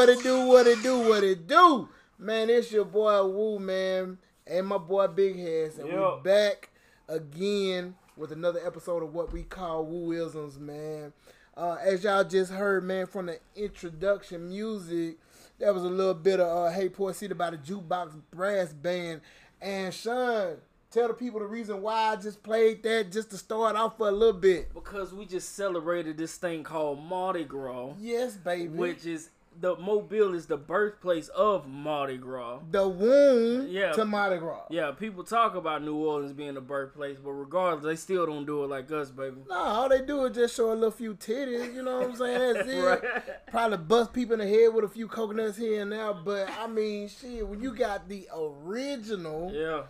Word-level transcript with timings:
what 0.00 0.08
it 0.08 0.22
do, 0.22 0.46
what 0.46 0.66
it 0.66 0.82
do, 0.82 0.98
what 0.98 1.06
it 1.06 1.06
do, 1.06 1.08
what 1.10 1.24
it 1.24 1.46
do. 1.46 1.88
Man, 2.18 2.48
it's 2.48 2.72
your 2.72 2.86
boy 2.86 3.22
Woo, 3.26 3.58
man, 3.58 4.16
and 4.46 4.66
my 4.66 4.78
boy 4.78 5.06
Big 5.08 5.36
Heads, 5.38 5.76
and 5.78 5.88
Yep. 5.88 5.96
we're 5.98 6.16
back 6.20 6.70
again 7.06 7.94
with 8.16 8.32
another 8.32 8.60
episode 8.66 9.02
of 9.02 9.12
what 9.12 9.30
we 9.30 9.42
call 9.42 9.84
Wooisms, 9.84 10.58
man. 10.58 11.12
Uh, 11.54 11.76
as 11.82 12.02
y'all 12.04 12.24
just 12.24 12.50
heard, 12.50 12.82
man, 12.82 13.04
from 13.06 13.26
the 13.26 13.40
introduction 13.54 14.48
music, 14.48 15.18
that 15.58 15.74
was 15.74 15.84
a 15.84 15.88
little 15.88 16.14
bit 16.14 16.40
of 16.40 16.48
uh, 16.48 16.70
Hey 16.70 16.88
Poor 16.88 17.12
City 17.12 17.34
by 17.34 17.50
the 17.50 17.58
Jukebox 17.58 18.12
Brass 18.30 18.72
Band. 18.72 19.20
And 19.60 19.92
Sean, 19.92 20.56
tell 20.90 21.08
the 21.08 21.14
people 21.14 21.40
the 21.40 21.46
reason 21.46 21.82
why 21.82 22.12
I 22.12 22.16
just 22.16 22.42
played 22.42 22.82
that 22.84 23.12
just 23.12 23.30
to 23.32 23.36
start 23.36 23.76
off 23.76 23.98
for 23.98 24.08
a 24.08 24.12
little 24.12 24.40
bit. 24.40 24.72
Because 24.72 25.12
we 25.12 25.26
just 25.26 25.54
celebrated 25.54 26.16
this 26.16 26.36
thing 26.36 26.64
called 26.64 27.02
Mardi 27.04 27.44
Gras, 27.44 27.92
Yes, 27.98 28.36
baby. 28.36 28.68
which 28.68 29.04
is 29.04 29.28
the 29.58 29.76
Mobile 29.76 30.32
is 30.34 30.46
the 30.46 30.56
birthplace 30.56 31.28
of 31.28 31.66
Mardi 31.68 32.16
Gras. 32.16 32.60
the 32.70 32.88
womb 32.88 33.66
Yeah. 33.68 33.92
to 33.92 34.04
Mardi 34.04 34.38
Gras. 34.38 34.62
Yeah, 34.70 34.92
people 34.92 35.24
talk 35.24 35.54
about 35.54 35.82
New 35.82 35.96
Orleans 35.96 36.32
being 36.32 36.54
the 36.54 36.60
birthplace, 36.60 37.18
but 37.22 37.32
regardless, 37.32 37.84
they 37.84 37.96
still 37.96 38.26
don't 38.26 38.46
do 38.46 38.62
it 38.64 38.68
like 38.68 38.90
us, 38.92 39.10
baby. 39.10 39.42
No, 39.48 39.56
all 39.56 39.88
they 39.88 40.02
do 40.02 40.24
is 40.26 40.34
just 40.36 40.54
show 40.56 40.72
a 40.72 40.74
little 40.74 40.90
few 40.92 41.14
titties. 41.14 41.74
You 41.74 41.82
know 41.82 41.98
what 41.98 42.10
I'm 42.10 42.16
saying? 42.16 42.54
That's 42.54 42.68
it. 42.70 42.80
Right. 42.80 43.46
Probably 43.48 43.76
bust 43.78 44.12
people 44.12 44.34
in 44.34 44.38
the 44.38 44.46
head 44.48 44.72
with 44.72 44.84
a 44.84 44.88
few 44.88 45.08
coconuts 45.08 45.58
here 45.58 45.82
and 45.82 45.92
there. 45.92 46.14
But 46.14 46.48
I 46.58 46.66
mean, 46.66 47.08
shit, 47.08 47.46
when 47.46 47.60
you 47.60 47.74
got 47.74 48.08
the 48.08 48.28
original 48.34 49.50
Yeah, 49.52 49.82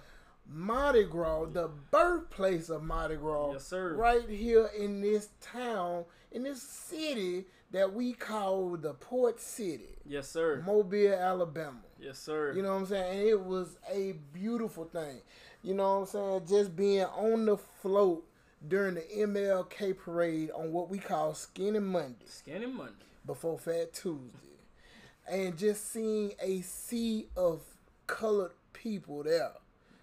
Mardi 0.52 1.04
Gras, 1.04 1.44
the 1.52 1.68
birthplace 1.90 2.70
of 2.70 2.82
Mardi 2.82 3.16
Gras, 3.16 3.52
Yes, 3.52 3.66
sir. 3.66 3.94
right 3.94 4.28
here 4.28 4.68
in 4.76 5.00
this 5.00 5.28
town, 5.40 6.06
in 6.32 6.42
this 6.44 6.62
city 6.62 7.46
that 7.72 7.92
we 7.94 8.12
call 8.12 8.76
the 8.76 8.94
Port 8.94 9.40
City, 9.40 9.96
yes, 10.04 10.28
sir. 10.28 10.62
Mobile, 10.66 11.12
Alabama. 11.14 11.78
Yes, 12.00 12.18
sir. 12.18 12.52
You 12.54 12.62
know 12.62 12.72
what 12.72 12.80
I'm 12.80 12.86
saying? 12.86 13.20
And 13.20 13.28
it 13.28 13.40
was 13.44 13.76
a 13.92 14.14
beautiful 14.32 14.84
thing. 14.84 15.20
You 15.62 15.74
know 15.74 16.00
what 16.00 16.00
I'm 16.00 16.06
saying? 16.06 16.42
Just 16.48 16.74
being 16.76 17.04
on 17.04 17.46
the 17.46 17.56
float 17.56 18.24
during 18.66 18.94
the 18.94 19.02
MLK 19.02 19.96
parade 19.96 20.50
on 20.50 20.72
what 20.72 20.90
we 20.90 20.98
call 20.98 21.34
Skinny 21.34 21.78
Monday 21.78 22.26
Skinny 22.26 22.66
Monday. 22.66 22.92
before 23.24 23.58
Fat 23.58 23.92
Tuesday. 23.92 24.38
And 25.30 25.56
just 25.56 25.92
seeing 25.92 26.32
a 26.42 26.60
sea 26.62 27.26
of 27.36 27.60
colored 28.06 28.52
people 28.72 29.22
there. 29.22 29.52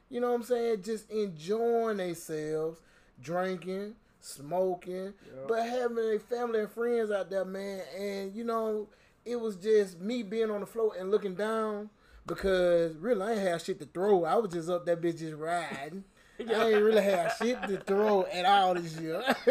You 0.09 0.21
know 0.21 0.29
what 0.29 0.35
I'm 0.35 0.43
saying? 0.43 0.83
Just 0.83 1.09
enjoying 1.11 1.97
themselves, 1.97 2.79
drinking, 3.21 3.95
smoking, 4.27 5.13
but 5.47 5.67
having 5.67 5.97
a 5.97 6.19
family 6.19 6.59
and 6.61 6.71
friends 6.71 7.11
out 7.11 7.29
there, 7.29 7.45
man. 7.45 7.81
And 7.97 8.35
you 8.35 8.43
know, 8.43 8.87
it 9.25 9.39
was 9.39 9.55
just 9.55 9.99
me 9.99 10.23
being 10.23 10.49
on 10.51 10.61
the 10.61 10.65
float 10.65 10.93
and 10.99 11.11
looking 11.11 11.35
down 11.35 11.89
because 12.25 12.95
really 12.97 13.21
I 13.21 13.31
ain't 13.33 13.41
have 13.41 13.61
shit 13.61 13.79
to 13.79 13.85
throw. 13.85 14.25
I 14.25 14.35
was 14.35 14.51
just 14.51 14.69
up 14.69 14.85
that 14.85 15.01
bitch 15.01 15.19
just 15.19 15.35
riding. 15.35 16.03
I 16.39 16.69
ain't 16.69 16.83
really 16.83 17.01
have 17.01 17.35
shit 17.37 17.61
to 17.63 17.77
throw 17.77 18.25
at 18.25 18.45
all 18.45 18.75
this 18.75 18.95
year. 18.97 19.23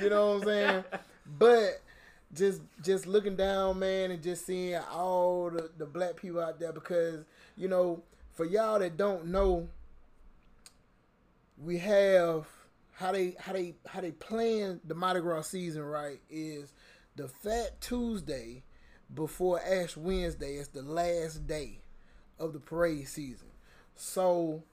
you 0.00 0.10
know 0.10 0.34
what 0.34 0.36
I'm 0.36 0.44
saying? 0.44 0.84
But 1.38 1.80
just 2.32 2.62
just 2.82 3.06
looking 3.06 3.36
down, 3.36 3.78
man, 3.78 4.10
and 4.10 4.22
just 4.22 4.46
seeing 4.46 4.80
all 4.92 5.50
the, 5.50 5.70
the 5.76 5.86
black 5.86 6.16
people 6.16 6.40
out 6.40 6.60
there 6.60 6.72
because, 6.72 7.24
you 7.56 7.68
know, 7.68 8.02
for 8.32 8.44
y'all 8.44 8.78
that 8.78 8.96
don't 8.96 9.26
know, 9.26 9.68
we 11.58 11.78
have 11.78 12.46
how 13.00 13.12
they 13.12 13.34
how 13.38 13.54
they 13.54 13.74
how 13.86 14.02
they 14.02 14.12
plan 14.12 14.78
the 14.84 14.94
Mardi 14.94 15.20
Gras 15.20 15.42
season 15.48 15.82
right 15.82 16.20
is 16.28 16.74
the 17.16 17.28
Fat 17.28 17.80
Tuesday 17.80 18.62
before 19.14 19.58
Ash 19.62 19.96
Wednesday 19.96 20.56
is 20.56 20.68
the 20.68 20.82
last 20.82 21.46
day 21.46 21.78
of 22.38 22.52
the 22.52 22.58
parade 22.60 23.08
season. 23.08 23.48
So 23.94 24.64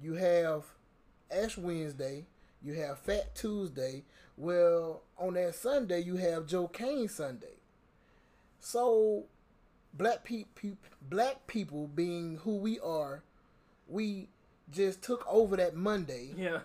you 0.00 0.14
have 0.14 0.64
Ash 1.30 1.58
Wednesday, 1.58 2.24
you 2.62 2.72
have 2.72 2.98
Fat 2.98 3.34
Tuesday. 3.34 4.04
Well, 4.38 5.02
on 5.18 5.34
that 5.34 5.54
Sunday 5.54 6.00
you 6.00 6.16
have 6.16 6.46
Joe 6.46 6.68
Cain 6.68 7.10
Sunday. 7.10 7.58
So 8.58 9.24
black 9.92 10.24
pe- 10.24 10.44
pe- 10.54 10.78
black 11.02 11.46
people 11.46 11.88
being 11.88 12.38
who 12.38 12.56
we 12.56 12.80
are, 12.80 13.22
we 13.86 14.30
just 14.70 15.02
took 15.02 15.24
over 15.28 15.56
that 15.56 15.74
Monday. 15.76 16.30
Yeah. 16.36 16.60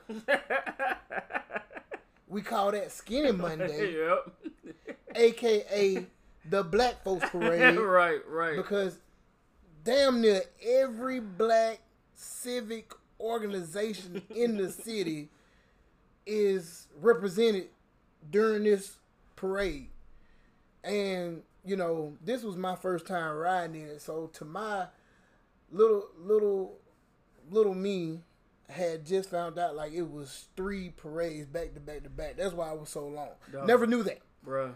We 2.28 2.42
call 2.42 2.72
that 2.72 2.92
Skinny 2.92 3.32
Monday, 3.34 3.94
yep. 3.94 4.76
aka 5.16 6.06
the 6.50 6.64
Black 6.64 7.04
Folks 7.04 7.30
Parade. 7.32 7.78
right, 7.78 8.22
right. 8.28 8.56
because 8.56 9.00
damn 9.84 10.22
near 10.22 10.42
every 10.66 11.20
black 11.20 11.80
civic 12.16 12.94
organization 13.20 14.22
in 14.34 14.58
the 14.58 14.72
city 14.72 15.30
is 16.26 16.88
represented 17.02 17.68
during 18.30 18.64
this 18.64 18.98
parade. 19.36 19.90
And 20.84 21.44
you 21.66 21.76
know, 21.76 22.14
this 22.24 22.44
was 22.44 22.56
my 22.56 22.76
first 22.76 23.06
time 23.06 23.36
riding 23.36 23.82
in 23.82 23.88
it, 23.90 24.02
so 24.02 24.28
to 24.34 24.46
my 24.46 24.86
little 25.72 26.06
little 26.18 26.78
little 27.50 27.74
me 27.74 28.22
had 28.70 29.06
just 29.06 29.30
found 29.30 29.60
out 29.60 29.76
like 29.76 29.92
it 29.94 30.10
was 30.10 30.46
three 30.56 30.90
parades 30.90 31.46
back 31.46 31.74
to 31.74 31.80
back 31.80 32.04
to 32.04 32.10
back. 32.10 32.38
That's 32.38 32.54
why 32.54 32.72
it 32.72 32.80
was 32.80 32.90
so 32.90 33.08
long. 33.08 33.30
Dog. 33.52 33.68
Never 33.68 33.86
knew 33.86 34.04
that. 34.04 34.20
Bruh, 34.46 34.74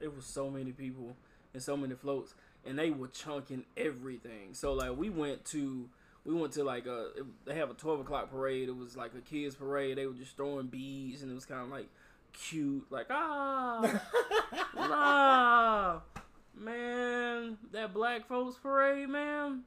it 0.00 0.14
was 0.14 0.24
so 0.24 0.50
many 0.50 0.72
people 0.72 1.16
and 1.52 1.62
so 1.62 1.76
many 1.76 1.94
floats, 1.94 2.34
and 2.64 2.78
they 2.78 2.90
were 2.90 3.08
chunking 3.08 3.64
everything. 3.76 4.54
So 4.54 4.72
like 4.72 4.96
we 4.96 5.10
went 5.10 5.44
to 5.46 5.88
we 6.24 6.34
went 6.34 6.52
to 6.54 6.64
like 6.64 6.86
a 6.86 7.10
they 7.44 7.54
have 7.56 7.70
a 7.70 7.74
twelve 7.74 8.00
o'clock 8.00 8.30
parade. 8.30 8.68
It 8.68 8.76
was 8.76 8.96
like 8.96 9.12
a 9.14 9.20
kids 9.20 9.54
parade. 9.54 9.98
They 9.98 10.06
were 10.06 10.14
just 10.14 10.36
throwing 10.36 10.68
beads, 10.68 11.22
and 11.22 11.30
it 11.30 11.34
was 11.34 11.46
kind 11.46 11.62
of 11.62 11.68
like 11.68 11.88
cute, 12.32 12.86
like 12.90 13.06
ah, 13.10 14.00
nah, 14.76 16.00
man, 16.56 17.58
that 17.72 17.92
black 17.92 18.28
folks 18.28 18.56
parade, 18.56 19.08
man. 19.08 19.62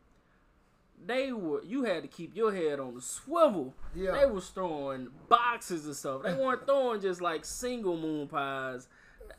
They 1.05 1.31
were 1.31 1.63
you 1.63 1.83
had 1.83 2.03
to 2.03 2.07
keep 2.07 2.35
your 2.35 2.53
head 2.53 2.79
on 2.79 2.95
the 2.95 3.01
swivel. 3.01 3.73
Yeah. 3.95 4.11
They 4.11 4.25
was 4.25 4.47
throwing 4.49 5.09
boxes 5.29 5.85
and 5.85 5.95
stuff. 5.95 6.23
They 6.23 6.33
weren't 6.33 6.65
throwing 6.65 7.01
just 7.01 7.21
like 7.21 7.45
single 7.45 7.97
moon 7.97 8.27
pies. 8.27 8.87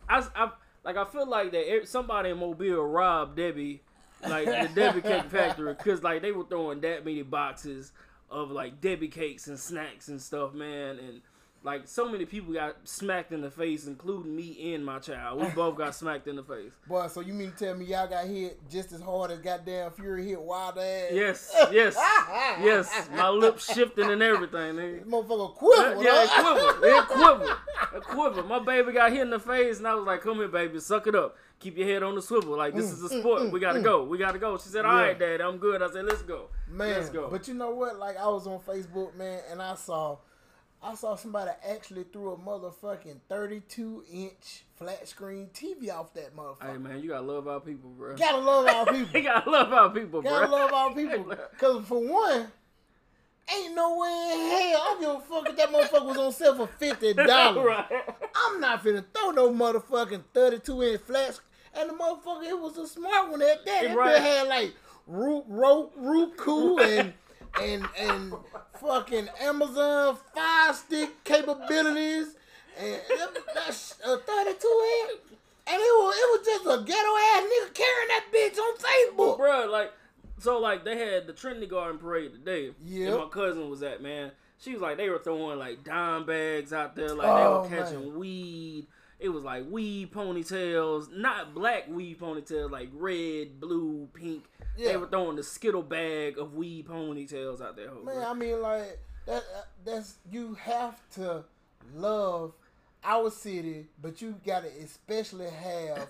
I, 0.08 0.26
I 0.34 0.50
like 0.84 0.96
I 0.96 1.04
feel 1.04 1.26
like 1.26 1.52
that 1.52 1.88
somebody 1.88 2.30
in 2.30 2.38
Mobile 2.38 2.84
robbed 2.84 3.36
Debbie, 3.36 3.82
like 4.22 4.46
the 4.46 4.70
Debbie 4.74 5.00
Cake 5.00 5.30
Factory, 5.30 5.74
because 5.74 6.02
like 6.02 6.22
they 6.22 6.32
were 6.32 6.44
throwing 6.44 6.80
that 6.82 7.04
many 7.04 7.22
boxes 7.22 7.92
of 8.30 8.50
like 8.50 8.80
Debbie 8.80 9.08
cakes 9.08 9.46
and 9.46 9.58
snacks 9.58 10.08
and 10.08 10.20
stuff, 10.20 10.52
man, 10.52 10.98
and 10.98 11.22
like 11.64 11.88
so 11.88 12.06
many 12.06 12.26
people 12.26 12.52
got 12.52 12.76
smacked 12.84 13.32
in 13.32 13.40
the 13.40 13.50
face, 13.50 13.86
including 13.86 14.36
me 14.36 14.74
and 14.74 14.84
my 14.84 14.98
child. 14.98 15.40
We 15.40 15.48
both 15.48 15.78
got 15.78 15.94
smacked 15.94 16.28
in 16.28 16.36
the 16.36 16.42
face. 16.42 16.72
Boy, 16.86 17.06
so 17.06 17.20
you 17.20 17.32
mean 17.32 17.52
to 17.52 17.56
tell 17.56 17.74
me 17.74 17.86
y'all 17.86 18.06
got 18.06 18.26
hit 18.26 18.60
just 18.70 18.92
as 18.92 19.00
hard 19.00 19.30
as 19.30 19.38
goddamn 19.38 19.90
Fury 19.92 20.28
hit 20.28 20.40
Wild 20.40 20.76
Ass? 20.76 21.08
Yes, 21.10 21.56
yes, 21.72 21.96
yes. 22.62 23.08
My 23.16 23.30
lips 23.30 23.72
shifting 23.74 24.10
and 24.10 24.22
everything, 24.22 24.74
nigga. 24.74 25.04
Motherfucker 25.06 25.54
quiver. 25.54 26.02
Yeah, 26.02 26.26
huh? 26.28 26.54
it 26.54 26.78
quivered. 26.78 26.96
It 26.96 27.04
quivered. 27.08 27.56
It 27.96 28.02
quivered. 28.02 28.46
My 28.46 28.58
baby 28.58 28.92
got 28.92 29.10
hit 29.10 29.22
in 29.22 29.30
the 29.30 29.40
face, 29.40 29.78
and 29.78 29.88
I 29.88 29.94
was 29.94 30.06
like, 30.06 30.20
"Come 30.20 30.36
here, 30.36 30.48
baby, 30.48 30.78
suck 30.80 31.06
it 31.06 31.14
up. 31.14 31.34
Keep 31.60 31.78
your 31.78 31.88
head 31.88 32.02
on 32.02 32.14
the 32.14 32.20
swivel. 32.20 32.58
Like 32.58 32.74
this 32.74 32.90
mm, 32.90 32.92
is 32.92 33.10
a 33.10 33.14
mm, 33.14 33.20
sport. 33.20 33.42
Mm, 33.42 33.52
we 33.52 33.60
gotta 33.60 33.80
go. 33.80 34.04
We 34.04 34.18
gotta 34.18 34.38
go." 34.38 34.58
She 34.58 34.68
said, 34.68 34.84
"All 34.84 34.94
right, 34.94 35.18
Dad, 35.18 35.40
I'm 35.40 35.56
good." 35.56 35.80
I 35.80 35.90
said, 35.90 36.04
"Let's 36.04 36.20
go. 36.20 36.50
Man, 36.68 36.90
Let's 36.90 37.08
go." 37.08 37.30
but 37.30 37.48
you 37.48 37.54
know 37.54 37.70
what? 37.70 37.98
Like 37.98 38.18
I 38.18 38.26
was 38.26 38.46
on 38.46 38.60
Facebook, 38.60 39.16
man, 39.16 39.40
and 39.50 39.62
I 39.62 39.74
saw, 39.76 40.18
I 40.84 40.94
saw 40.94 41.16
somebody 41.16 41.50
actually 41.68 42.04
threw 42.12 42.32
a 42.32 42.36
motherfucking 42.36 43.20
32 43.28 44.04
inch 44.12 44.64
flat 44.76 45.08
screen 45.08 45.48
TV 45.54 45.90
off 45.90 46.12
that 46.14 46.36
motherfucker. 46.36 46.72
hey, 46.72 46.76
man, 46.78 47.00
you 47.02 47.08
gotta 47.08 47.26
love 47.26 47.48
our 47.48 47.60
people, 47.60 47.88
bro. 47.90 48.14
Gotta 48.16 48.38
love 48.38 48.66
our 48.66 48.84
people. 48.92 49.08
You 49.18 49.22
gotta 49.26 49.50
love 49.50 49.72
our 49.72 49.88
people, 49.90 50.20
bro. 50.22 50.30
Gotta 50.30 50.52
love 50.52 50.72
our 50.72 50.94
people. 50.94 51.24
Cause 51.58 51.84
for 51.86 52.06
one, 52.06 52.48
ain't 53.56 53.74
no 53.74 53.96
way 53.98 54.30
in 54.34 54.50
hell 54.50 54.80
I 54.82 54.96
give 55.00 55.08
a 55.10 55.20
fuck 55.20 55.48
if 55.48 55.56
that 55.56 55.70
motherfucker 55.70 56.06
was 56.06 56.16
on 56.18 56.32
sale 56.32 56.54
for 56.56 56.66
fifty 56.66 57.14
dollars. 57.14 57.64
right. 57.64 57.86
I'm 58.34 58.60
not 58.60 58.84
finna 58.84 59.04
throw 59.14 59.30
no 59.30 59.50
motherfucking 59.52 60.22
32 60.34 60.82
inch 60.82 61.00
flash. 61.00 61.34
And 61.76 61.90
the 61.90 61.94
motherfucker, 61.94 62.44
it 62.48 62.58
was 62.60 62.76
a 62.76 62.86
smart 62.86 63.30
one 63.30 63.42
at 63.42 63.64
that. 63.64 63.82
That 63.84 63.96
Right. 63.96 64.20
had 64.20 64.48
like 64.48 64.74
Ru- 65.06 65.44
Ru- 65.48 65.90
Roku 65.96 66.76
and 66.78 67.12
and 67.60 67.86
and 67.98 68.32
fucking 68.80 69.28
Amazon 69.40 70.16
Fire 70.34 70.72
Stick 70.72 71.24
capabilities. 71.24 72.34
And 72.78 73.00
that- 73.18 73.54
that's 73.54 73.94
a 74.04 74.18
32 74.18 75.08
inch. 75.10 75.20
And 75.66 75.76
it 75.76 75.78
was, 75.80 76.14
it 76.16 76.38
was 76.38 76.46
just 76.46 76.64
a 76.66 76.84
ghetto 76.84 77.16
ass 77.16 77.44
nigga 77.44 77.74
carrying 77.74 78.08
that 78.08 78.24
bitch 78.34 78.58
on 78.58 78.76
Facebook. 78.76 79.36
bro, 79.38 79.66
like, 79.70 79.92
so 80.38 80.58
like 80.58 80.84
they 80.84 80.98
had 80.98 81.26
the 81.26 81.32
Trinity 81.32 81.66
Garden 81.66 81.98
parade 81.98 82.32
today. 82.32 82.72
Yeah, 82.84 83.08
And 83.12 83.18
my 83.18 83.28
cousin 83.28 83.70
was 83.70 83.82
at 83.82 84.02
man. 84.02 84.32
She 84.58 84.72
was 84.72 84.82
like 84.82 84.96
they 84.98 85.08
were 85.08 85.18
throwing 85.20 85.58
like 85.58 85.82
dime 85.84 86.26
bags 86.26 86.72
out 86.72 86.96
there, 86.96 87.14
like 87.14 87.26
Oh, 87.28 87.62
they 87.68 87.76
were 87.76 87.82
catching 87.82 88.00
man. 88.08 88.14
weed 88.18 88.86
it 89.20 89.28
was 89.30 89.44
like 89.44 89.64
weed 89.70 90.12
ponytails, 90.12 91.10
not 91.10 91.54
black 91.54 91.88
weed 91.88 92.18
ponytails, 92.18 92.70
like 92.70 92.90
red, 92.92 93.58
blue, 93.60 94.06
pink. 94.12 94.44
They 94.76 94.96
were 94.96 95.06
throwing 95.06 95.36
the 95.36 95.42
skittle 95.42 95.82
bag 95.82 96.38
of 96.38 96.54
weed 96.54 96.86
ponytails 96.88 97.60
out 97.60 97.76
there. 97.76 97.90
Man, 98.04 98.22
I 98.22 98.34
mean, 98.34 98.60
like 98.60 98.98
that. 99.26 99.42
That's 99.84 100.14
you 100.30 100.54
have 100.54 100.98
to 101.14 101.44
love 101.94 102.52
our 103.04 103.30
city, 103.30 103.86
but 104.02 104.20
you 104.22 104.34
gotta 104.46 104.68
especially 104.82 105.50
have 105.50 106.08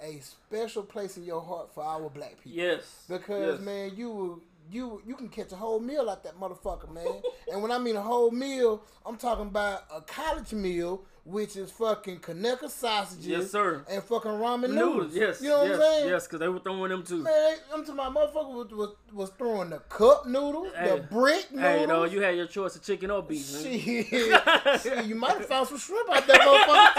a 0.00 0.20
special 0.20 0.82
place 0.82 1.16
in 1.16 1.24
your 1.24 1.40
heart 1.40 1.72
for 1.74 1.84
our 1.84 2.10
black 2.10 2.36
people. 2.42 2.58
yes, 2.60 3.04
Because 3.08 3.58
yes. 3.58 3.64
man, 3.64 3.92
you 3.96 4.10
will- 4.10 4.40
you 4.70 5.02
you 5.06 5.14
can 5.14 5.28
catch 5.28 5.52
a 5.52 5.56
whole 5.56 5.78
meal 5.78 6.08
out 6.08 6.24
that 6.24 6.38
motherfucker, 6.40 6.90
man. 6.90 7.22
and 7.52 7.62
when 7.62 7.70
I 7.70 7.78
mean 7.78 7.96
a 7.96 8.02
whole 8.02 8.30
meal, 8.30 8.82
I'm 9.06 9.16
talking 9.18 9.46
about 9.46 9.84
a 9.94 10.00
college 10.00 10.52
meal, 10.54 11.02
which 11.24 11.56
is 11.56 11.70
fucking 11.70 12.18
Conecuh 12.20 12.68
sausages, 12.68 13.26
Yes, 13.26 13.50
sir. 13.50 13.82
and 13.88 14.02
fucking 14.02 14.30
ramen 14.30 14.68
noodles. 14.74 15.14
noodles, 15.14 15.14
yes, 15.16 15.40
you 15.42 15.48
know 15.48 15.62
yes, 15.64 15.74
I'm 15.74 15.80
saying? 15.80 16.08
yes, 16.10 16.26
because 16.26 16.38
they 16.40 16.48
were 16.48 16.58
throwing 16.58 16.90
them 16.90 17.02
too. 17.02 17.22
Man, 17.22 17.56
I'm 17.72 17.80
talking 17.84 17.94
about 18.00 18.14
motherfucker 18.14 18.52
was, 18.54 18.70
was, 18.72 18.90
was 19.12 19.30
throwing 19.38 19.70
the 19.70 19.78
cup 19.78 20.26
noodles, 20.26 20.72
Hey. 20.76 20.90
the 20.96 21.02
brick 21.04 21.50
noodles. 21.50 21.72
Hey, 21.78 21.86
though, 21.86 22.04
you 22.04 22.20
had 22.20 22.36
your 22.36 22.46
choice 22.46 22.76
of 22.76 22.82
chicken 22.82 23.10
or 23.10 23.22
beef. 23.22 23.46
Shit. 23.46 24.06
Shit, 24.82 25.06
you 25.06 25.14
might 25.14 25.38
have 25.38 25.46
found 25.46 25.66
some 25.68 25.78
shrimp 25.78 26.10
out 26.10 26.26
there, 26.26 26.36
motherfucker. 26.36 26.94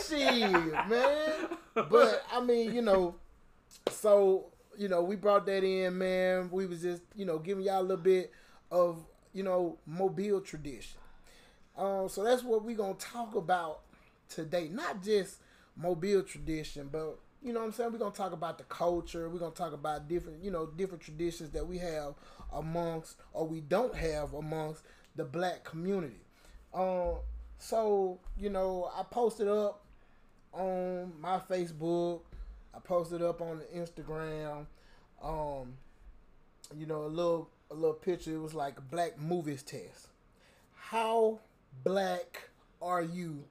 Shit, 0.08 0.50
man. 0.88 1.32
But 1.74 2.24
I 2.32 2.40
mean, 2.44 2.74
you 2.74 2.82
know, 2.82 3.14
so 3.90 4.46
you 4.76 4.88
know, 4.88 5.02
we 5.02 5.16
brought 5.16 5.46
that 5.46 5.62
in, 5.64 5.96
man. 5.98 6.48
We 6.50 6.66
was 6.66 6.82
just, 6.82 7.02
you 7.14 7.24
know, 7.26 7.38
giving 7.38 7.64
y'all 7.64 7.80
a 7.80 7.82
little 7.82 7.96
bit 7.98 8.32
of, 8.70 9.04
you 9.32 9.42
know, 9.42 9.78
mobile 9.86 10.40
tradition. 10.40 10.98
Um, 11.76 12.08
so 12.08 12.24
that's 12.24 12.42
what 12.42 12.64
we're 12.64 12.76
gonna 12.76 12.94
talk 12.94 13.34
about 13.34 13.80
today. 14.28 14.68
Not 14.68 15.02
just 15.02 15.36
mobile 15.76 16.22
tradition, 16.22 16.88
but 16.90 17.18
you 17.42 17.52
know 17.52 17.60
what 17.60 17.66
I'm 17.66 17.72
saying? 17.72 17.92
We're 17.92 17.98
gonna 17.98 18.14
talk 18.14 18.32
about 18.32 18.58
the 18.58 18.64
culture, 18.64 19.28
we're 19.28 19.38
gonna 19.38 19.54
talk 19.54 19.72
about 19.72 20.08
different, 20.08 20.42
you 20.44 20.50
know, 20.50 20.66
different 20.66 21.02
traditions 21.02 21.50
that 21.50 21.66
we 21.66 21.78
have 21.78 22.14
amongst 22.52 23.16
or 23.32 23.46
we 23.46 23.60
don't 23.60 23.94
have 23.94 24.34
amongst 24.34 24.82
the 25.16 25.24
black 25.24 25.64
community. 25.64 26.20
Um, 26.74 27.16
so, 27.58 28.18
you 28.38 28.50
know, 28.50 28.90
I 28.96 29.02
posted 29.02 29.48
up 29.48 29.84
on 30.52 31.12
my 31.20 31.38
Facebook, 31.38 32.20
I 32.74 32.78
posted 32.78 33.22
up 33.22 33.40
on 33.40 33.58
the 33.58 33.64
Instagram, 33.64 34.66
um, 35.22 35.74
you 36.76 36.86
know, 36.86 37.04
a 37.04 37.06
little 37.06 37.50
a 37.70 37.74
little 37.74 37.94
picture, 37.94 38.34
it 38.34 38.40
was 38.40 38.54
like 38.54 38.90
black 38.90 39.18
movies 39.20 39.62
test. 39.62 40.08
How 40.74 41.38
black 41.84 42.50
are 42.82 43.02
you? 43.02 43.44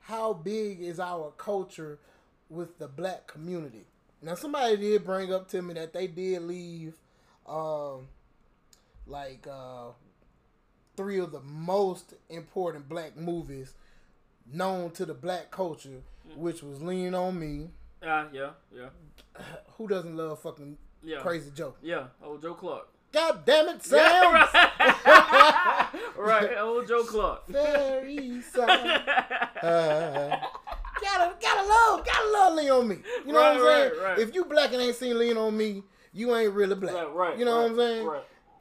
How 0.00 0.32
big 0.32 0.80
is 0.80 0.98
our 0.98 1.32
culture 1.38 1.98
with 2.48 2.78
the 2.78 2.88
black 2.88 3.26
community? 3.26 3.86
Now 4.20 4.34
somebody 4.34 4.76
did 4.76 5.04
bring 5.04 5.32
up 5.32 5.48
to 5.50 5.62
me 5.62 5.74
that 5.74 5.92
they 5.92 6.06
did 6.06 6.42
leave 6.42 6.94
um 7.46 8.06
like 9.06 9.46
uh 9.50 9.90
three 10.96 11.18
of 11.18 11.32
the 11.32 11.40
most 11.40 12.14
important 12.28 12.88
black 12.88 13.16
movies 13.16 13.74
known 14.50 14.90
to 14.92 15.06
the 15.06 15.14
black 15.14 15.50
culture, 15.50 16.02
which 16.36 16.62
was 16.62 16.82
Lean 16.82 17.14
on 17.14 17.38
Me. 17.38 17.68
Ah, 18.04 18.26
yeah, 18.32 18.50
yeah, 18.74 18.88
Who 19.78 19.88
doesn't 19.88 20.16
love 20.16 20.40
fucking 20.40 20.76
yeah. 21.02 21.18
Crazy 21.18 21.50
Joe? 21.54 21.74
Yeah, 21.80 22.06
old 22.22 22.42
Joe 22.42 22.54
Clark. 22.54 22.91
God 23.12 23.44
damn 23.44 23.68
it, 23.68 23.82
Sam! 23.84 23.98
Yeah, 24.00 24.32
right. 25.06 25.88
right, 26.16 26.58
old 26.58 26.86
Joe 26.88 27.04
Clark. 27.04 27.46
Very 27.48 28.40
sorry. 28.52 28.70
Uh, 29.62 30.36
gotta 31.00 31.34
gotta 31.40 31.68
love 31.68 32.04
gotta 32.06 32.30
love 32.32 32.54
lean 32.54 32.70
on 32.70 32.88
me. 32.88 32.96
You 33.26 33.32
know 33.32 33.38
Right, 33.40 33.58
what 33.60 33.68
I'm 33.72 33.90
saying? 33.90 34.02
right. 34.02 34.18
If 34.18 34.34
you 34.34 34.44
black 34.46 34.72
and 34.72 34.80
ain't 34.80 34.96
seen 34.96 35.18
lean 35.18 35.36
on 35.36 35.56
me, 35.56 35.82
you 36.12 36.34
ain't 36.34 36.52
really 36.54 36.74
black. 36.74 37.12
Right. 37.12 37.38
You 37.38 37.44
know 37.44 37.62
what 37.62 37.70
I'm 37.72 37.76
saying? 37.76 38.10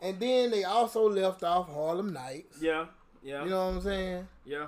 And 0.02 0.20
then 0.20 0.52
they 0.52 0.64
also 0.64 1.08
left 1.10 1.44
off 1.44 1.70
Harlem 1.72 2.12
Nights. 2.12 2.58
Yeah, 2.62 2.86
yeah, 3.24 3.44
You 3.44 3.50
know 3.52 3.68
what 3.68 3.76
I'm 3.76 3.82
saying? 3.82 4.28
yeah. 4.46 4.66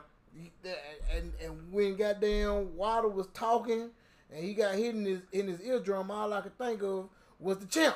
And 1.16 1.32
and 1.44 1.72
when 1.74 1.96
goddamn 1.96 2.76
Water 2.76 3.08
was 3.08 3.28
talking 3.34 3.90
and 4.34 4.44
he 4.44 4.54
got 4.54 4.76
hit 4.76 4.96
in 4.96 5.06
his 5.06 5.22
in 5.32 5.48
his 5.48 5.60
eardrum, 5.62 6.10
all 6.10 6.32
I 6.34 6.42
could 6.42 6.58
think 6.58 6.82
of 6.84 7.10
was 7.40 7.58
the 7.60 7.66
champ. 7.66 7.96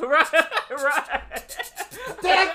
Right, 0.00 0.32
right. 0.70 1.56
That- 2.22 2.54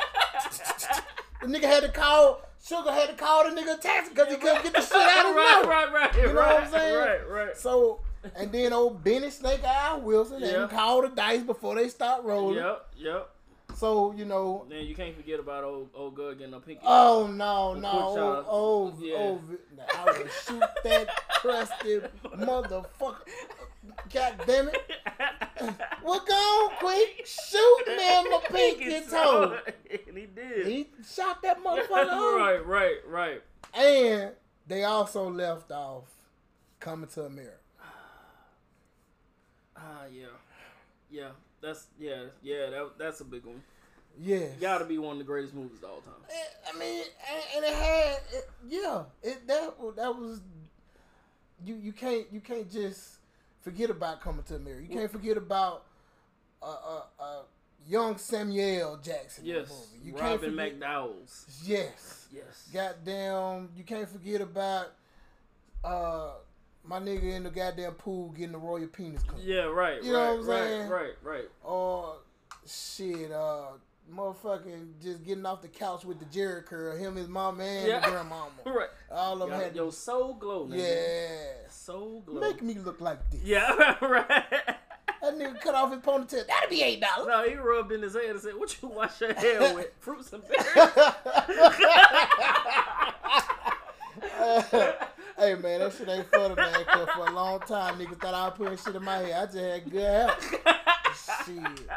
the 1.42 1.48
nigga 1.50 1.64
had 1.66 1.84
to 1.84 1.90
call 1.90 2.42
Sugar 2.64 2.92
had 2.92 3.10
to 3.10 3.16
call 3.16 3.44
the 3.50 3.60
nigga 3.62 3.78
a 3.78 3.82
taxi 3.82 4.10
because 4.12 4.30
he 4.30 4.38
couldn't 4.38 4.64
get 4.64 4.74
the 4.74 4.82
shit 4.82 4.94
out 4.96 5.26
of 5.30 5.36
right, 5.36 5.62
him. 5.64 5.70
right, 5.70 5.92
right. 5.92 6.16
You 6.16 6.28
know 6.28 6.34
right, 6.36 6.54
what 6.54 6.64
I'm 6.64 6.72
saying? 6.72 6.96
Right, 6.96 7.30
right. 7.30 7.58
So, 7.58 8.00
and 8.38 8.50
then 8.54 8.72
old 8.72 9.04
Benny 9.04 9.30
Snake 9.30 9.62
Eye 9.66 9.98
Wilson 10.02 10.40
Yeah. 10.42 10.62
and 10.62 10.70
called 10.72 11.04
the 11.04 11.10
dice 11.10 11.42
before 11.44 11.76
they 11.76 11.90
start 11.90 12.24
rolling. 12.24 12.56
Yep, 12.56 12.88
yep. 12.96 13.30
So, 13.76 14.14
you 14.14 14.24
know, 14.24 14.66
Then 14.70 14.86
you 14.86 14.96
can't 14.96 15.14
forget 15.16 15.40
about 15.42 15.66
old 15.66 15.90
old 15.94 16.16
girl 16.16 16.34
getting 16.34 16.54
a 16.54 16.60
pinky. 16.62 16.84
oh 16.86 17.28
no, 17.28 17.74
no, 17.74 17.90
oh, 17.92 18.46
oh, 18.48 18.94
Yeah. 19.02 19.16
oh, 19.18 19.42
I 19.94 20.06
would 20.06 20.32
shoot 20.48 20.64
that 20.86 21.08
crusty 21.42 22.00
motherfucker. 22.38 23.18
God 24.14 24.42
damn 24.46 24.68
it. 24.70 24.78
Well, 26.04 26.22
go 26.28 26.34
on, 26.34 26.72
quick. 26.80 27.26
Shoot 27.26 27.84
me 27.88 27.94
in 28.20 28.30
my 28.30 28.40
pinky 28.50 29.02
toe. 29.10 29.58
and 30.08 30.18
he 30.18 30.26
did. 30.26 30.68
He 30.68 30.88
shot 31.16 31.42
that 31.44 31.64
motherfucker 31.64 31.88
right, 32.38 32.66
right, 32.66 32.98
right. 33.08 33.42
And 33.74 34.32
they 34.68 34.84
also 34.84 35.30
left 35.30 35.72
off 35.72 36.04
Coming 36.82 37.08
to 37.12 37.22
America. 37.24 37.54
Ah, 39.78 40.04
yeah, 40.14 40.26
yeah. 41.10 41.30
That's 41.62 41.88
yeah, 41.98 42.24
yeah. 42.42 42.70
That 42.70 42.92
that's 42.98 43.22
a 43.22 43.26
big 43.26 43.46
one. 43.46 43.62
Yeah, 44.20 44.48
Got 44.62 44.80
to 44.80 44.86
be 44.86 44.98
one 44.98 45.14
of 45.14 45.18
the 45.20 45.24
greatest 45.24 45.54
movies 45.56 45.82
of 45.82 45.90
all 45.90 46.02
time. 46.02 46.14
Eh, 46.30 46.72
I 46.74 46.78
mean, 46.78 47.04
and- 47.32 47.44
and 47.56 47.66
it 47.66 47.74
had, 47.74 48.18
it, 48.32 48.50
yeah, 48.68 49.04
it 49.24 49.48
that 49.48 49.74
that 49.96 50.16
was 50.16 50.42
you. 51.66 51.76
You 51.76 51.94
can't 51.94 52.26
you 52.32 52.40
can't 52.42 52.70
just 52.72 53.18
forget 53.64 53.90
about 53.90 54.22
coming 54.22 54.44
to 54.44 54.56
America. 54.56 54.84
You 54.84 54.98
can't 55.00 55.12
forget 55.12 55.38
about 55.38 55.86
uh, 56.62 56.66
uh, 56.66 57.02
uh, 57.20 57.42
young 57.88 58.18
Samuel 58.18 58.98
Jackson. 59.02 59.46
Yes, 59.46 59.70
movie. 59.70 60.06
You 60.08 60.14
can't 60.14 60.42
Robin 60.42 60.52
forget, 60.52 60.80
McDowell's. 60.80 61.62
Yes, 61.66 62.28
Yes. 62.32 62.70
goddamn. 62.74 63.70
You 63.76 63.84
can't 63.84 64.08
forget 64.10 64.42
about 64.42 64.94
uh 65.84 66.32
my 66.86 67.00
nigga 67.00 67.24
in 67.36 67.44
the 67.44 67.50
goddamn 67.50 67.94
pool 67.94 68.30
getting 68.30 68.52
the 68.52 68.58
royal 68.58 68.88
penis 68.88 69.24
clean. 69.24 69.42
Yeah, 69.46 69.64
right, 69.64 70.04
You 70.04 70.12
know 70.12 70.20
right, 70.20 70.30
what 70.32 70.40
I'm 70.40 70.48
right, 70.50 70.60
saying? 70.68 70.90
right, 70.90 71.14
right. 71.24 71.50
Or 71.64 72.16
shit, 72.68 73.32
uh, 73.32 73.68
motherfucking 74.16 75.02
just 75.02 75.24
getting 75.26 75.46
off 75.46 75.62
the 75.62 75.68
couch 75.68 76.06
with 76.06 76.20
the 76.20 76.26
Jheri 76.26 76.66
curl. 76.66 76.96
Him, 76.98 77.16
his 77.16 77.28
mama, 77.28 77.64
and 77.64 77.88
Yeah. 77.88 78.02
grandmama. 78.10 78.50
Right. 78.66 78.90
All 79.12 79.42
of 79.42 79.50
them 79.50 79.60
had 79.60 79.76
yo, 79.76 79.90
Soul 79.90 80.34
Glo, 80.36 80.66
man. 80.66 80.80
yeah. 80.80 81.68
Soul 81.70 82.22
Glo. 82.26 82.40
Make 82.42 82.62
me 82.62 82.76
look 82.76 83.00
like 83.02 83.20
this. 83.32 83.42
yeah, 83.44 83.96
right. 84.02 84.26
That 85.22 85.38
nigga 85.40 85.60
cut 85.62 85.74
off 85.76 85.92
his 85.92 86.02
ponytail. 86.02 86.46
That'd 86.48 86.70
be 86.70 86.82
eight 86.82 87.00
dollars. 87.02 87.28
No, 87.28 87.44
he 87.50 87.56
rubbed 87.56 87.92
in 87.94 88.02
his 88.02 88.14
head 88.14 88.26
and 88.26 88.40
said, 88.42 88.56
"What 88.58 88.76
you 88.82 88.90
wash 88.90 89.22
your 89.22 89.34
hair 89.34 89.74
with? 89.76 89.88
Fruits 90.00 90.34
and 90.34 90.44
berries." 90.48 90.66
hey 95.38 95.56
man, 95.56 95.80
that 95.80 95.94
shit 95.98 96.10
ain't 96.10 96.28
funny, 96.30 96.56
man. 96.56 96.86
Cause 96.86 97.10
for 97.16 97.28
a 97.28 97.32
long 97.32 97.60
time, 97.62 98.00
niggas 98.00 98.20
thought 98.20 98.34
I 98.34 98.48
was 98.48 98.54
putting 98.58 98.78
shit 98.78 98.96
in 98.96 99.04
my 99.04 99.18
hair. 99.18 99.40
I 99.42 99.46
just 99.46 99.58
had 99.58 99.92
good 99.92 100.02
health. 100.04 100.54
shit. 101.46 101.88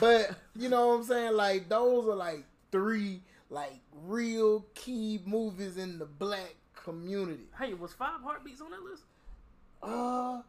But 0.00 0.30
you 0.56 0.68
know 0.68 0.88
what 0.88 0.94
I'm 0.94 1.04
saying? 1.04 1.32
Like 1.34 1.68
those 1.68 2.06
are 2.08 2.14
like 2.16 2.44
three 2.72 3.22
like 3.50 3.80
real 4.04 4.64
key 4.74 5.20
movies 5.26 5.76
in 5.76 5.98
the 5.98 6.06
black 6.06 6.54
community. 6.84 7.44
hey, 7.58 7.74
was 7.74 7.92
Five 7.92 8.20
Heartbeats 8.22 8.60
on 8.60 8.70
that 8.70 8.82
list? 8.82 9.02
Uh, 9.82 10.40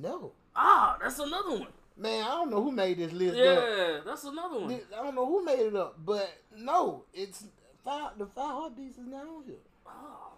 no, 0.00 0.32
Ah, 0.54 0.96
that's 1.02 1.18
another 1.18 1.50
one. 1.52 1.66
man. 1.96 2.24
I 2.24 2.28
don't 2.30 2.50
know 2.50 2.62
who 2.62 2.70
made 2.72 2.98
this 2.98 3.12
list. 3.12 3.34
up. 3.36 3.40
Yeah, 3.44 4.00
that's 4.04 4.24
another 4.24 4.58
one. 4.60 4.80
I 4.98 5.02
don't 5.02 5.14
know 5.14 5.26
who 5.26 5.44
made 5.44 5.60
it 5.60 5.76
up, 5.76 5.96
but 6.04 6.30
no, 6.56 7.04
it's 7.14 7.44
five. 7.84 8.12
The 8.18 8.26
five 8.26 8.50
heartbeats 8.52 8.98
is 8.98 9.06
not 9.06 9.22
on 9.26 9.44
here. 9.46 9.54
Oh. 9.86 10.32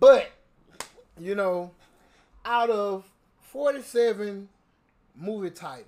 But 0.00 0.30
you 1.18 1.34
know, 1.34 1.70
out 2.44 2.70
of 2.70 3.04
forty-seven 3.42 4.48
movie 5.16 5.50
titles, 5.50 5.86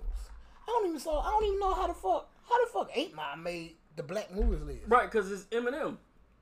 I 0.67 0.71
don't 0.71 0.87
even 0.87 0.99
saw. 0.99 1.21
I 1.21 1.29
don't 1.31 1.45
even 1.45 1.59
know 1.59 1.73
how 1.73 1.87
the 1.87 1.93
fuck 1.93 2.29
how 2.49 2.65
the 2.65 2.71
fuck 2.71 2.91
Eight 2.95 3.15
Mile 3.15 3.37
made 3.37 3.75
the 3.95 4.03
black 4.03 4.33
movies 4.33 4.61
list. 4.63 4.79
right, 4.87 5.09
because 5.09 5.31
it's 5.31 5.43
Eminem. 5.45 5.97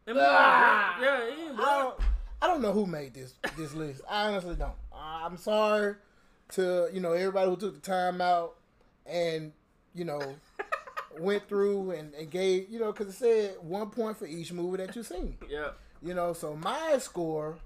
Eminem. 0.08 0.17
Ah. 0.20 0.98
yeah, 1.01 1.25
he 1.36 1.41
ain't 1.44 1.53
I 1.53 1.55
black. 1.55 1.70
don't. 1.84 2.00
I 2.41 2.48
don't 2.48 2.62
know 2.62 2.74
who 2.74 2.86
made 2.86 3.13
this 3.13 3.34
this 3.58 3.74
list. 3.84 4.01
I 4.10 4.27
honestly 4.27 4.55
don't. 4.55 4.74
I'm 4.94 5.38
sorry 5.38 5.96
to 6.53 6.89
you 6.94 7.00
know 7.01 7.13
everybody 7.13 7.50
who 7.50 7.58
took 7.58 7.74
the 7.75 7.82
time 7.82 8.22
out 8.22 8.55
and 9.05 9.51
you 9.94 10.05
know 10.05 10.22
went 11.20 11.48
through 11.48 11.91
and, 11.91 12.13
and 12.13 12.29
gave 12.29 12.70
you 12.70 12.79
know 12.79 12.91
because 12.91 13.08
it 13.08 13.17
said 13.17 13.55
one 13.62 13.89
point 13.89 14.17
for 14.17 14.25
each 14.27 14.51
movie 14.51 14.77
that 14.77 14.96
you 14.96 15.03
seen. 15.03 15.38
Yeah. 15.50 15.70
You 16.01 16.13
know, 16.13 16.34
so 16.34 16.55
my 16.55 16.98
score 17.00 17.58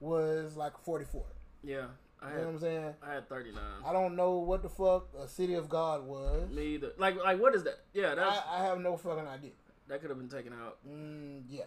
was 0.00 0.56
like 0.56 0.76
forty 0.84 1.04
four. 1.04 1.24
Yeah. 1.62 1.86
I 2.26 2.30
You 2.30 2.36
know 2.38 2.42
what 2.42 2.46
had 2.46 2.54
I'm 2.54 2.60
saying? 2.60 2.94
I 3.08 3.14
had 3.14 3.28
39. 3.28 3.62
I 3.86 3.92
don't 3.92 4.16
know 4.16 4.32
what 4.38 4.62
the 4.62 4.68
fuck 4.68 5.08
a 5.22 5.28
City 5.28 5.54
of 5.54 5.68
God 5.68 6.04
was. 6.06 6.50
Me 6.50 6.74
either. 6.74 6.92
Like 6.98 7.16
like 7.22 7.40
what 7.40 7.54
is 7.54 7.62
that? 7.64 7.80
Yeah, 7.94 8.14
that's 8.14 8.40
I, 8.50 8.60
I 8.60 8.64
have 8.66 8.80
no 8.80 8.96
fucking 8.96 9.26
idea. 9.26 9.50
that 9.88 10.00
could 10.00 10.10
have 10.10 10.18
been 10.18 10.28
taken 10.28 10.52
out. 10.52 10.78
Mm, 10.88 11.42
yeah, 11.48 11.62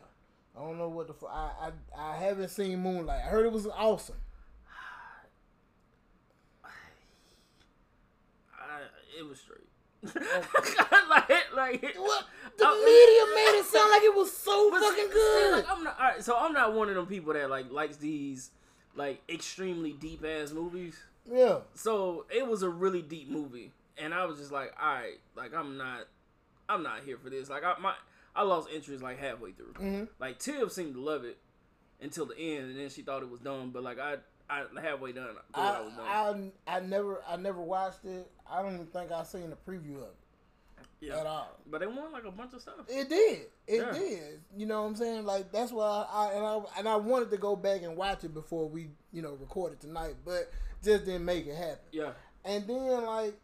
I 0.58 0.62
don't 0.62 0.78
know 0.78 0.90
what 0.90 1.08
the 1.08 1.14
fuck. 1.14 1.30
I, 1.32 1.72
I 1.98 2.12
I 2.12 2.16
haven't 2.18 2.50
seen 2.50 2.80
Moonlight. 2.80 3.22
I 3.26 3.30
heard 3.30 3.46
it 3.46 3.52
was 3.54 3.68
awesome. 3.68 4.16
I, 8.54 8.82
it 9.20 9.28
was 9.28 9.40
straight. 9.40 9.58
like 10.02 10.16
like 11.56 11.82
What 11.98 12.26
the 12.58 12.64
Oh, 12.66 12.86
media 12.86 13.26
made 13.36 13.60
it 13.60 13.66
sound 13.66 13.92
like 13.92 14.04
it 14.04 14.16
was 14.16 14.32
so 14.36 14.72
fucking 14.72 15.10
good. 15.12 15.52
Like, 15.58 15.70
I'm 15.70 15.84
not, 15.84 16.00
all 16.00 16.08
right, 16.08 16.24
so 16.24 16.38
I'm 16.38 16.54
not 16.54 16.74
one 16.74 16.88
of 16.90 16.96
them 16.96 17.06
people 17.06 17.34
that 17.34 17.50
like 17.50 17.70
likes 17.72 17.98
these 17.98 18.52
like 18.96 19.22
extremely 19.30 19.94
deep 19.94 20.24
ass 20.26 20.52
movies. 20.52 20.96
yeah, 21.32 21.60
So 21.76 22.26
it 22.30 22.48
was 22.48 22.64
a 22.64 22.70
really 22.70 23.02
deep 23.02 23.30
movie, 23.30 23.72
and 23.98 24.14
I 24.14 24.26
was 24.26 24.38
just 24.40 24.52
like, 24.52 24.74
all 24.82 24.94
right, 24.94 25.20
like 25.36 25.54
I'm 25.54 25.78
not, 25.78 26.08
I'm 26.68 26.84
not 26.84 27.04
here 27.06 27.18
for 27.18 27.30
this. 27.30 27.50
Like 27.50 27.64
I 27.64 27.76
my 27.80 27.94
I 28.36 28.44
lost 28.44 28.70
interest 28.74 29.04
like 29.04 29.20
halfway 29.20 29.52
through. 29.52 29.74
Mhm. 29.74 30.08
Like 30.20 30.40
Tiff 30.40 30.72
seemed 30.72 30.94
to 30.96 31.02
love 31.02 31.24
it 31.24 31.38
until 32.02 32.26
the 32.26 32.38
end, 32.38 32.72
and 32.72 32.80
then 32.80 32.90
she 32.90 33.02
thought 33.02 33.22
it 33.24 33.30
was 33.30 33.40
dumb. 33.42 33.72
But 33.72 33.84
like 33.84 34.00
I, 34.00 34.16
I 34.50 34.64
halfway 34.82 35.12
done, 35.12 35.28
I 35.54 35.62
I 35.62 35.74
done. 35.74 36.52
I, 36.68 36.78
I 36.78 36.80
never 36.80 37.22
I 37.28 37.36
never 37.38 37.62
watched 37.62 38.06
it. 38.06 38.30
I 38.50 38.62
don't 38.62 38.74
even 38.76 38.88
think 38.88 39.12
I 39.12 39.24
seen 39.24 39.52
a 39.52 39.70
preview 39.70 39.98
of 39.98 40.04
it 40.04 40.16
yeah, 41.02 41.20
at 41.20 41.26
all. 41.26 41.58
but 41.68 41.80
they 41.82 41.88
won 41.88 42.12
like 42.12 42.26
a 42.26 42.32
bunch 42.32 42.54
of 42.54 42.62
stuff. 42.62 42.76
It 42.88 43.10
did. 43.10 43.40
It 43.68 43.78
Yeah. 43.78 43.92
did. 43.92 44.42
You 44.58 44.66
know 44.66 44.82
what 44.82 44.88
I'm 44.90 44.96
saying? 44.96 45.26
Like 45.26 45.52
that's 45.52 45.72
why 45.72 46.06
I 46.12 46.32
and 46.34 46.46
I 46.46 46.60
and 46.80 46.88
I 46.90 46.96
wanted 46.98 47.30
to 47.32 47.38
go 47.38 47.56
back 47.56 47.82
and 47.84 47.96
watch 47.96 48.24
it 48.24 48.34
before 48.34 48.68
we 48.70 48.90
you 49.12 49.22
know 49.22 49.34
recorded 49.34 49.80
tonight, 49.80 50.16
but 50.26 50.52
just 50.84 51.06
didn't 51.06 51.26
make 51.26 51.46
it 51.48 51.56
happen. 51.56 51.80
Yeah, 51.92 52.12
And 52.46 52.66
then 52.68 53.06
like 53.06 53.36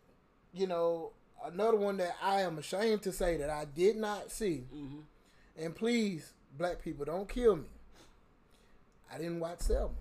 you 0.54 0.68
know 0.68 1.12
another 1.46 1.78
one 1.78 1.98
that 1.98 2.16
I 2.22 2.42
am 2.42 2.58
ashamed 2.58 3.02
to 3.04 3.12
say 3.12 3.38
that 3.38 3.50
I 3.50 3.66
did 3.66 3.96
not 3.98 4.32
see. 4.32 4.66
hmm 4.72 5.00
And 5.58 5.76
please, 5.76 6.34
black 6.58 6.82
people, 6.84 7.06
don't 7.06 7.28
kill 7.30 7.56
me. 7.58 7.70
I 9.14 9.18
didn't 9.18 9.40
watch 9.40 9.60
Selma. 9.60 9.94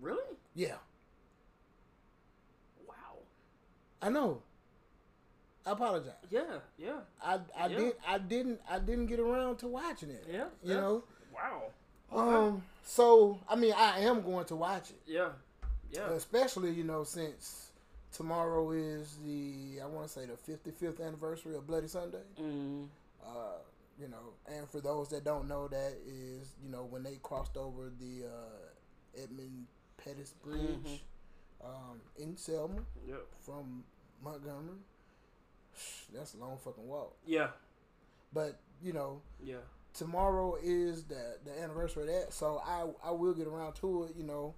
really? 0.00 0.36
Yeah, 0.54 0.76
Wow. 2.86 3.18
I 4.02 4.08
know. 4.10 4.42
I 5.66 5.70
apologize. 5.72 6.12
Yeah, 6.30 6.42
yeah, 6.78 7.00
I 7.22 7.40
I 7.58 7.66
Yeah. 7.68 7.78
did 7.78 7.92
I 8.06 8.18
didn't 8.18 8.60
I 8.68 8.78
didn't 8.78 9.06
get 9.06 9.18
around 9.20 9.56
to 9.58 9.68
watching 9.68 10.10
it. 10.10 10.24
yeah. 10.28 10.44
You 10.62 10.74
yeah. 10.74 10.80
know. 10.80 11.04
Wow. 11.34 11.62
Um. 12.12 12.62
So 12.84 13.40
I 13.48 13.56
mean, 13.56 13.72
I 13.76 14.00
am 14.00 14.22
going 14.22 14.44
to 14.46 14.56
watch 14.56 14.90
it, 14.90 15.00
Yeah, 15.06 15.30
yeah. 15.90 16.10
especially 16.10 16.70
you 16.72 16.84
know 16.84 17.02
since 17.04 17.70
tomorrow 18.12 18.70
is 18.72 19.16
the 19.24 19.80
I 19.82 19.86
want 19.86 20.06
to 20.06 20.12
say 20.12 20.26
the 20.26 20.36
55th 20.52 21.00
anniversary 21.04 21.56
of 21.56 21.66
Bloody 21.66 21.88
Sunday. 21.88 22.22
Mm, 22.40 22.88
Uh, 23.26 23.58
you 23.98 24.08
know, 24.08 24.34
and 24.46 24.68
for 24.68 24.80
those 24.80 25.08
that 25.10 25.24
don't 25.24 25.48
know, 25.48 25.66
that 25.68 25.94
is 26.06 26.52
you 26.62 26.68
know 26.70 26.84
when 26.84 27.02
they 27.02 27.16
crossed 27.22 27.56
over 27.56 27.90
the 27.98 28.26
uh, 28.26 29.20
Edmund 29.22 29.66
Pettus 29.96 30.34
Bridge 30.44 31.02
um, 31.64 32.00
in 32.18 32.36
Selma 32.36 32.80
yeah, 33.08 33.14
from 33.40 33.82
Montgomery. 34.22 34.76
That's 36.14 36.34
a 36.34 36.38
long 36.38 36.56
fucking 36.64 36.86
walk. 36.86 37.16
yeah, 37.26 37.48
But 38.32 38.58
you 38.82 38.92
know, 38.92 39.20
yeah. 39.42 39.56
tomorrow 39.94 40.56
is 40.62 41.04
the 41.04 41.36
the 41.44 41.60
anniversary 41.62 42.02
of 42.04 42.08
that, 42.08 42.32
so 42.32 42.60
I 42.64 42.86
I 43.06 43.10
will 43.12 43.34
get 43.34 43.46
around 43.46 43.74
to 43.76 44.04
it. 44.04 44.16
You 44.16 44.24
know, 44.24 44.54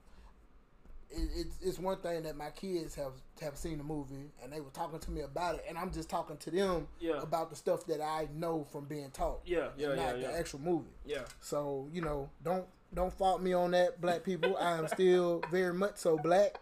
it, 1.11 1.29
it's 1.37 1.57
it's 1.63 1.79
one 1.79 1.99
thing 1.99 2.23
that 2.25 2.37
my 2.37 2.51
kids 2.51 2.95
have 2.97 3.13
have 3.41 3.57
seen 3.57 3.79
the 3.79 3.85
movie 3.85 4.31
and 4.43 4.53
they 4.53 4.61
were 4.61 4.71
talking 4.71 4.99
to 4.99 5.11
me 5.11 5.21
about 5.21 5.57
it, 5.57 5.65
and 5.69 5.79
I'm 5.79 5.91
just 5.93 6.09
talking 6.11 6.37
to 6.39 6.51
them 6.51 6.89
Yeah. 7.01 7.21
about 7.23 7.51
the 7.51 7.57
stuff 7.57 7.87
that 7.87 8.01
I 8.01 8.29
know 8.35 8.65
from 8.73 8.87
being 8.87 9.11
taught, 9.11 9.41
Yeah, 9.45 9.69
yeah, 9.77 9.91
yeah, 9.91 9.95
not 9.95 10.21
yeah. 10.21 10.29
the 10.29 10.39
actual 10.39 10.61
movie. 10.61 10.91
Yeah. 11.05 11.23
So 11.41 11.89
you 11.93 12.01
know, 12.03 12.31
don't 12.43 12.67
don't 12.95 13.13
fault 13.13 13.43
me 13.43 13.53
on 13.53 13.73
that, 13.73 14.01
black 14.01 14.25
people. 14.25 14.57
I 14.57 14.79
am 14.79 14.89
still 14.89 15.43
very 15.51 15.75
much 15.75 15.97
so 15.99 16.17
black. 16.17 16.59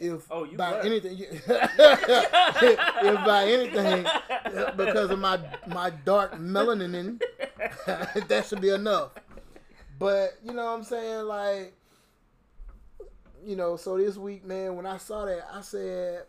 If 0.00 0.26
Oh, 0.30 0.44
you 0.44 0.56
by 0.56 0.70
black. 0.70 0.84
anything, 0.86 1.18
if 1.20 1.46
by 3.26 3.44
anything, 3.48 4.06
because 4.76 5.10
of 5.10 5.18
my 5.18 5.38
my 5.66 5.90
dark 5.90 6.34
melanin, 6.36 7.20
that 8.28 8.46
should 8.46 8.62
be 8.62 8.70
enough. 8.70 9.10
But 9.98 10.38
you 10.42 10.54
know 10.54 10.64
what 10.64 10.78
I'm 10.78 10.84
saying, 10.84 11.26
like, 11.26 11.74
you 13.44 13.56
know, 13.56 13.76
so 13.76 13.98
this 13.98 14.16
week, 14.16 14.42
man, 14.44 14.74
when 14.76 14.86
I 14.86 14.96
saw 14.96 15.26
that, 15.26 15.46
I 15.52 15.60
said 15.60 16.22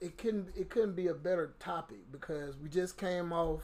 it 0.00 0.18
couldn't 0.18 0.48
it 0.54 0.68
couldn't 0.68 0.94
be 0.94 1.06
a 1.06 1.14
better 1.14 1.54
topic 1.58 2.12
because 2.12 2.54
we 2.58 2.68
just 2.68 2.98
came 2.98 3.32
off 3.32 3.62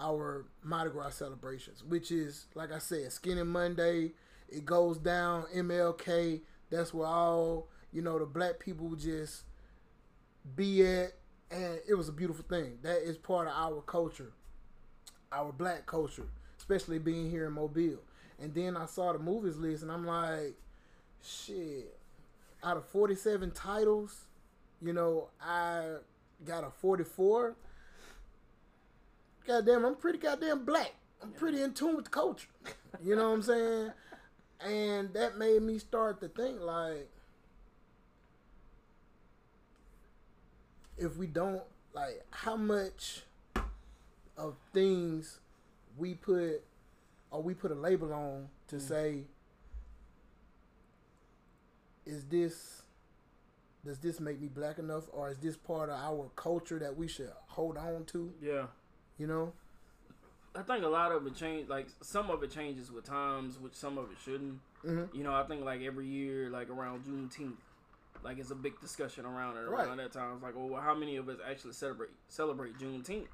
our 0.00 0.46
Mardi 0.62 0.90
Gras 0.90 1.10
celebrations, 1.16 1.82
which 1.82 2.12
is 2.12 2.46
like 2.54 2.70
I 2.72 2.78
said, 2.78 3.10
Skinny 3.12 3.42
Monday. 3.42 4.12
It 4.48 4.64
goes 4.66 4.98
down 4.98 5.46
MLK. 5.52 6.42
That's 6.70 6.94
where 6.94 7.08
all 7.08 7.66
you 7.92 8.02
know 8.02 8.18
the 8.18 8.26
black 8.26 8.58
people 8.58 8.94
just 8.96 9.42
be 10.56 10.84
at, 10.86 11.12
and 11.50 11.78
it 11.88 11.94
was 11.94 12.08
a 12.08 12.12
beautiful 12.12 12.44
thing. 12.48 12.78
That 12.82 13.06
is 13.06 13.16
part 13.16 13.46
of 13.48 13.54
our 13.54 13.82
culture, 13.82 14.32
our 15.30 15.52
black 15.52 15.86
culture, 15.86 16.26
especially 16.58 16.98
being 16.98 17.30
here 17.30 17.46
in 17.46 17.52
Mobile. 17.52 18.00
And 18.40 18.54
then 18.54 18.76
I 18.76 18.86
saw 18.86 19.12
the 19.12 19.18
movies 19.18 19.56
list, 19.56 19.82
and 19.82 19.92
I'm 19.92 20.06
like, 20.06 20.54
shit. 21.22 21.98
Out 22.64 22.76
of 22.76 22.86
47 22.86 23.50
titles, 23.50 24.26
you 24.80 24.92
know, 24.92 25.28
I 25.40 25.96
got 26.44 26.64
a 26.64 26.70
44. 26.70 27.56
Goddamn, 29.46 29.84
I'm 29.84 29.96
pretty 29.96 30.18
goddamn 30.18 30.64
black. 30.64 30.92
I'm 31.22 31.32
pretty 31.32 31.62
in 31.62 31.72
tune 31.72 31.96
with 31.96 32.06
the 32.06 32.10
culture. 32.10 32.48
You 33.02 33.16
know 33.16 33.30
what 33.30 33.36
I'm 33.36 33.42
saying? 33.42 33.92
And 34.60 35.14
that 35.14 35.38
made 35.38 35.62
me 35.62 35.78
start 35.78 36.20
to 36.20 36.28
think 36.28 36.60
like, 36.60 37.08
if 41.02 41.16
we 41.16 41.26
don't 41.26 41.62
like 41.94 42.24
how 42.30 42.56
much 42.56 43.22
of 44.36 44.54
things 44.72 45.40
we 45.98 46.14
put 46.14 46.62
or 47.30 47.42
we 47.42 47.54
put 47.54 47.70
a 47.70 47.74
label 47.74 48.12
on 48.12 48.48
to 48.68 48.80
say 48.80 49.24
is 52.06 52.24
this 52.26 52.82
does 53.84 53.98
this 53.98 54.20
make 54.20 54.40
me 54.40 54.48
black 54.48 54.78
enough 54.78 55.04
or 55.12 55.30
is 55.30 55.38
this 55.38 55.56
part 55.56 55.90
of 55.90 55.96
our 55.98 56.30
culture 56.36 56.78
that 56.78 56.96
we 56.96 57.06
should 57.08 57.30
hold 57.48 57.76
on 57.76 58.04
to 58.06 58.32
Yeah. 58.40 58.66
you 59.18 59.26
know 59.26 59.52
I 60.54 60.60
think 60.62 60.84
a 60.84 60.88
lot 60.88 61.12
of 61.12 61.26
it 61.26 61.34
change. 61.34 61.70
Like 61.70 61.86
some 62.02 62.30
of 62.30 62.42
it 62.42 62.50
changes 62.50 62.92
with 62.92 63.04
times, 63.06 63.58
which 63.58 63.72
some 63.72 63.96
of 63.96 64.10
it 64.12 64.18
shouldn't. 64.22 64.60
Mhm. 64.84 65.14
You 65.14 65.22
know, 65.24 65.32
I 65.32 65.44
think 65.44 65.64
like 65.64 65.80
every 65.80 66.06
year, 66.06 66.50
like 66.50 66.68
around 66.68 67.04
Juneteenth, 67.06 67.56
like 68.24 68.38
it's 68.38 68.50
a 68.50 68.54
big 68.54 68.80
discussion 68.80 69.24
around 69.26 69.56
it 69.56 69.68
Right. 69.68 69.86
around 69.86 69.96
that 69.98 70.12
time. 70.12 70.34
It's 70.34 70.42
like, 70.42 70.54
oh, 70.56 70.66
well, 70.66 70.80
how 70.82 70.94
many 70.94 71.16
of 71.16 71.28
us 71.28 71.38
actually 71.48 71.72
celebrate 71.72 72.10
celebrate 72.28 72.78
Juneteenth? 72.78 73.26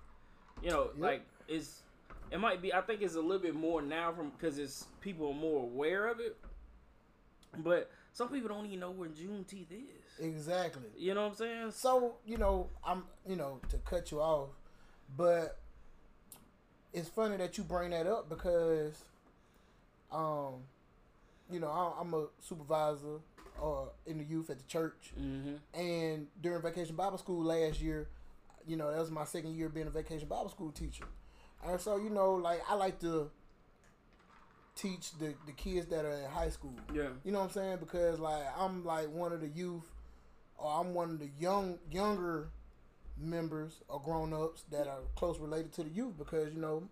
You 0.62 0.71
know, 0.71 0.85
Yep. 0.95 0.99
like 0.99 1.23
it's 1.47 1.83
it 2.30 2.38
might 2.38 2.61
be. 2.61 2.73
I 2.75 2.80
think 2.83 3.00
it's 3.02 3.14
a 3.14 3.21
little 3.21 3.38
bit 3.42 3.54
more 3.54 3.80
now 3.83 4.12
from 4.12 4.30
because 4.30 4.59
it's 4.59 4.87
people 5.00 5.28
are 5.28 5.35
more 5.35 5.62
aware 5.62 6.07
of 6.09 6.21
it. 6.21 6.37
But 7.59 7.90
some 8.12 8.28
people 8.28 8.49
don't 8.49 8.66
even 8.66 8.80
know 8.80 8.90
where 8.90 9.09
Juneteenth 9.09 9.71
is. 9.73 10.18
exactly 10.21 10.83
You 10.97 11.14
know 11.14 11.23
what 11.23 11.28
I'm 11.30 11.35
saying? 11.37 11.71
so 11.71 12.16
you 12.26 12.37
know 12.37 12.68
i'm 12.85 13.04
you 13.26 13.37
know 13.37 13.61
to 13.68 13.78
cut 13.78 14.11
you 14.11 14.21
off 14.21 14.49
but 15.16 15.59
it's 16.92 17.09
funny 17.09 17.37
that 17.37 17.57
you 17.57 17.62
bring 17.64 17.90
that 17.90 18.07
up 18.09 18.28
because 18.28 19.04
um 20.11 20.54
you 21.50 21.61
know 21.61 21.68
I- 21.68 22.00
i'm 22.00 22.12
a 22.14 22.26
supervisor 22.40 23.21
uh, 23.62 23.87
in 24.07 24.19
the 24.19 24.25
youth 24.25 24.50
at 24.50 24.59
the 24.59 24.65
church. 24.65 25.12
Mm-hmm. 25.21 25.55
and 25.79 26.27
during 26.41 26.62
vacation 26.62 26.97
bible 26.97 27.19
school 27.19 27.45
last 27.45 27.81
year 27.81 28.09
you 28.67 28.77
know 28.77 28.91
that 28.91 29.00
was 29.00 29.11
my 29.11 29.25
second 29.25 29.55
year 29.55 29.69
being 29.69 29.87
a 29.87 29.91
vacation 29.91 30.29
bible 30.29 30.50
school 30.50 30.71
teacher. 30.71 31.05
And 31.67 31.81
so 31.81 31.97
you 31.97 32.11
know 32.11 32.35
like 32.35 32.61
i 32.69 32.75
like 32.75 33.00
to 33.00 33.31
teach 34.77 35.12
the, 35.19 35.35
the 35.47 35.53
kids 35.53 35.87
that 35.87 36.05
are 36.05 36.12
in 36.12 36.31
high 36.31 36.50
school. 36.50 36.75
Yeah. 36.95 37.09
you 37.25 37.33
know 37.33 37.38
what 37.41 37.47
i'm 37.47 37.50
saying? 37.50 37.79
Because 37.81 38.21
like 38.21 38.45
i'm 38.57 38.85
like 38.85 39.11
one 39.11 39.33
of 39.33 39.41
the 39.41 39.49
youth 39.49 39.91
or 40.57 40.81
i'm 40.81 40.95
one 40.95 41.11
of 41.11 41.19
the 41.19 41.31
young 41.38 41.79
younger 41.91 42.49
members 43.21 43.81
or 43.88 44.00
grown-ups 44.00 44.65
that 44.71 44.87
are 44.87 45.00
close 45.17 45.38
related 45.41 45.73
to 45.73 45.83
the 45.83 45.91
youth 45.91 46.17
because 46.17 46.55
you 46.55 46.61
know 46.61 46.85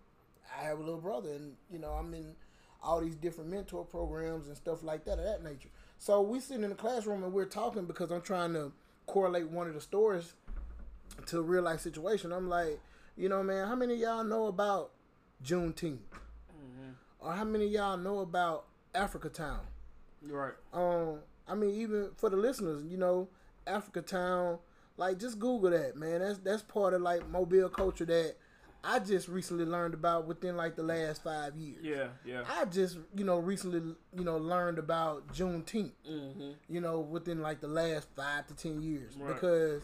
i 0.59 0.63
have 0.63 0.77
a 0.77 0.81
little 0.81 0.99
brother 0.99 1.29
and 1.29 1.53
you 1.71 1.79
know 1.79 1.91
i'm 1.91 2.13
in 2.13 2.35
all 2.83 2.99
these 2.99 3.15
different 3.15 3.49
mentor 3.49 3.85
programs 3.85 4.47
and 4.47 4.57
stuff 4.57 4.83
like 4.83 5.05
that 5.05 5.17
of 5.19 5.23
that 5.23 5.41
nature 5.43 5.69
so 5.97 6.21
we 6.21 6.39
sitting 6.39 6.63
in 6.63 6.69
the 6.69 6.75
classroom 6.75 7.23
and 7.23 7.33
we're 7.33 7.45
talking 7.45 7.85
because 7.85 8.11
i'm 8.11 8.21
trying 8.21 8.53
to 8.53 8.71
correlate 9.07 9.49
one 9.49 9.67
of 9.67 9.73
the 9.73 9.81
stories 9.81 10.33
to 11.25 11.39
a 11.39 11.41
real 11.41 11.63
life 11.63 11.79
situation. 11.81 12.31
I'm 12.31 12.49
like, 12.49 12.79
you 13.15 13.29
know, 13.29 13.41
man, 13.41 13.67
how 13.67 13.75
many 13.75 13.95
of 13.95 13.99
y'all 13.99 14.23
know 14.23 14.45
about 14.47 14.91
Juneteenth? 15.43 15.97
Mm-hmm. 16.53 16.91
Or 17.19 17.33
how 17.33 17.43
many 17.43 17.65
of 17.65 17.71
y'all 17.71 17.97
know 17.97 18.19
about 18.19 18.65
Africa 18.93 19.29
Town? 19.29 19.61
Right. 20.21 20.53
Um, 20.73 21.19
I 21.47 21.55
mean, 21.55 21.71
even 21.81 22.09
for 22.17 22.29
the 22.29 22.37
listeners, 22.37 22.83
you 22.85 22.97
know, 22.97 23.29
Africa 23.65 24.01
Town, 24.01 24.59
like 24.97 25.19
just 25.19 25.39
Google 25.39 25.71
that, 25.71 25.95
man. 25.95 26.19
That's 26.21 26.39
that's 26.39 26.63
part 26.63 26.93
of 26.93 27.01
like 27.01 27.27
mobile 27.29 27.69
culture 27.69 28.05
that 28.05 28.35
I 28.83 28.99
just 28.99 29.27
recently 29.27 29.65
learned 29.65 29.93
about 29.93 30.27
within 30.27 30.55
like 30.55 30.75
the 30.75 30.83
last 30.83 31.23
five 31.23 31.55
years. 31.57 31.83
Yeah. 31.83 32.07
Yeah. 32.25 32.43
I 32.49 32.65
just, 32.65 32.97
you 33.15 33.23
know, 33.25 33.37
recently, 33.39 33.95
you 34.15 34.23
know, 34.23 34.37
learned 34.37 34.77
about 34.79 35.27
Juneteenth, 35.33 35.91
Mm-hmm. 36.09 36.51
you 36.69 36.79
know, 36.81 36.99
within 36.99 37.41
like 37.41 37.59
the 37.59 37.67
last 37.67 38.07
five 38.15 38.47
to 38.47 38.53
ten 38.55 38.81
years 38.81 39.15
Right. 39.17 39.33
because 39.33 39.83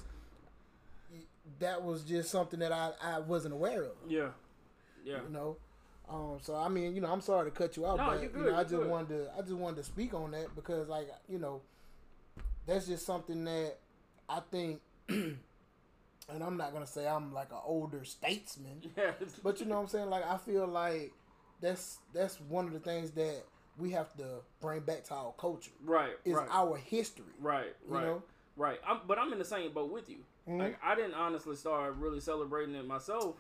that 1.60 1.84
was 1.84 2.04
just 2.04 2.30
something 2.30 2.60
that 2.60 2.72
I, 2.72 2.92
I 3.02 3.20
wasn't 3.20 3.54
aware 3.54 3.84
of, 3.84 3.92
Yeah. 4.08 4.30
Yeah. 5.04 5.20
you 5.28 5.30
know. 5.34 5.58
Um, 6.10 6.38
so 6.42 6.56
I 6.56 6.68
mean, 6.70 6.96
you 6.96 7.02
know, 7.02 7.12
I'm 7.12 7.22
sorry 7.22 7.50
to 7.50 7.56
cut 7.58 7.76
you 7.78 7.86
out, 7.86 7.98
No, 7.98 8.06
but 8.08 8.22
you're 8.22 8.32
you 8.32 8.38
know, 8.38 8.50
I 8.50 8.52
you're 8.58 8.64
just 8.64 8.70
good. 8.76 8.88
wanted 8.90 9.08
to, 9.10 9.32
I 9.38 9.42
just 9.42 9.54
wanted 9.54 9.78
to 9.78 9.84
speak 9.84 10.14
on 10.14 10.32
that 10.32 10.54
because, 10.56 10.88
like, 10.88 11.08
you 11.28 11.40
know, 11.40 11.62
that's 12.66 12.88
just 12.88 13.06
something 13.06 13.44
that 13.46 13.78
I 14.30 14.40
think, 14.52 14.82
and 16.30 16.44
I'm 16.44 16.58
not 16.58 16.74
gonna 16.74 16.88
say 16.88 17.08
I'm 17.08 17.34
like 17.34 17.52
an 17.52 17.60
older 17.66 18.04
statesman, 18.06 18.82
Yeah. 18.98 19.12
but 19.44 19.60
you 19.60 19.66
know 19.66 19.76
what 19.76 19.82
I'm 19.82 19.88
saying? 19.88 20.10
Like 20.10 20.26
I 20.26 20.38
feel 20.38 20.68
like 20.68 21.12
that's 21.62 21.98
that's 22.14 22.40
one 22.42 22.68
of 22.68 22.74
the 22.74 22.80
things 22.80 23.12
that 23.12 23.44
we 23.78 23.92
have 23.92 24.16
to 24.18 24.26
bring 24.62 24.82
back 24.82 25.04
to 25.06 25.16
our 25.16 25.34
culture 25.38 25.72
right. 25.84 26.12
is 26.26 26.36
right. 26.36 26.48
our 26.52 26.78
history. 26.78 27.26
Right, 27.40 27.74
You 27.88 27.96
right, 27.96 28.06
know? 28.06 28.24
right. 28.56 28.80
I'm, 28.88 29.00
but 29.08 29.18
I'm 29.18 29.34
in 29.34 29.40
the 29.40 29.46
same 29.46 29.72
boat 29.74 29.92
with 29.92 30.10
you. 30.10 30.18
Mhm. 30.48 30.60
Like 30.60 30.80
I 30.84 30.96
didn't 30.96 31.16
honestly 31.16 31.56
start 31.56 31.96
really 31.96 32.20
celebrating 32.20 32.76
it 32.76 32.86
myself 32.86 33.36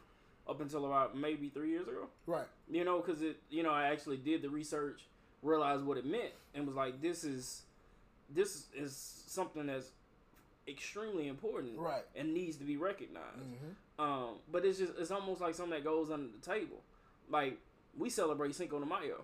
up 0.47 0.59
until 0.59 0.85
about 0.85 1.15
maybe 1.15 1.49
three 1.49 1.69
years 1.69 1.87
ago. 1.87 2.07
Right. 2.25 2.47
You 2.69 2.83
know, 2.83 2.99
because 3.01 3.21
it, 3.21 3.37
you 3.49 3.63
know, 3.63 3.71
I 3.71 3.87
actually 3.87 4.17
did 4.17 4.41
the 4.41 4.49
research, 4.49 5.01
realized 5.41 5.83
what 5.83 5.97
it 5.97 6.05
meant, 6.05 6.31
and 6.53 6.65
was 6.65 6.75
like, 6.75 7.01
this 7.01 7.23
is, 7.23 7.61
this 8.29 8.65
is 8.75 9.23
something 9.27 9.67
that's 9.67 9.91
extremely 10.67 11.27
important, 11.27 11.77
Right. 11.77 12.05
and 12.15 12.33
needs 12.33 12.57
to 12.57 12.63
be 12.63 12.77
recognized. 12.77 13.37
hmm 13.39 14.01
Um, 14.01 14.35
but 14.51 14.65
it's 14.65 14.77
just, 14.79 14.93
it's 14.97 15.11
almost 15.11 15.41
like 15.41 15.55
something 15.55 15.73
that 15.75 15.83
goes 15.83 16.09
under 16.11 16.29
the 16.31 16.39
table. 16.45 16.81
Like 17.29 17.57
we 17.97 18.09
celebrate 18.09 18.55
Cinco 18.55 18.79
de 18.79 18.85
Mayo, 18.85 19.23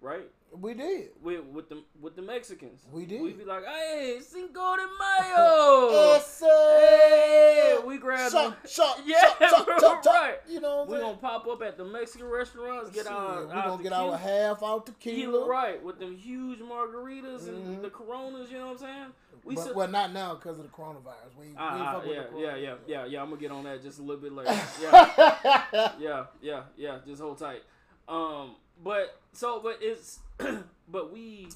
right? 0.00 0.28
We 0.52 0.74
did. 0.74 1.10
with 1.22 1.44
with 1.44 1.68
the 1.68 1.82
with 2.00 2.14
the 2.16 2.22
Mexicans. 2.22 2.82
We 2.92 3.04
did. 3.04 3.20
We 3.20 3.32
be 3.32 3.44
like, 3.44 3.64
hey, 3.64 4.18
Cinco 4.20 4.76
de 4.76 4.86
Mayo. 5.00 5.90
Yes, 5.90 6.40
Hey, 6.40 7.76
we 7.84 7.98
grab 7.98 8.30
Shot, 8.30 8.50
them. 8.62 8.70
shot, 8.70 9.00
Yeah, 9.04 9.20
shot, 9.20 9.38
shot, 9.50 9.66
shot, 9.80 10.04
shot. 10.04 10.06
right. 10.06 10.38
You 10.48 10.60
know 10.60 10.78
what 10.78 10.88
We 10.88 10.96
I'm 10.96 11.02
gonna 11.02 11.16
pop 11.38 11.48
up 11.48 11.62
at 11.62 11.76
the 11.76 11.84
Mexican 11.84 12.28
restaurants, 12.28 12.90
get 12.90 13.06
our 13.06 13.46
we 13.46 13.52
gonna 13.52 13.82
get 13.82 13.92
our 13.92 14.16
half 14.16 14.62
out 14.62 14.86
tequila, 14.86 15.16
tequila. 15.16 15.48
right, 15.48 15.82
with 15.82 15.98
them 15.98 16.16
huge 16.16 16.60
margaritas 16.60 17.48
and 17.48 17.78
Mhm. 17.78 17.82
the 17.82 17.90
Coronas. 17.90 18.50
You 18.50 18.58
know 18.58 18.66
what 18.66 18.72
I'm 18.72 18.78
saying? 18.78 19.12
We 19.44 19.54
but, 19.54 19.74
well, 19.76 19.88
not 19.88 20.12
now 20.12 20.34
because 20.34 20.58
of 20.58 20.64
the 20.64 20.70
coronavirus. 20.70 21.36
We, 21.38 21.46
we 21.48 21.54
Ah, 21.56 21.94
ah, 21.94 21.98
with 21.98 22.08
yeah, 22.08 22.24
yeah, 22.36 22.56
yeah, 22.56 22.74
yeah, 22.86 23.04
yeah. 23.04 23.22
I'm 23.22 23.28
gonna 23.28 23.40
get 23.40 23.52
on 23.52 23.64
that 23.64 23.80
just 23.82 23.98
a 24.00 24.02
little 24.02 24.20
bit 24.22 24.32
later. 24.32 24.50
Yeah, 24.80 25.92
yeah, 25.98 26.26
yeah, 26.40 26.62
yeah. 26.76 26.98
Just 27.06 27.22
hold 27.22 27.38
tight. 27.38 27.62
Um, 28.08 28.56
but 28.82 29.20
so, 29.32 29.60
but 29.60 29.78
it's, 29.80 30.18
but 30.88 31.12
we, 31.12 31.48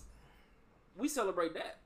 we 0.96 1.08
celebrate 1.08 1.54
that, 1.54 1.78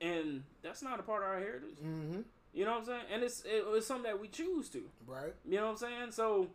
and 0.00 0.44
that's 0.62 0.82
not 0.82 0.98
a 0.98 1.02
part 1.02 1.22
of 1.22 1.28
our 1.28 1.38
heritage. 1.38 1.78
hmm 1.78 2.20
You 2.54 2.64
know 2.64 2.72
what 2.72 2.78
I'm 2.80 2.84
saying? 2.86 3.04
And 3.12 3.22
it's 3.22 3.42
it, 3.42 3.64
it's 3.68 3.86
something 3.86 4.04
that 4.10 4.18
we 4.20 4.28
choose 4.28 4.68
to. 4.70 4.82
Right. 5.06 5.34
You 5.44 5.56
know 5.58 5.64
what 5.64 5.70
I'm 5.72 5.76
saying? 5.76 6.12
So, 6.12 6.48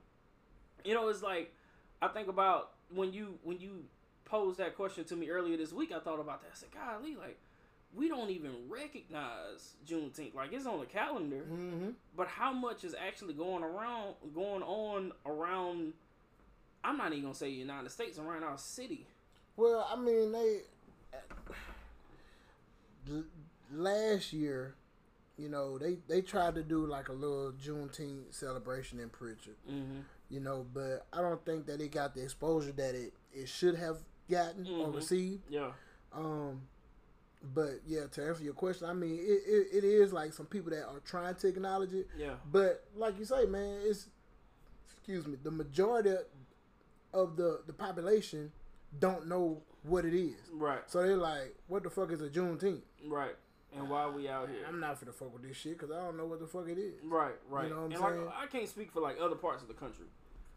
you 0.87 0.93
know, 0.93 1.09
it's 1.09 1.21
like 1.21 1.53
I 2.01 2.07
think 2.07 2.29
about 2.29 2.71
when 2.93 3.11
you 3.11 3.37
when 3.43 3.59
you 3.59 3.83
posed 4.25 4.57
that 4.59 4.75
question 4.75 5.03
to 5.05 5.15
me 5.15 5.29
earlier 5.29 5.57
this 5.57 5.73
week. 5.73 5.91
I 5.91 5.99
thought 5.99 6.19
about 6.19 6.41
that. 6.41 6.51
I 6.53 6.55
said, 6.55 6.69
"Golly, 6.71 7.15
like 7.15 7.37
we 7.93 8.07
don't 8.07 8.29
even 8.29 8.51
recognize 8.69 9.73
Juneteenth. 9.85 10.33
Like 10.33 10.53
it's 10.53 10.65
on 10.65 10.79
the 10.79 10.85
calendar, 10.85 11.41
hmm 11.43 11.89
but 12.15 12.27
how 12.27 12.53
much 12.53 12.83
is 12.83 12.95
actually 12.95 13.33
going 13.33 13.63
around, 13.63 14.15
going 14.33 14.63
on 14.63 15.11
around? 15.25 15.93
I'm 16.83 16.97
not 16.97 17.11
even 17.11 17.23
gonna 17.23 17.35
say 17.35 17.49
United 17.49 17.89
States, 17.91 18.17
around 18.17 18.43
our 18.43 18.57
city. 18.57 19.07
Well, 19.57 19.85
I 19.91 19.97
mean, 19.99 20.31
they 20.31 20.61
last 23.73 24.31
year, 24.33 24.75
you 25.37 25.49
know, 25.49 25.77
they 25.77 25.97
they 26.07 26.21
tried 26.21 26.55
to 26.55 26.63
do 26.63 26.85
like 26.85 27.09
a 27.09 27.13
little 27.13 27.51
Juneteenth 27.53 28.31
celebration 28.33 28.99
in 28.99 29.09
Prichard, 29.09 29.55
Mm-hmm. 29.69 29.99
You 30.29 30.39
know, 30.39 30.65
but 30.73 31.05
I 31.13 31.21
don't 31.21 31.43
think 31.45 31.65
that 31.67 31.79
it 31.81 31.91
got 31.91 32.13
the 32.15 32.23
exposure 32.23 32.71
that 32.73 32.95
it 32.95 33.13
it 33.33 33.47
should 33.47 33.75
have 33.75 33.97
gotten 34.29 34.65
or 34.67 34.87
Mhm. 34.87 34.95
received. 34.95 35.43
Yeah, 35.49 35.71
Um, 36.11 36.61
but 37.53 37.81
yeah, 37.85 38.07
to 38.07 38.25
answer 38.27 38.43
your 38.43 38.53
question, 38.53 38.89
I 38.89 38.93
mean, 38.93 39.15
it, 39.19 39.43
it, 39.47 39.67
it 39.77 39.83
is 39.83 40.11
like 40.11 40.33
some 40.33 40.47
people 40.47 40.71
that 40.71 40.85
are 40.87 40.99
trying 41.01 41.35
to 41.35 41.47
acknowledge 41.47 41.93
it, 41.93 42.07
yeah, 42.17 42.35
but 42.51 42.83
like 42.95 43.17
you 43.19 43.25
say, 43.25 43.45
man, 43.45 43.79
it's 43.83 44.07
excuse 44.89 45.25
me, 45.27 45.37
the 45.43 45.51
majority 45.51 46.15
of 47.13 47.35
the 47.37 47.61
the 47.67 47.73
population 47.73 48.51
don't 48.99 49.27
know 49.27 49.61
what 49.83 50.03
it 50.05 50.13
is. 50.13 50.35
right, 50.51 50.81
So 50.89 51.01
they're 51.03 51.15
like, 51.15 51.55
"What 51.67 51.83
the 51.83 51.89
fuck 51.89 52.11
is 52.11 52.21
a 52.21 52.29
Juneteenth?" 52.29 52.81
right. 53.07 53.35
And 53.73 53.89
why 53.89 54.03
are 54.03 54.11
we 54.11 54.27
out 54.29 54.49
here? 54.49 54.65
I'm 54.67 54.79
not 54.79 54.99
finna 54.99 55.13
fuck 55.13 55.31
with 55.33 55.43
this 55.43 55.55
shit 55.57 55.77
because 55.77 55.91
I 55.91 55.99
don't 56.01 56.15
know 56.17 56.25
what 56.25 56.39
the 56.39 56.47
fuck 56.47 56.67
it 56.69 56.77
is. 56.79 57.03
Right, 57.03 57.35
right. 57.49 57.65
You 57.67 57.69
know 57.75 57.81
what 57.81 57.85
I'm 57.87 57.91
and 57.91 58.01
like, 58.01 58.13
saying? 58.13 58.31
I 58.33 58.45
can't 58.47 58.67
speak 58.69 58.91
for 58.91 59.01
like 59.01 59.17
other 59.21 59.35
parts 59.35 59.61
of 59.61 59.67
the 59.67 59.73
country. 59.75 60.05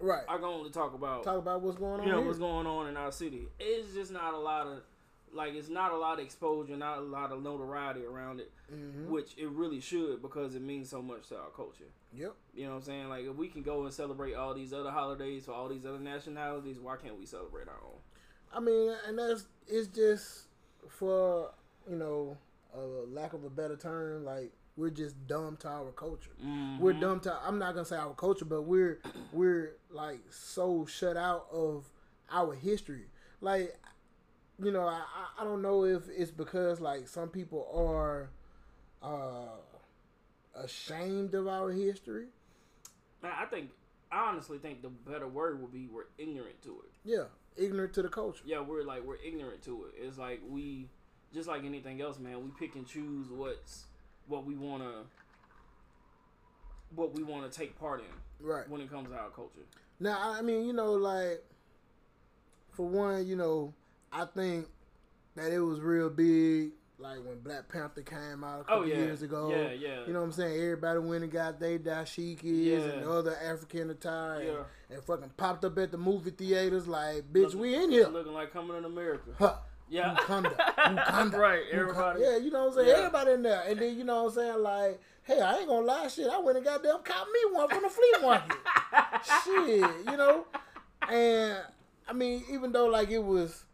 Right. 0.01 0.23
I 0.29 0.37
can 0.37 0.45
only 0.45 0.71
talk 0.71 0.95
about 0.95 1.25
Talk 1.25 1.39
about 1.39 1.61
what's 1.61 1.79
going 1.79 2.01
on. 2.01 2.07
you 2.07 2.13
know 2.13 2.19
here. 2.19 2.27
what's 2.27 2.39
going 2.39 2.67
on 2.67 2.89
in 2.89 2.97
our 2.97 3.13
city. 3.13 3.49
It's 3.59 3.93
just 3.95 4.11
not 4.13 4.35
a 4.35 4.39
lot 4.39 4.67
of 4.67 4.81
like 5.33 5.55
it's 5.55 5.69
not 5.69 5.93
a 5.93 5.97
lot 5.97 6.19
of 6.19 6.25
exposure, 6.25 6.77
not 6.77 6.99
a 6.99 7.03
lot 7.03 7.31
of 7.31 7.41
notoriety 7.43 8.05
around 8.05 8.41
it, 8.41 8.51
Mhm. 8.73 9.07
which 9.09 9.37
it 9.39 9.49
really 9.49 9.79
should 9.79 10.21
because 10.23 10.55
it 10.57 10.63
means 10.63 10.89
so 10.89 11.01
much 11.01 11.29
to 11.29 11.39
our 11.39 11.51
culture. 11.51 11.85
Yep. 12.13 12.35
You 12.55 12.65
know 12.65 12.71
what 12.71 12.77
I'm 12.79 12.83
saying? 12.83 13.09
Like 13.09 13.25
if 13.27 13.37
we 13.37 13.49
can 13.49 13.63
go 13.63 13.85
and 13.85 13.95
celebrate 13.95 14.35
all 14.35 14.55
these 14.55 14.73
other 14.73 14.91
holidays 14.91 15.45
for 15.45 15.53
all 15.53 15.69
these 15.69 15.87
other 15.87 16.01
nationalities, 16.01 16.81
why 16.81 16.97
can't 16.97 17.17
we 17.19 17.27
celebrate 17.27 17.69
our 17.69 17.79
own? 17.85 17.99
I 18.53 18.59
mean, 18.59 18.93
and 19.07 19.19
that's 19.19 19.47
it's 19.69 19.87
just 19.89 20.47
for 20.89 21.53
you 21.89 21.97
know, 21.97 22.37
a 22.75 22.79
lack 22.81 23.33
of 23.33 23.45
a 23.45 23.51
better 23.51 23.77
term, 23.77 24.25
like 24.25 24.53
we're 24.81 24.89
just 24.91 25.27
dumb 25.27 25.57
to 25.59 25.69
our 25.69 25.93
culture. 25.93 26.31
We're 26.79 26.95
Mhm. 26.95 27.01
dumb 27.01 27.21
to. 27.21 27.35
I'm 27.47 27.59
not 27.59 27.75
gonna 27.75 27.85
say 27.85 27.97
our 27.99 28.15
culture, 28.15 28.47
but 28.47 28.63
we're 28.63 29.01
we're 29.33 29.77
like 29.91 30.21
so 30.33 30.87
shut 30.87 31.17
out 31.19 31.47
of 31.53 31.85
our 32.31 32.55
history. 32.55 33.07
Like, 33.43 33.79
you 34.59 34.71
know, 34.73 34.87
I 34.87 35.05
I- 35.39 35.45
don't 35.45 35.61
know 35.63 35.85
if 35.85 36.09
it's 36.09 36.31
because 36.31 36.81
like 36.81 37.07
some 37.09 37.29
people 37.29 37.69
are 37.75 38.31
uh 39.03 39.57
ashamed 40.55 41.35
of 41.35 41.47
our 41.47 41.71
history. 41.71 42.29
I 43.23 43.45
think 43.47 43.71
I 44.11 44.29
honestly 44.29 44.59
think 44.59 44.83
the 44.83 44.89
better 44.89 45.29
word 45.29 45.61
would 45.61 45.73
be 45.73 45.87
we're 45.89 46.07
ignorant 46.19 46.63
to 46.63 46.81
it. 46.81 46.93
Yeah, 47.05 47.25
ignorant 47.57 47.93
to 47.95 48.03
the 48.03 48.09
culture. 48.09 48.43
Yeah, 48.47 48.61
we're 48.61 48.83
like 48.83 49.05
we're 49.05 49.17
ignorant 49.23 49.63
to 49.65 49.85
it. 49.85 49.95
It's 49.99 50.17
like 50.19 50.41
we 50.49 50.89
just 51.33 51.49
like 51.49 51.65
anything 51.65 52.01
else, 52.01 52.19
man. 52.19 52.43
We 52.43 52.51
pick 52.59 52.75
and 52.77 52.87
choose 52.87 53.29
what's 53.29 53.85
what 54.31 54.45
we 54.47 54.55
wanna 54.55 55.03
what 56.95 57.15
we 57.15 57.23
wanna 57.23 57.49
take 57.49 57.79
part 57.79 58.01
in 58.01 58.47
Right. 58.47 58.69
when 58.69 58.81
it 58.81 58.91
comes 58.91 59.09
to 59.11 59.15
our 59.15 59.29
culture. 59.31 59.61
Now, 59.99 60.17
I 60.19 60.41
mean, 60.41 60.65
you 60.67 60.73
know, 60.73 60.93
like 60.95 61.45
for 62.71 62.87
one, 62.87 63.27
you 63.27 63.37
know, 63.37 63.75
I 64.13 64.25
think 64.25 64.67
that 65.37 65.53
it 65.53 65.61
was 65.61 65.81
real 65.81 66.09
big, 66.09 66.71
like 66.99 67.19
when 67.25 67.41
Black 67.41 67.69
Panther 67.69 68.03
came 68.03 68.43
out 68.43 68.61
a 68.61 68.61
oh, 68.61 68.65
couple 68.65 68.83
Oh 68.83 68.85
yeah, 68.87 68.95
years 68.97 69.23
ago. 69.23 69.51
Yeah, 69.51 69.73
yeah. 69.73 70.07
You 70.07 70.13
know 70.13 70.21
what 70.21 70.27
I'm 70.27 70.33
saying? 70.33 70.55
Everybody 70.61 70.99
went 71.01 71.23
and 71.25 71.33
got 71.33 71.61
their 71.61 71.79
dashikis 71.79 72.43
Yeah. 72.43 72.79
and 72.79 73.05
other 73.05 73.37
African 73.37 73.91
attire 73.91 74.41
and, 74.89 74.97
and 74.97 75.05
fucking 75.05 75.31
popped 75.37 75.65
up 75.65 75.79
at 75.79 75.93
the 75.93 75.99
movie 75.99 76.31
theaters 76.31 76.89
like, 76.89 77.31
bitch, 77.33 77.43
Looking- 77.55 77.61
we 77.61 77.75
in 77.75 77.91
here. 77.91 78.09
looking 78.09 78.33
like 78.33 78.53
coming 78.53 78.77
in 78.77 78.85
America. 78.85 79.31
Huh. 79.39 79.57
Yeah, 79.91 80.15
Wakanda. 80.15 80.57
Wakanda. 80.57 81.33
right. 81.39 81.63
Wakanda. 81.65 81.73
Everybody. 81.73 82.21
Yeah, 82.23 82.37
you 82.37 82.51
know 82.51 82.67
what 82.67 82.69
I'm 82.69 82.75
saying? 82.75 82.89
Yeah. 82.89 82.95
Everybody 82.99 83.33
in 83.33 83.43
there. 83.43 83.63
And 83.67 83.79
then, 83.81 83.99
you 83.99 84.05
know 84.05 84.23
what 84.23 84.29
I'm 84.31 84.35
saying? 84.37 84.63
Like, 84.63 85.01
hey, 85.25 85.41
I 85.41 85.57
ain't 85.59 85.69
gonna 85.69 85.85
lie, 85.87 86.07
shit. 86.09 86.29
I 86.29 86.39
went 86.39 86.57
and 86.57 86.65
goddamn 86.65 87.03
caught 87.03 87.27
me 87.27 87.53
one 87.53 87.69
from 87.69 87.83
the 87.83 87.89
flea 87.89 88.23
market. 88.23 88.57
shit, 89.45 90.07
you 90.11 90.17
know? 90.17 90.47
And, 91.11 91.59
I 92.09 92.13
mean, 92.13 92.45
even 92.53 92.71
though, 92.73 92.87
like, 92.87 93.11
it 93.11 93.23
was, 93.23 93.65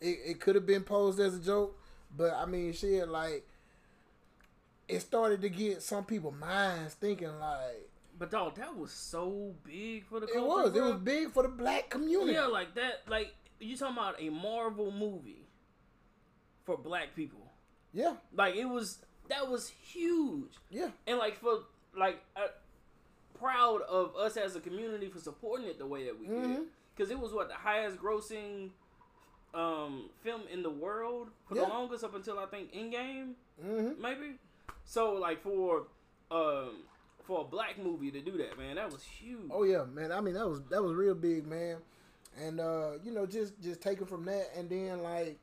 it, 0.00 0.18
it 0.26 0.40
could 0.40 0.54
have 0.54 0.66
been 0.66 0.82
posed 0.82 1.18
as 1.18 1.34
a 1.36 1.40
joke, 1.40 1.78
but, 2.14 2.34
I 2.34 2.44
mean, 2.44 2.72
shit, 2.74 3.08
like, 3.08 3.46
it 4.88 5.00
started 5.00 5.40
to 5.42 5.48
get 5.48 5.82
some 5.82 6.04
people 6.04 6.30
minds 6.30 6.94
thinking, 6.94 7.38
like, 7.40 7.88
But 8.18 8.30
dog, 8.30 8.56
that 8.56 8.76
was 8.76 8.92
so 8.92 9.54
big 9.64 10.04
for 10.06 10.20
the 10.20 10.26
it 10.26 10.34
culture. 10.34 10.46
was. 10.48 10.76
It 10.76 10.82
was 10.82 10.94
big 10.96 11.30
for 11.32 11.42
the 11.42 11.48
black 11.48 11.88
community. 11.90 12.32
Yeah, 12.34 12.46
like 12.46 12.74
that. 12.74 13.02
Like 13.08 13.34
you 13.60 13.76
talking 13.76 13.96
about 13.96 14.20
a 14.20 14.28
Marvel 14.30 14.90
movie 14.90 15.46
for 16.64 16.76
black 16.76 17.14
people. 17.16 17.40
Yeah. 17.92 18.14
Like 18.34 18.54
it 18.56 18.66
was 18.66 18.98
That 19.28 19.48
was 19.50 19.68
huge. 19.68 20.52
Yeah. 20.70 20.90
And 21.06 21.18
like 21.18 21.36
for 21.38 21.60
like 21.96 22.22
uh, 22.36 22.48
proud 23.38 23.82
of 23.82 24.14
us 24.16 24.36
as 24.36 24.54
a 24.56 24.60
community 24.60 25.08
for 25.08 25.18
supporting 25.18 25.66
it 25.66 25.78
the 25.78 25.86
way 25.86 26.04
that 26.04 26.18
we 26.18 26.26
did. 26.26 26.36
Mhm. 26.36 26.64
Because 26.94 27.10
it 27.10 27.18
was 27.18 27.32
what 27.32 27.48
the 27.48 27.54
highest 27.54 27.98
grossing 27.98 28.70
um, 29.54 30.10
film 30.22 30.42
in 30.52 30.62
the 30.62 30.70
world 30.70 31.28
for 31.48 31.54
Yeah. 31.56 31.62
the 31.62 31.68
longest 31.68 32.04
up 32.04 32.14
until 32.14 32.38
I 32.38 32.46
think 32.46 32.72
Endgame 32.72 33.34
Mm-hmm. 33.64 34.00
maybe. 34.02 34.38
So 34.84 35.14
like 35.14 35.42
for 35.42 35.86
um 36.30 36.82
for 37.24 37.40
a 37.40 37.44
black 37.44 37.78
movie 37.82 38.10
to 38.10 38.20
do 38.20 38.36
that, 38.38 38.56
man, 38.58 38.76
that 38.76 38.92
was 38.92 39.02
huge. 39.02 39.50
Oh 39.50 39.62
yeah, 39.64 39.84
man. 39.84 40.12
I 40.12 40.20
mean 40.20 40.34
that 40.34 40.46
was 40.46 40.62
that 40.64 40.82
was 40.82 40.92
real 40.94 41.14
big, 41.14 41.46
man. 41.46 41.78
And 42.40 42.60
uh, 42.60 42.92
you 43.04 43.12
know, 43.12 43.26
just 43.26 43.60
just 43.62 43.80
taking 43.80 44.06
from 44.06 44.24
that, 44.26 44.50
and 44.56 44.68
then 44.68 45.02
like 45.02 45.38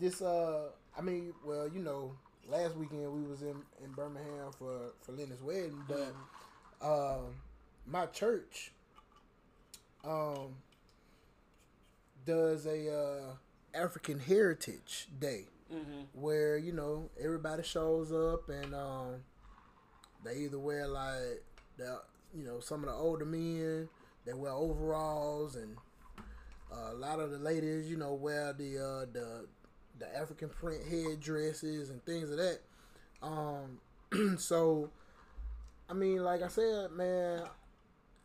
this. 0.00 0.20
Uh, 0.22 0.68
I 0.96 1.00
mean, 1.00 1.32
well, 1.44 1.68
you 1.68 1.80
know, 1.80 2.12
last 2.48 2.76
weekend 2.76 3.10
we 3.12 3.22
was 3.28 3.42
in 3.42 3.56
in 3.84 3.92
Birmingham 3.94 4.52
for 4.58 4.92
for 5.00 5.12
Lenny's 5.12 5.42
wedding, 5.42 5.82
but 5.88 6.14
um, 6.82 7.36
my 7.86 8.06
church 8.06 8.72
um 10.04 10.54
does 12.24 12.66
a 12.66 12.92
uh, 12.92 13.34
African 13.74 14.18
Heritage 14.18 15.08
Day 15.18 15.44
hmm 15.70 16.02
where 16.12 16.56
you 16.56 16.72
know 16.72 17.10
everybody 17.22 17.62
shows 17.62 18.12
up 18.12 18.48
and 18.48 18.72
um, 18.74 19.16
they 20.24 20.36
either 20.38 20.58
wear 20.58 20.86
like 20.86 21.42
the 21.76 22.00
you 22.34 22.44
know 22.44 22.60
some 22.60 22.80
of 22.84 22.88
the 22.88 22.94
older 22.94 23.24
men 23.24 23.88
they 24.24 24.32
wear 24.32 24.52
overalls 24.52 25.56
and 25.56 25.76
uh, 26.72 26.92
a 26.92 26.94
lot 26.94 27.20
of 27.20 27.30
the 27.30 27.38
ladies 27.38 27.90
you 27.90 27.96
know 27.96 28.14
wear 28.14 28.52
the 28.52 28.78
uh, 28.78 29.06
the 29.12 29.46
the 29.98 30.16
African 30.16 30.48
print 30.48 30.82
headdresses 30.88 31.90
and 31.90 32.04
things 32.04 32.30
of 32.30 32.36
that. 32.38 32.60
Um, 33.22 33.80
so 34.38 34.90
I 35.88 35.94
mean, 35.94 36.22
like 36.22 36.42
I 36.42 36.48
said, 36.48 36.90
man, 36.92 37.42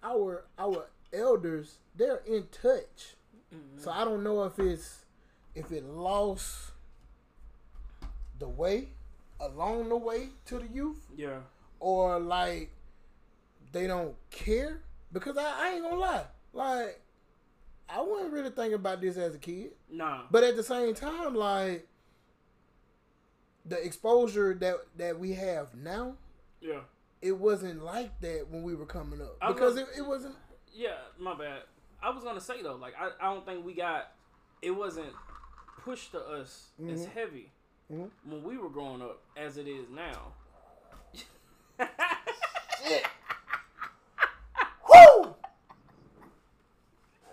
our 0.04 0.46
our 0.58 0.90
elders 1.14 1.78
they're 1.96 2.22
in 2.28 2.48
touch. 2.52 3.16
Mm-hmm. 3.54 3.80
So 3.84 3.92
I 3.92 4.04
don't 4.06 4.24
know 4.24 4.44
if 4.44 4.58
it's 4.60 5.06
if 5.56 5.72
it 5.72 5.84
lost 5.86 6.72
the 8.40 8.48
way 8.48 8.88
along 9.40 9.90
the 9.90 9.98
way 9.98 10.30
to 10.46 10.60
the 10.60 10.68
youth 10.68 11.00
Yeah. 11.16 11.40
or 11.80 12.20
like 12.20 12.72
they 13.72 13.88
don't 13.88 14.16
care 14.30 14.82
because 15.12 15.38
I, 15.38 15.44
I 15.44 15.74
ain't 15.74 15.84
gonna 15.84 15.96
lie 15.98 16.24
like 16.54 17.02
I 17.94 18.02
wasn't 18.02 18.32
really 18.34 18.50
thinking 18.52 18.74
about 18.76 19.02
this 19.02 19.18
as 19.18 19.36
a 19.36 19.38
kid 19.38 19.72
Nah. 19.92 20.24
but 20.32 20.44
at 20.44 20.56
the 20.56 20.64
same 20.64 20.94
time 20.96 21.36
like 21.36 21.88
the 23.66 23.84
exposure 23.84 24.54
that 24.56 24.76
that 24.98 25.20
we 25.20 25.34
have 25.34 25.76
now 25.76 26.16
yeah. 26.62 26.80
it 27.22 27.34
wasn't 27.38 27.84
like 27.84 28.20
that 28.22 28.48
when 28.50 28.64
we 28.64 28.74
were 28.76 28.86
coming 28.86 29.22
up 29.22 29.38
I 29.42 29.52
because 29.52 29.74
was- 29.74 29.82
it, 29.84 29.88
it 30.00 30.06
wasn't 30.06 30.36
Yeah, 30.74 30.98
my 31.20 31.36
bad. 31.36 31.64
I 32.02 32.10
was 32.10 32.24
gonna 32.24 32.42
say 32.42 32.62
though, 32.64 32.76
like 32.76 32.94
I, 33.00 33.10
I 33.22 33.34
don't 33.34 33.46
think 33.46 33.64
we 33.66 33.74
got 33.74 34.12
it 34.62 34.72
wasn't 34.72 35.14
pushed 35.84 36.12
to 36.14 36.20
us 36.20 36.70
as 36.90 37.06
Mhm. 37.06 37.12
heavy 37.14 37.52
Mhm. 37.92 38.10
when 38.26 38.42
we 38.44 38.58
were 38.58 38.70
growing 38.70 39.02
up 39.02 39.22
as 39.36 39.58
it 39.58 39.68
is 39.68 39.90
now. 39.90 40.34
Shit. 42.84 43.06
Woo! 44.90 45.36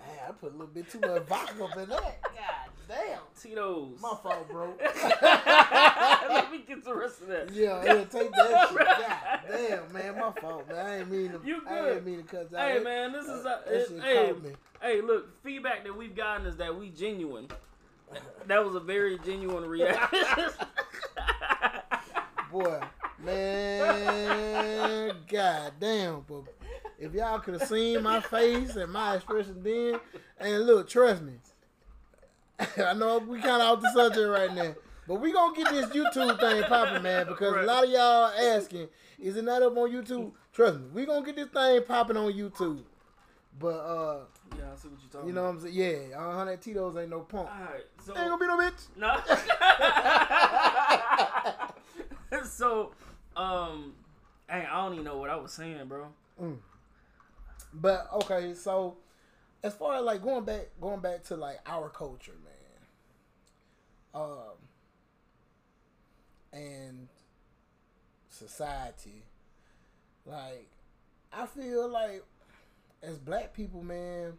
Man, 0.00 0.18
I 0.27 0.27
put 0.40 0.50
a 0.50 0.56
little 0.56 0.66
bit 0.68 0.90
too 0.90 1.00
much 1.00 1.22
vodka 1.26 1.64
up 1.64 1.76
in 1.76 1.88
that. 1.88 2.22
God 2.22 2.68
damn. 2.88 3.20
Tito's. 3.40 4.00
My 4.00 4.14
fault, 4.22 4.48
bro. 4.50 4.74
Let 5.22 6.50
me 6.50 6.64
get 6.66 6.84
the 6.84 6.94
rest 6.94 7.20
of 7.22 7.28
that. 7.28 7.52
Yeah, 7.52 7.84
yeah, 7.84 8.04
take 8.04 8.30
that 8.32 8.68
shit. 8.68 8.78
God 8.78 9.40
damn, 9.48 9.92
man, 9.92 10.18
my 10.18 10.32
fault, 10.40 10.68
man. 10.68 10.78
I 10.78 10.98
ain't 10.98 11.10
mean 11.10 11.32
to. 11.32 11.40
You 11.44 11.60
good. 11.62 11.68
I 11.70 11.90
ain't 11.90 12.06
mean 12.06 12.16
to 12.18 12.22
cut 12.22 12.50
that. 12.52 12.70
Hey 12.70 12.82
man, 12.82 13.12
this 13.12 13.26
is 13.26 13.42
that 13.44 13.64
uh, 13.66 13.70
shit 13.70 13.90
it- 13.90 14.02
hey, 14.02 14.32
me. 14.32 14.50
hey. 14.80 15.00
Look, 15.00 15.42
feedback 15.42 15.84
that 15.84 15.96
we've 15.96 16.14
gotten 16.16 16.46
is 16.46 16.56
that 16.56 16.74
we 16.76 16.90
genuine. 16.90 17.48
That 18.46 18.64
was 18.64 18.74
a 18.74 18.80
very 18.80 19.18
genuine 19.18 19.66
reaction. 19.68 20.20
Boy, 22.50 22.80
man, 23.22 25.12
god 25.30 25.72
damn, 25.78 26.24
but 26.26 26.44
if 26.98 27.14
y'all 27.14 27.38
could 27.38 27.60
have 27.60 27.68
seen 27.68 28.02
my 28.02 28.20
face 28.20 28.76
and 28.76 28.92
my 28.92 29.16
expression 29.16 29.62
then, 29.62 30.00
and 30.38 30.66
look, 30.66 30.88
trust 30.88 31.22
me, 31.22 31.34
I 32.78 32.92
know 32.94 33.18
we 33.18 33.40
kind 33.40 33.62
of 33.62 33.78
off 33.78 33.82
the 33.82 33.90
subject 33.92 34.28
right 34.28 34.52
now, 34.52 34.74
but 35.06 35.20
we 35.20 35.32
gonna 35.32 35.56
get 35.56 35.70
this 35.70 35.86
YouTube 35.86 36.40
thing 36.40 36.62
popping, 36.64 37.02
man, 37.02 37.26
because 37.26 37.54
a 37.54 37.62
lot 37.62 37.84
of 37.84 37.90
y'all 37.90 38.26
asking, 38.56 38.88
is 39.18 39.36
it 39.36 39.44
not 39.44 39.62
up 39.62 39.76
on 39.76 39.90
YouTube? 39.90 40.32
Trust 40.52 40.80
me, 40.80 40.86
we 40.92 41.06
gonna 41.06 41.24
get 41.24 41.36
this 41.36 41.48
thing 41.48 41.82
popping 41.84 42.16
on 42.16 42.32
YouTube. 42.32 42.82
But 43.60 43.68
uh, 43.68 44.18
yeah, 44.56 44.72
I 44.72 44.76
see 44.76 44.88
what 44.88 45.00
you're 45.00 45.10
talking 45.10 45.28
you 45.28 45.34
know 45.34 45.42
what 45.44 45.50
I'm 45.50 45.60
saying? 45.60 45.74
Yeah, 45.74 46.18
uh, 46.18 46.32
hundred 46.36 46.60
Tito's 46.62 46.96
ain't 46.96 47.10
no 47.10 47.20
punk. 47.20 47.48
All 47.48 47.60
right, 47.60 47.84
so 48.04 48.16
Ain't 48.16 48.28
gonna 48.28 48.38
be 48.38 48.46
no 48.46 48.58
bitch. 48.58 48.88
No. 52.30 52.40
so, 52.44 52.92
um, 53.36 53.94
hey, 54.48 54.66
I 54.70 54.84
don't 54.84 54.92
even 54.94 55.04
know 55.04 55.16
what 55.18 55.30
I 55.30 55.36
was 55.36 55.52
saying, 55.52 55.86
bro. 55.86 56.08
But 57.72 58.08
okay, 58.22 58.54
so 58.54 58.96
as 59.62 59.74
far 59.74 59.96
as 59.96 60.04
like 60.04 60.22
going 60.22 60.44
back, 60.44 60.68
going 60.80 61.00
back 61.00 61.24
to 61.24 61.36
like 61.36 61.58
our 61.66 61.88
culture, 61.90 62.32
man, 62.44 64.22
um, 64.22 64.56
and 66.52 67.08
society, 68.28 69.24
like 70.24 70.68
I 71.32 71.46
feel 71.46 71.88
like 71.88 72.24
as 73.02 73.18
black 73.18 73.52
people, 73.52 73.82
man, 73.82 74.34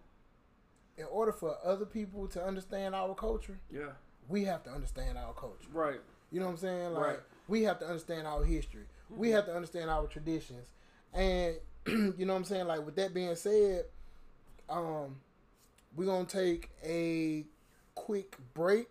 in 0.97 1.05
order 1.05 1.31
for 1.31 1.55
other 1.63 1.85
people 1.85 2.27
to 2.29 2.43
understand 2.43 2.95
our 2.95 3.13
culture, 3.15 3.59
Yeah. 3.69 3.91
we 4.27 4.43
have 4.45 4.63
to 4.63 4.69
understand 4.71 5.17
our 5.17 5.33
culture. 5.33 5.69
Right. 5.71 6.01
You 6.31 6.39
know 6.39 6.47
what 6.47 6.53
I'm 6.53 6.57
saying? 6.57 6.93
Like 6.93 7.03
Right. 7.05 7.19
we 7.47 7.63
have 7.63 7.79
to 7.79 7.87
understand 7.87 8.27
our 8.27 8.43
history. 8.43 8.85
We 9.09 9.31
have 9.31 9.45
to 9.45 9.55
understand 9.55 9.89
our 9.89 10.07
traditions. 10.07 10.67
And 11.13 11.55
you 11.87 12.13
know 12.25 12.33
what 12.33 12.39
I'm 12.39 12.45
saying? 12.45 12.67
Like 12.67 12.85
with 12.85 12.95
that 12.97 13.13
being 13.13 13.35
said, 13.35 13.85
um, 14.69 15.17
we're 15.95 16.05
gonna 16.05 16.25
take 16.25 16.69
a 16.83 17.45
quick 17.95 18.37
break. 18.53 18.89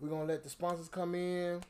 We're 0.00 0.08
gonna 0.10 0.24
let 0.26 0.42
the 0.44 0.48
sponsors 0.48 0.88
come 0.88 1.14
in. 1.14 1.60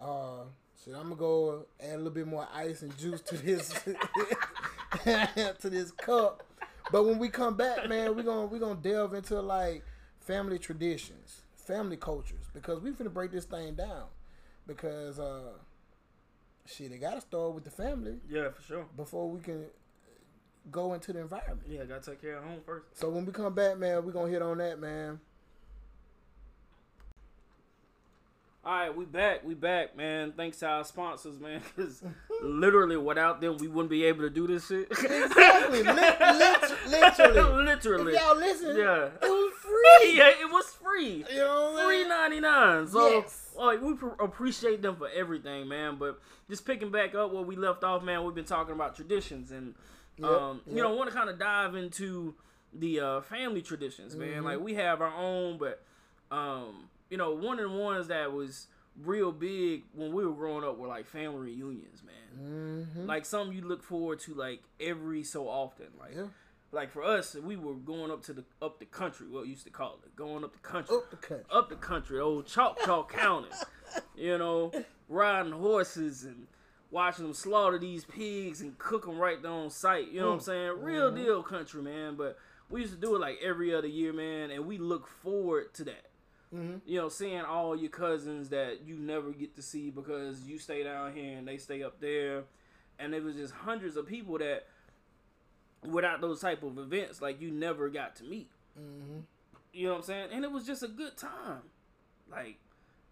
Uh 0.00 0.44
so 0.74 0.92
I'm 0.92 1.04
gonna 1.04 1.16
go 1.16 1.66
add 1.82 1.94
a 1.94 1.96
little 1.96 2.10
bit 2.12 2.26
more 2.26 2.46
ice 2.54 2.82
and 2.82 2.96
juice 2.98 3.20
to 3.22 3.36
this 3.36 3.70
to 5.04 5.70
this 5.70 5.90
cup. 5.92 6.42
But 6.92 7.04
when 7.04 7.18
we 7.18 7.28
come 7.28 7.56
back, 7.56 7.88
man, 7.88 8.14
we're 8.14 8.22
gonna 8.22 8.46
we're 8.46 8.60
gonna 8.60 8.76
delve 8.80 9.14
into 9.14 9.40
like 9.40 9.82
family 10.20 10.58
traditions, 10.58 11.42
family 11.56 11.96
cultures, 11.96 12.44
because 12.54 12.80
we 12.80 12.90
finna 12.92 13.12
break 13.12 13.32
this 13.32 13.44
thing 13.46 13.74
down. 13.74 14.04
Because 14.66 15.18
uh 15.18 15.52
shit, 16.66 16.92
it 16.92 16.98
gotta 16.98 17.20
start 17.20 17.54
with 17.54 17.64
the 17.64 17.70
family 17.70 18.16
Yeah, 18.28 18.50
for 18.50 18.62
sure. 18.62 18.86
before 18.96 19.28
we 19.30 19.40
can 19.40 19.64
go 20.70 20.94
into 20.94 21.12
the 21.12 21.20
environment. 21.20 21.62
Yeah, 21.68 21.84
gotta 21.84 22.10
take 22.10 22.20
care 22.20 22.36
of 22.38 22.44
home 22.44 22.60
first. 22.64 22.86
So 22.98 23.08
when 23.10 23.24
we 23.26 23.32
come 23.32 23.54
back, 23.54 23.78
man, 23.78 24.04
we're 24.04 24.12
gonna 24.12 24.30
hit 24.30 24.42
on 24.42 24.58
that, 24.58 24.78
man. 24.80 25.20
All 28.64 28.72
right, 28.72 28.96
we 28.96 29.04
back. 29.04 29.44
We 29.44 29.54
back, 29.54 29.96
man. 29.96 30.32
Thanks 30.36 30.58
to 30.58 30.66
our 30.66 30.84
sponsors, 30.84 31.38
man. 31.38 31.60
Because 31.76 32.02
literally, 32.42 32.96
without 32.96 33.40
them, 33.40 33.58
we 33.58 33.68
wouldn't 33.68 33.90
be 33.90 34.02
able 34.04 34.22
to 34.22 34.30
do 34.30 34.48
this 34.48 34.66
shit. 34.66 34.88
Exactly. 34.90 35.84
Lit- 35.84 35.86
lit- 36.88 36.88
literally. 36.88 37.64
literally. 37.64 38.12
If 38.14 38.20
y'all 38.20 38.36
listen, 38.36 38.76
Yeah. 38.76 39.04
it 39.22 39.22
was 39.22 39.52
free. 39.60 39.72
Yeah, 40.16 40.28
it 40.30 40.50
was 40.50 40.66
free. 40.82 41.24
You 41.30 41.36
know 41.38 41.80
Three 41.86 42.08
ninety 42.08 42.40
nine. 42.40 42.88
So, 42.88 43.08
Yes. 43.08 43.50
like, 43.56 43.80
we 43.80 43.94
pr- 43.94 44.08
appreciate 44.20 44.82
them 44.82 44.96
for 44.96 45.08
everything, 45.14 45.68
man. 45.68 45.96
But 45.96 46.20
just 46.50 46.64
picking 46.66 46.90
back 46.90 47.14
up 47.14 47.32
where 47.32 47.42
we 47.44 47.54
left 47.54 47.84
off, 47.84 48.02
man. 48.02 48.24
We've 48.24 48.34
been 48.34 48.44
talking 48.44 48.74
about 48.74 48.96
traditions, 48.96 49.52
and 49.52 49.74
Yep, 50.18 50.30
um, 50.30 50.60
you 50.66 50.76
yep. 50.76 50.84
know, 50.84 50.94
want 50.94 51.10
to 51.10 51.16
kind 51.16 51.28
of 51.30 51.38
dive 51.38 51.74
into 51.74 52.34
the 52.72 53.00
uh, 53.00 53.20
family 53.22 53.62
traditions, 53.62 54.14
man. 54.16 54.28
Mm-hmm. 54.28 54.44
Like 54.44 54.60
we 54.60 54.74
have 54.74 55.00
our 55.00 55.14
own, 55.14 55.58
but 55.58 55.82
um, 56.30 56.88
you 57.10 57.16
know, 57.16 57.32
one 57.32 57.58
of 57.58 57.70
the 57.70 57.76
ones 57.76 58.08
that 58.08 58.32
was 58.32 58.66
real 59.02 59.30
big 59.30 59.82
when 59.94 60.12
we 60.12 60.24
were 60.26 60.32
growing 60.32 60.64
up 60.64 60.78
were 60.78 60.88
like 60.88 61.06
family 61.06 61.52
reunions, 61.52 62.02
man. 62.02 62.86
Mhm. 62.96 63.06
Like 63.06 63.24
something 63.24 63.56
you 63.56 63.62
look 63.66 63.82
forward 63.82 64.20
to 64.20 64.34
like 64.34 64.62
every 64.80 65.22
so 65.22 65.48
often, 65.48 65.86
like. 65.98 66.14
Yeah. 66.16 66.26
Like 66.72 66.90
for 66.90 67.04
us, 67.04 67.34
we 67.36 67.56
were 67.56 67.74
going 67.74 68.10
up 68.10 68.22
to 68.24 68.32
the 68.34 68.44
up 68.60 68.80
the 68.80 68.86
country, 68.86 69.28
what 69.28 69.44
we 69.44 69.50
used 69.50 69.64
to 69.64 69.70
call 69.70 70.00
it, 70.04 70.14
going 70.16 70.42
up 70.44 70.52
the 70.52 70.58
country 70.58 70.96
Up 70.96 71.10
the 71.10 71.16
country. 71.16 71.44
up 71.50 71.68
the 71.70 71.76
country, 71.76 72.18
old 72.20 72.46
Choctaw 72.46 73.04
County. 73.06 73.48
You 74.16 74.36
know, 74.36 74.72
riding 75.08 75.52
horses 75.52 76.24
and 76.24 76.48
watching 76.96 77.26
them 77.26 77.34
slaughter 77.34 77.78
these 77.78 78.06
pigs 78.06 78.62
and 78.62 78.78
cook 78.78 79.04
them 79.04 79.18
right 79.18 79.42
there 79.42 79.50
on 79.52 79.68
site. 79.68 80.10
You 80.10 80.20
know 80.20 80.28
what 80.28 80.34
I'm 80.36 80.40
saying? 80.40 80.80
Real 80.80 81.10
deal 81.10 81.42
country, 81.42 81.82
man. 81.82 82.16
But 82.16 82.38
we 82.70 82.80
used 82.80 82.94
to 82.94 82.98
do 82.98 83.14
it 83.14 83.20
like 83.20 83.38
every 83.42 83.74
other 83.74 83.86
year, 83.86 84.14
man, 84.14 84.50
and 84.50 84.64
we 84.66 84.78
look 84.78 85.06
forward 85.06 85.74
to 85.74 85.84
that. 85.84 86.06
Mhm. 86.54 86.80
You 86.86 86.98
know, 86.98 87.10
seeing 87.10 87.42
all 87.42 87.76
your 87.76 87.90
cousins 87.90 88.48
that 88.48 88.80
you 88.80 88.96
never 88.96 89.32
get 89.32 89.54
to 89.56 89.62
see 89.62 89.90
because 89.90 90.48
you 90.48 90.58
stay 90.58 90.82
down 90.84 91.14
here 91.14 91.36
and 91.36 91.46
they 91.46 91.58
stay 91.58 91.82
up 91.82 92.00
there, 92.00 92.44
and 92.98 93.14
it 93.14 93.22
was 93.22 93.36
just 93.36 93.52
hundreds 93.52 93.98
of 93.98 94.06
people 94.06 94.38
that, 94.38 94.66
without 95.82 96.22
those 96.22 96.40
type 96.40 96.62
of 96.62 96.78
events, 96.78 97.20
like 97.20 97.42
you 97.42 97.50
never 97.50 97.90
got 97.90 98.16
to 98.16 98.24
meet. 98.24 98.48
Mm-hmm. 98.80 99.18
You 99.74 99.84
know 99.84 99.92
what 99.92 99.98
I'm 99.98 100.04
saying? 100.04 100.28
And 100.32 100.44
it 100.46 100.50
was 100.50 100.64
just 100.64 100.82
a 100.82 100.88
good 100.88 101.18
time. 101.18 101.62
Like 102.30 102.56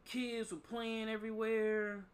kids 0.06 0.52
were 0.52 0.58
playing 0.58 1.10
everywhere. 1.10 2.06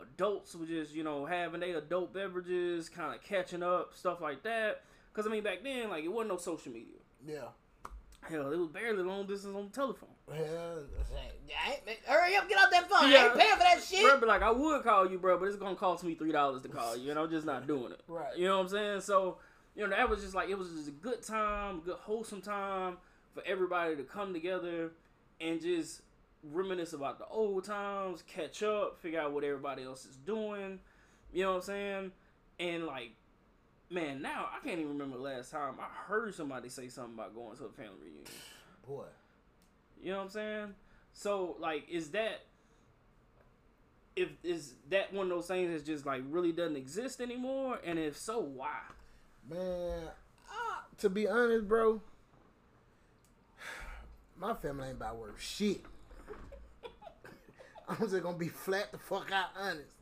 Adults 0.00 0.54
were 0.54 0.66
just, 0.66 0.94
you 0.94 1.02
know, 1.02 1.24
having 1.24 1.60
their 1.60 1.78
adult 1.78 2.12
beverages, 2.12 2.88
kind 2.88 3.14
of 3.14 3.22
catching 3.22 3.62
up, 3.62 3.94
stuff 3.94 4.20
like 4.20 4.42
that. 4.42 4.82
Because, 5.12 5.26
I 5.26 5.30
mean, 5.30 5.42
back 5.42 5.62
then, 5.64 5.88
like, 5.88 6.04
it 6.04 6.12
wasn't 6.12 6.30
no 6.30 6.36
social 6.36 6.72
media. 6.72 6.98
Yeah. 7.26 7.48
Hell, 8.28 8.50
it 8.52 8.58
was 8.58 8.68
barely 8.68 9.02
long 9.02 9.26
distance 9.26 9.56
on 9.56 9.66
the 9.66 9.70
telephone. 9.70 10.08
Hell, 10.28 10.82
hurry 12.06 12.36
up, 12.36 12.48
get 12.48 12.58
off 12.58 12.70
that 12.72 12.90
phone. 12.90 13.08
I 13.10 13.26
ain't 13.26 13.34
paying 13.34 13.52
for 13.52 13.58
that 13.58 13.82
shit. 13.82 14.02
Bro, 14.02 14.18
but 14.18 14.28
like, 14.28 14.42
I 14.42 14.50
would 14.50 14.82
call 14.82 15.08
you, 15.08 15.18
bro, 15.18 15.38
but 15.38 15.46
it's 15.46 15.56
going 15.56 15.74
to 15.74 15.78
cost 15.78 16.02
me 16.02 16.16
$3 16.16 16.62
to 16.62 16.68
call 16.68 16.96
you, 16.96 17.10
and 17.10 17.20
I'm 17.20 17.30
just 17.30 17.46
not 17.46 17.68
doing 17.68 17.92
it. 17.92 18.00
Right. 18.08 18.36
You 18.36 18.48
know 18.48 18.56
what 18.56 18.64
I'm 18.64 18.68
saying? 18.70 19.00
So, 19.02 19.38
you 19.76 19.84
know, 19.84 19.90
that 19.90 20.10
was 20.10 20.22
just 20.22 20.34
like, 20.34 20.48
it 20.48 20.58
was 20.58 20.70
just 20.70 20.88
a 20.88 20.92
good 20.92 21.22
time, 21.22 21.82
good, 21.84 21.96
wholesome 21.96 22.40
time 22.42 22.96
for 23.32 23.44
everybody 23.46 23.94
to 23.94 24.02
come 24.02 24.32
together 24.32 24.90
and 25.40 25.60
just 25.60 26.02
reminisce 26.52 26.92
about 26.92 27.18
the 27.18 27.26
old 27.26 27.64
times, 27.64 28.22
catch 28.26 28.62
up, 28.62 28.98
figure 29.00 29.20
out 29.20 29.32
what 29.32 29.44
everybody 29.44 29.82
else 29.82 30.04
is 30.04 30.16
doing. 30.16 30.78
You 31.32 31.42
know 31.42 31.50
what 31.50 31.56
I'm 31.56 31.62
saying? 31.62 32.12
And 32.58 32.86
like, 32.86 33.12
man, 33.90 34.22
now 34.22 34.48
I 34.52 34.66
can't 34.66 34.78
even 34.78 34.92
remember 34.92 35.16
the 35.16 35.22
last 35.22 35.50
time 35.50 35.74
I 35.80 36.08
heard 36.08 36.34
somebody 36.34 36.68
say 36.68 36.88
something 36.88 37.14
about 37.14 37.34
going 37.34 37.56
to 37.58 37.64
a 37.64 37.70
family 37.70 37.98
reunion. 38.02 38.24
Boy. 38.86 39.04
You 40.02 40.12
know 40.12 40.18
what 40.18 40.24
I'm 40.24 40.30
saying? 40.30 40.74
So 41.12 41.56
like, 41.58 41.88
is 41.88 42.10
that 42.10 42.42
if 44.14 44.30
is 44.42 44.74
that 44.88 45.12
one 45.12 45.24
of 45.24 45.30
those 45.30 45.46
things 45.46 45.70
that 45.72 45.84
just 45.84 46.06
like 46.06 46.22
really 46.30 46.52
doesn't 46.52 46.76
exist 46.76 47.20
anymore? 47.20 47.78
And 47.84 47.98
if 47.98 48.16
so, 48.16 48.40
why? 48.40 48.78
Man, 49.48 50.08
ah, 50.50 50.84
to 50.98 51.10
be 51.10 51.28
honest, 51.28 51.68
bro, 51.68 52.00
my 54.40 54.54
family 54.54 54.88
ain't 54.88 54.96
about 54.96 55.16
worth 55.16 55.40
shit. 55.40 55.82
I'm 58.00 58.08
just 58.08 58.22
gonna 58.22 58.36
be 58.36 58.48
flat 58.48 58.92
the 58.92 58.98
fuck 58.98 59.30
out 59.32 59.50
honest. 59.58 59.92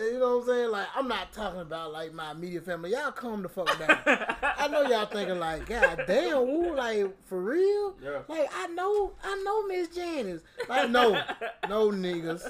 You 0.00 0.18
know 0.18 0.38
what 0.38 0.42
I'm 0.42 0.48
saying? 0.48 0.70
Like, 0.70 0.86
I'm 0.96 1.06
not 1.06 1.32
talking 1.32 1.60
about 1.60 1.92
like 1.92 2.14
my 2.14 2.30
immediate 2.30 2.64
family. 2.64 2.92
Y'all 2.92 3.12
calm 3.12 3.42
the 3.42 3.48
fuck 3.48 3.66
down. 3.78 3.98
I 4.42 4.66
know 4.68 4.82
y'all 4.82 5.04
thinking 5.04 5.38
like, 5.38 5.66
God 5.66 6.04
damn, 6.06 6.38
ooh, 6.38 6.74
like 6.74 7.14
for 7.26 7.40
real? 7.40 7.94
Yeah. 8.02 8.20
Like 8.26 8.48
I 8.54 8.68
know, 8.68 9.12
I 9.22 9.42
know 9.44 9.66
Miss 9.66 9.88
Janice. 9.88 10.42
Like 10.68 10.90
no, 10.90 11.22
no 11.68 11.90
niggas. 11.90 12.48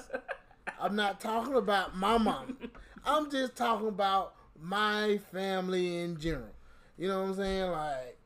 I'm 0.81 0.95
not 0.95 1.21
talking 1.21 1.55
about 1.55 1.97
my 1.97 2.16
mom. 2.16 2.57
I'm 3.05 3.31
just 3.31 3.57
talking 3.57 3.88
about 3.88 4.35
my 4.61 5.18
family 5.33 5.99
in 5.99 6.18
general. 6.18 6.55
You 6.97 7.09
know 7.09 7.23
what 7.23 7.31
I'm 7.31 7.35
saying? 7.35 7.71
Like 7.73 8.18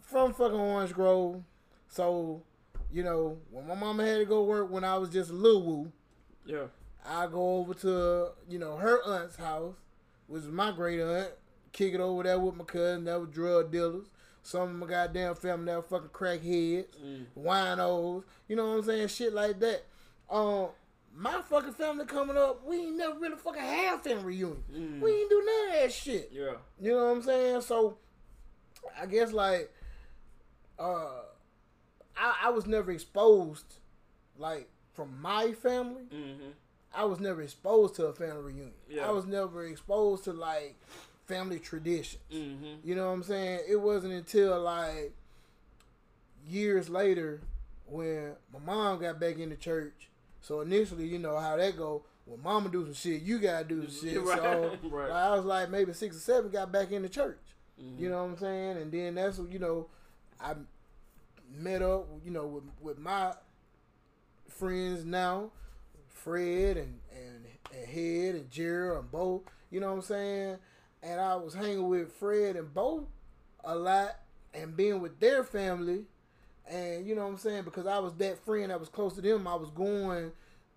from 0.00 0.34
fucking 0.34 0.58
Orange 0.58 0.92
Grove. 0.92 1.42
So, 1.88 2.42
you 2.92 3.02
know, 3.04 3.38
when 3.50 3.66
my 3.66 3.74
mama 3.74 4.04
had 4.04 4.18
to 4.18 4.24
go 4.24 4.42
work 4.44 4.70
when 4.70 4.84
I 4.84 4.96
was 4.98 5.10
just 5.10 5.30
a 5.30 5.34
little 5.34 5.62
woo, 5.62 5.92
Yeah. 6.44 6.66
I 7.04 7.26
go 7.28 7.56
over 7.58 7.74
to, 7.74 8.30
you 8.48 8.58
know, 8.58 8.76
her 8.76 9.02
aunt's 9.04 9.36
house, 9.36 9.74
which 10.26 10.42
is 10.42 10.48
my 10.48 10.70
great 10.72 11.00
aunt, 11.00 11.30
kick 11.72 11.94
it 11.94 12.00
over 12.00 12.22
there 12.24 12.38
with 12.38 12.56
my 12.56 12.64
cousin 12.64 13.04
that 13.04 13.18
was 13.20 13.30
drug 13.30 13.70
dealers. 13.72 14.06
Some 14.42 14.62
of 14.62 14.70
my 14.74 14.86
goddamn 14.86 15.34
family 15.34 15.66
that 15.66 15.76
were 15.76 15.82
fucking 15.82 16.08
crackheads, 16.10 16.86
Mm. 17.02 17.26
winos, 17.38 18.24
you 18.48 18.56
know 18.56 18.68
what 18.70 18.78
I'm 18.78 18.82
saying? 18.84 19.08
Shit 19.08 19.32
like 19.34 19.60
that. 19.60 19.84
Um, 20.30 20.68
my 21.14 21.40
fucking 21.42 21.72
family 21.72 22.04
coming 22.06 22.36
up, 22.36 22.64
we 22.64 22.76
ain't 22.86 22.96
never 22.96 23.18
really 23.18 23.36
fucking 23.36 23.60
had 23.62 24.00
family 24.02 24.24
reunion. 24.24 24.62
Mm. 24.72 25.00
We 25.00 25.10
ain't 25.12 25.30
do 25.30 25.42
none 25.44 25.68
of 25.76 25.82
that 25.82 25.92
shit. 25.92 26.30
Yeah. 26.32 26.54
You 26.80 26.92
know 26.92 27.04
what 27.06 27.16
I'm 27.16 27.22
saying? 27.22 27.60
So 27.62 27.98
I 29.00 29.06
guess 29.06 29.32
like 29.32 29.72
uh 30.78 31.22
I, 32.20 32.34
I 32.44 32.50
was 32.50 32.66
never 32.66 32.92
exposed 32.92 33.64
like 34.38 34.68
from 34.92 35.20
my 35.20 35.52
family. 35.52 36.02
Mm-hmm. 36.14 36.50
I 36.94 37.04
was 37.04 37.20
never 37.20 37.42
exposed 37.42 37.94
to 37.96 38.06
a 38.06 38.12
family 38.12 38.42
reunion. 38.42 38.72
Yeah. 38.88 39.06
I 39.06 39.10
was 39.10 39.26
never 39.26 39.64
exposed 39.64 40.24
to 40.24 40.32
like 40.32 40.76
family 41.26 41.58
traditions. 41.58 42.22
Mm-hmm. 42.32 42.86
You 42.86 42.94
know 42.94 43.06
what 43.06 43.14
I'm 43.14 43.22
saying? 43.22 43.60
It 43.68 43.80
wasn't 43.80 44.12
until 44.12 44.60
like 44.60 45.12
years 46.48 46.88
later 46.88 47.40
when 47.86 48.32
my 48.52 48.58
mom 48.64 49.00
got 49.00 49.20
back 49.20 49.38
into 49.38 49.56
church. 49.56 50.08
So 50.40 50.60
initially, 50.60 51.06
you 51.06 51.18
know 51.18 51.38
how 51.38 51.56
that 51.56 51.76
go. 51.76 52.02
When 52.24 52.42
mama 52.42 52.68
do 52.68 52.84
some 52.84 52.94
shit, 52.94 53.22
you 53.22 53.38
gotta 53.38 53.64
do 53.64 53.88
some 53.88 54.08
shit. 54.08 54.22
Right, 54.24 54.38
So 54.38 54.76
right. 54.90 55.10
I 55.10 55.34
was 55.34 55.44
like 55.44 55.70
maybe 55.70 55.92
six 55.92 56.16
or 56.16 56.20
seven, 56.20 56.50
got 56.50 56.72
back 56.72 56.92
into 56.92 57.08
church. 57.08 57.40
Mm-hmm. 57.82 58.02
You 58.02 58.10
know 58.10 58.18
what 58.24 58.30
I'm 58.30 58.36
saying? 58.38 58.76
And 58.78 58.92
then 58.92 59.14
that's 59.14 59.38
you 59.50 59.58
know, 59.58 59.86
I 60.40 60.54
met 61.50 61.82
up, 61.82 62.08
you 62.24 62.30
know, 62.30 62.46
with 62.46 62.64
with 62.80 62.98
my 62.98 63.32
friends 64.48 65.04
now, 65.04 65.50
Fred 66.08 66.76
and 66.76 67.00
and, 67.14 67.46
and 67.74 67.88
Head 67.88 68.34
and 68.34 68.50
Gerald 68.50 69.04
and 69.04 69.10
Bo. 69.10 69.42
You 69.70 69.80
know 69.80 69.88
what 69.88 69.96
I'm 69.96 70.02
saying? 70.02 70.56
And 71.02 71.20
I 71.20 71.36
was 71.36 71.54
hanging 71.54 71.88
with 71.88 72.12
Fred 72.14 72.56
and 72.56 72.72
Bo 72.72 73.06
a 73.64 73.74
lot 73.74 74.16
and 74.52 74.76
being 74.76 75.00
with 75.00 75.18
their 75.20 75.44
family. 75.44 76.04
And 76.68 77.06
you 77.06 77.14
know 77.14 77.22
what 77.22 77.32
I'm 77.32 77.38
saying? 77.38 77.64
Because 77.64 77.86
I 77.86 77.98
was 77.98 78.14
that 78.14 78.44
friend 78.44 78.70
that 78.70 78.78
was 78.78 78.88
close 78.88 79.14
to 79.14 79.20
them, 79.20 79.46
I 79.46 79.54
was 79.54 79.70
going 79.70 80.32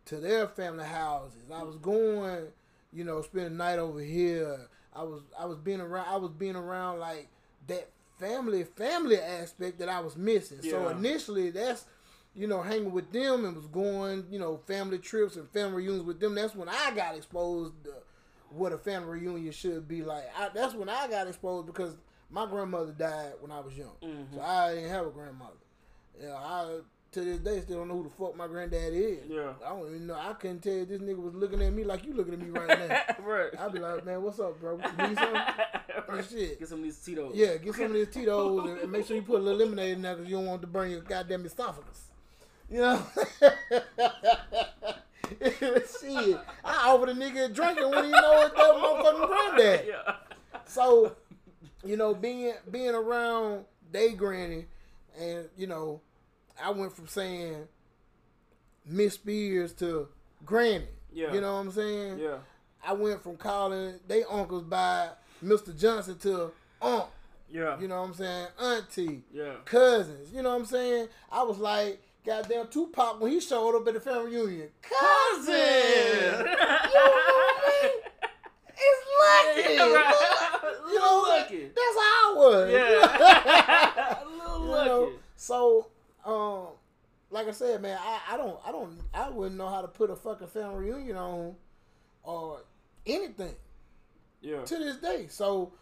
to 0.06 0.18
their 0.18 0.48
family 0.48 0.86
houses. 0.86 1.52
I 1.54 1.64
was 1.64 1.78
going, 1.78 2.48
you 2.92 3.04
know, 3.04 3.22
spend 3.22 3.48
a 3.48 3.50
night 3.50 3.80
over 3.80 4.00
here. 4.00 4.68
I 4.96 5.04
was 5.04 5.22
I 5.40 5.46
was 5.46 5.58
being 5.58 5.82
around 5.82 6.08
I 6.08 6.18
was 6.18 6.32
being 6.32 6.56
around 6.56 7.00
like 7.00 7.28
that 7.68 7.90
family 8.20 8.64
family 8.64 9.20
aspect 9.20 9.80
that 9.80 9.90
I 9.90 10.00
was 10.00 10.16
missing. 10.16 10.62
So 10.62 10.88
initially 10.90 11.50
that's 11.52 11.86
you 12.36 12.48
know, 12.48 12.62
hanging 12.62 12.92
with 12.92 13.12
them 13.12 13.46
and 13.46 13.56
was 13.56 13.68
going, 13.68 14.26
you 14.32 14.40
know, 14.40 14.58
family 14.66 14.98
trips 14.98 15.36
and 15.36 15.48
family 15.50 15.84
reunions 15.84 16.04
with 16.04 16.20
them. 16.20 16.34
That's 16.36 16.56
when 16.56 16.68
I 16.68 16.92
got 16.96 17.16
exposed 17.16 17.74
to 17.84 17.92
what 18.50 18.72
a 18.72 18.78
family 18.78 19.20
reunion 19.20 19.52
should 19.52 19.88
be 19.88 20.02
like. 20.04 20.24
I, 20.38 20.50
that's 20.54 20.74
when 20.74 20.90
I 20.90 21.08
got 21.08 21.28
exposed 21.28 21.68
because 21.68 21.96
my 22.30 22.46
grandmother 22.48 22.92
died 22.92 23.34
when 23.40 23.52
I 23.52 23.60
was 23.60 23.78
young, 23.78 23.96
Mhm. 24.02 24.34
so 24.34 24.42
I 24.42 24.74
didn't 24.74 24.90
have 24.90 25.06
a 25.06 25.12
grandmother. 25.12 25.58
Yeah, 26.20 26.36
I 26.36 26.80
to 27.14 27.22
this 27.22 27.40
day 27.40 27.62
still 27.62 27.80
don't 27.80 27.88
know 27.88 27.98
who 27.98 28.04
the 28.04 28.10
fuck 28.10 28.36
my 28.36 28.48
granddad 28.48 28.94
is. 28.94 29.20
Yeah. 29.30 29.54
I 29.66 29.70
don't 29.70 29.88
even 29.88 30.08
know. 30.08 30.16
I 30.16 30.34
couldn't 30.34 30.62
tell 30.62 30.74
you 30.74 30.86
this 30.86 31.00
nigga 31.00 31.18
was 31.18 31.34
looking 31.36 31.62
at 31.62 31.72
me 31.72 31.84
like 31.84 32.06
you 32.06 32.14
looking 32.14 32.34
at 32.34 32.40
me 32.40 32.50
right 32.50 32.68
now. 32.68 33.16
right. 33.26 33.50
I'd 33.60 33.72
be 33.72 33.80
like, 33.80 34.06
man, 34.06 34.22
what's 34.22 34.40
up, 34.40 34.60
bro? 34.60 34.78
Need 34.78 35.18
something? 35.18 35.18
Oh, 36.10 36.22
shit. 36.22 36.60
Get 36.60 36.68
some 36.68 36.80
of 36.80 36.84
these 36.84 36.98
Tito's. 36.98 37.34
Yeah, 37.36 37.58
get 37.58 37.76
some 37.76 37.86
of 37.86 37.94
these 37.94 38.10
Tito's 38.10 38.82
and, 38.82 38.92
make 38.92 39.06
sure 39.06 39.16
you 39.16 39.22
put 39.22 39.40
a 39.40 39.44
little 39.44 39.60
lemonade 39.60 39.94
in 39.94 40.02
there 40.02 40.16
because 40.16 40.30
you 40.30 40.38
don't 40.38 40.48
want 40.48 40.62
to 40.62 40.68
burn 40.68 40.92
your 40.92 41.02
goddamn 41.02 41.46
esophagus. 41.46 42.06
You 42.70 42.80
know? 42.80 43.04
Shit. 45.42 46.40
I 46.64 46.90
offered 46.90 47.10
a 47.10 47.14
nigga 47.14 47.46
a 47.46 47.50
drink 47.50 47.80
and 47.80 47.90
when 47.92 48.06
you 48.06 48.12
know 48.12 48.42
it's 48.42 48.56
that 48.56 48.76
motherfucking 48.76 49.28
granddad. 49.28 49.86
Yeah. 49.88 50.16
So, 50.66 51.16
you 51.84 51.96
know, 51.96 52.14
being 52.14 52.54
being 52.70 52.96
around 52.96 53.66
day 53.92 54.14
granny 54.14 54.66
and, 55.20 55.48
you 55.56 55.68
know, 55.68 56.02
I 56.62 56.72
went 56.72 56.94
from 56.96 57.08
saying 57.08 57.68
Miss 58.86 59.16
Spears 59.16 59.74
to 59.74 60.08
Granny. 60.46 60.86
Yeah. 61.12 61.34
You 61.34 61.42
know 61.42 61.54
what 61.54 61.60
I'm 61.60 61.72
saying? 61.72 62.20
Yeah. 62.20 62.38
I 62.86 62.94
went 62.94 63.22
from 63.24 63.38
calling 63.38 64.00
they 64.08 64.24
uncles 64.24 64.64
by 64.64 65.10
Mr. 65.44 65.78
Johnson 65.78 66.18
to 66.20 66.52
Unc. 66.82 67.06
Yeah. 67.50 67.80
You 67.80 67.88
know 67.88 68.02
what 68.02 68.10
I'm 68.10 68.14
saying? 68.16 68.48
Auntie, 68.60 69.24
Yeah. 69.32 69.54
cousins. 69.66 70.34
You 70.34 70.42
know 70.42 70.50
what 70.50 70.60
I'm 70.62 70.66
saying? 70.66 71.08
I 71.32 71.44
was 71.44 71.58
like, 71.60 72.02
goddamn 72.26 72.68
Tupac 72.68 73.22
when 73.22 73.32
he 73.32 73.40
showed 73.40 73.76
up 73.80 73.88
at 73.88 73.94
the 73.94 74.00
family 74.00 74.36
reunion. 74.36 74.70
Cousin! 74.82 75.54
you 75.54 75.56
know 75.56 76.44
what 76.44 76.56
I 76.58 77.82
mean? 77.84 78.02
It's 78.76 79.06
lucky. 79.20 79.74
Yeah, 79.76 79.94
right. 79.94 80.82
You 80.90 81.00
know, 81.00 81.26
lucky. 81.28 81.64
That's 81.68 81.98
how 81.98 82.32
I 82.32 82.34
was. 82.36 82.72
Yeah. 82.72 84.20
A 84.24 84.26
little 84.44 84.60
lucky. 84.62 84.90
know? 84.90 85.12
So, 85.36 85.88
um, 86.26 86.68
like 87.30 87.48
I 87.48 87.52
said, 87.52 87.82
man, 87.82 87.98
I, 88.02 88.20
I 88.32 88.38
don't, 88.38 88.60
I 88.66 88.72
don't, 88.72 89.00
I 89.14 89.30
wouldn't 89.30 89.58
know 89.58 89.68
how 89.70 89.82
to 89.82 89.88
put 89.88 90.10
a 90.10 90.16
fucking 90.16 90.48
family 90.48 90.90
reunion 90.92 91.18
on 91.18 91.56
or 92.24 92.62
anything 93.06 93.56
Yeah. 94.42 94.64
to 94.64 94.78
this 94.78 94.98
day. 94.98 95.28
So, 95.30 95.74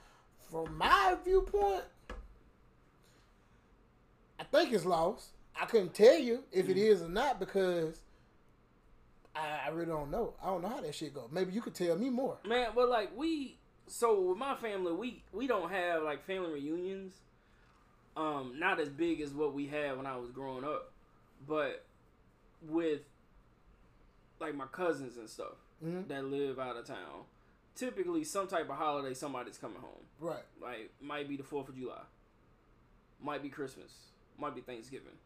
from 0.49 0.77
my 0.77 1.15
viewpoint, 1.23 1.83
I 4.39 4.43
think 4.45 4.73
it's 4.73 4.85
lost. 4.85 5.29
I 5.59 5.65
couldn't 5.65 5.93
tell 5.93 6.17
you 6.17 6.43
if 6.51 6.69
it 6.69 6.77
is 6.77 7.01
or 7.01 7.09
not 7.09 7.39
because 7.39 8.01
I, 9.35 9.61
I 9.67 9.69
really 9.69 9.87
don't 9.87 10.09
know. 10.09 10.33
I 10.41 10.47
don't 10.47 10.61
know 10.61 10.69
how 10.69 10.81
that 10.81 10.95
shit 10.95 11.13
go. 11.13 11.29
Maybe 11.31 11.53
you 11.53 11.61
could 11.61 11.75
tell 11.75 11.95
me 11.97 12.09
more. 12.09 12.37
Man, 12.47 12.69
but 12.75 12.89
like 12.89 13.15
we 13.15 13.57
so 13.87 14.19
with 14.21 14.37
my 14.37 14.55
family, 14.55 14.93
we 14.93 15.23
we 15.31 15.47
don't 15.47 15.69
have 15.69 16.03
like 16.03 16.25
family 16.25 16.53
reunions. 16.53 17.13
Um, 18.15 18.55
not 18.59 18.79
as 18.79 18.89
big 18.89 19.21
as 19.21 19.33
what 19.33 19.53
we 19.53 19.67
had 19.67 19.95
when 19.97 20.05
I 20.05 20.17
was 20.17 20.31
growing 20.31 20.63
up. 20.65 20.91
But 21.47 21.85
with 22.67 23.01
like 24.39 24.55
my 24.55 24.65
cousins 24.65 25.17
and 25.17 25.29
stuff 25.29 25.53
Mhm. 25.83 26.07
that 26.07 26.25
live 26.25 26.59
out 26.59 26.75
of 26.77 26.85
town, 26.85 27.25
typically 27.75 28.23
some 28.23 28.47
type 28.47 28.69
of 28.69 28.75
holiday 28.75 29.13
somebody's 29.13 29.57
coming 29.57 29.79
home. 29.79 30.05
Right. 30.19 30.43
Like 30.61 30.91
might 30.99 31.27
be 31.29 31.37
the 31.37 31.43
Fourth 31.43 31.69
of 31.69 31.75
July, 31.77 32.01
might 33.21 33.41
be 33.41 33.49
Christmas, 33.49 34.07
might 34.37 34.55
be 34.55 34.61
Thanksgiving. 34.61 35.17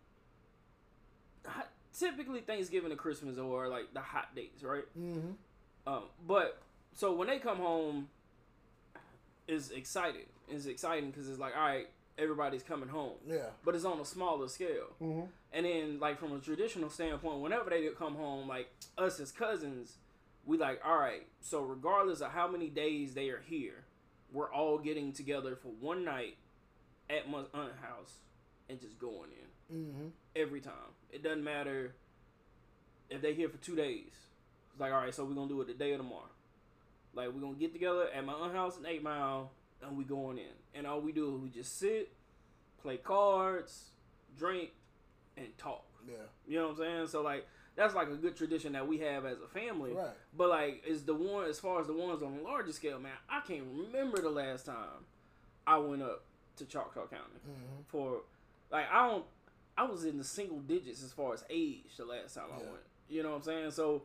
Hot- 1.45 1.69
Typically 1.97 2.41
Thanksgiving 2.41 2.91
and 2.91 2.99
Christmas 2.99 3.37
are 3.37 3.69
like 3.69 3.93
the 3.93 4.01
hot 4.01 4.35
dates, 4.35 4.63
right? 4.63 4.83
Mm-hmm. 4.99 5.31
Um, 5.87 6.03
but 6.27 6.61
so 6.93 7.13
when 7.13 7.27
they 7.29 7.39
come 7.39 7.57
home, 7.57 8.09
is 9.47 9.69
excited. 9.71 10.25
It's 10.49 10.65
exciting 10.65 11.11
because 11.11 11.29
it's 11.29 11.39
like, 11.39 11.55
all 11.55 11.61
right, 11.61 11.87
everybody's 12.17 12.63
coming 12.63 12.89
home, 12.89 13.13
Yeah. 13.27 13.49
but 13.63 13.75
it's 13.75 13.85
on 13.85 13.99
a 13.99 14.05
smaller 14.05 14.47
scale. 14.47 14.93
Mm-hmm. 15.01 15.25
And 15.53 15.65
then, 15.65 15.99
like 15.99 16.19
from 16.19 16.33
a 16.33 16.39
traditional 16.39 16.89
standpoint, 16.89 17.39
whenever 17.41 17.69
they 17.69 17.85
come 17.97 18.15
home, 18.15 18.47
like 18.47 18.69
us 18.97 19.19
as 19.19 19.31
cousins, 19.31 19.97
we 20.45 20.57
like, 20.57 20.79
all 20.85 20.97
right. 20.97 21.25
So 21.41 21.61
regardless 21.61 22.21
of 22.21 22.31
how 22.31 22.47
many 22.47 22.67
days 22.69 23.13
they 23.13 23.29
are 23.29 23.41
here, 23.47 23.83
we're 24.31 24.51
all 24.51 24.77
getting 24.77 25.11
together 25.13 25.55
for 25.55 25.69
one 25.79 26.03
night 26.05 26.37
at 27.09 27.29
my 27.29 27.39
aunt 27.53 27.73
house 27.81 28.15
and 28.69 28.79
just 28.79 28.97
going 28.99 29.29
in 29.31 29.75
Mm-hmm. 29.75 30.07
every 30.35 30.61
time. 30.61 30.73
It 31.11 31.23
doesn't 31.23 31.43
matter 31.43 31.95
if 33.09 33.21
they 33.21 33.33
here 33.33 33.49
for 33.49 33.57
two 33.57 33.75
days. 33.75 34.11
It's 34.71 34.79
like, 34.79 34.91
all 34.91 34.99
right, 34.99 35.13
so 35.13 35.25
we're 35.25 35.33
gonna 35.33 35.47
do 35.47 35.59
it 35.61 35.67
the 35.67 35.73
day 35.73 35.93
of 35.93 35.99
tomorrow. 35.99 36.29
Like 37.15 37.29
we're 37.33 37.41
gonna 37.41 37.55
get 37.55 37.73
together 37.73 38.07
at 38.13 38.23
my 38.25 38.33
aunt 38.33 38.53
house 38.53 38.77
in 38.77 38.85
Eight 38.85 39.01
Mile, 39.01 39.49
and 39.81 39.97
we 39.97 40.03
going 40.03 40.37
in. 40.37 40.53
And 40.73 40.85
all 40.87 41.01
we 41.01 41.11
do 41.11 41.35
is 41.35 41.41
we 41.41 41.49
just 41.49 41.77
sit, 41.79 42.11
play 42.81 42.97
cards, 42.97 43.91
drink, 44.37 44.71
and 45.37 45.47
talk. 45.57 45.85
Yeah. 46.07 46.13
You 46.47 46.59
know 46.59 46.67
what 46.69 46.71
I'm 46.71 46.77
saying? 46.77 47.07
So 47.07 47.21
like 47.21 47.47
that's 47.75 47.93
like 47.93 48.07
a 48.09 48.15
good 48.15 48.37
tradition 48.37 48.73
that 48.73 48.87
we 48.87 48.99
have 48.99 49.25
as 49.25 49.37
a 49.41 49.47
family. 49.47 49.91
Right. 49.93 50.07
But 50.37 50.49
like, 50.49 50.83
is 50.87 51.03
the 51.03 51.13
one 51.13 51.45
as 51.49 51.59
far 51.59 51.81
as 51.81 51.87
the 51.87 51.93
ones 51.93 52.23
on 52.23 52.37
a 52.39 52.41
larger 52.41 52.71
scale, 52.71 52.99
man? 52.99 53.11
I 53.29 53.41
can't 53.45 53.65
remember 53.75 54.21
the 54.21 54.29
last 54.29 54.65
time 54.65 55.03
I 55.67 55.77
went 55.77 56.01
up 56.01 56.23
to 56.57 56.65
Choctaw 56.65 57.07
County 57.07 57.21
Mm-hmm. 57.45 57.81
for 57.87 58.21
like 58.71 58.85
I 58.91 59.09
don't 59.09 59.25
I 59.77 59.83
was 59.83 60.05
in 60.05 60.17
the 60.17 60.23
single 60.23 60.59
digits 60.59 61.03
as 61.03 61.11
far 61.11 61.33
as 61.33 61.43
age 61.49 61.97
the 61.97 62.05
last 62.05 62.35
time 62.35 62.45
I 62.53 62.57
went. 62.59 62.69
You 63.09 63.23
know 63.23 63.31
what 63.31 63.35
I'm 63.37 63.41
saying? 63.43 63.71
So 63.71 64.03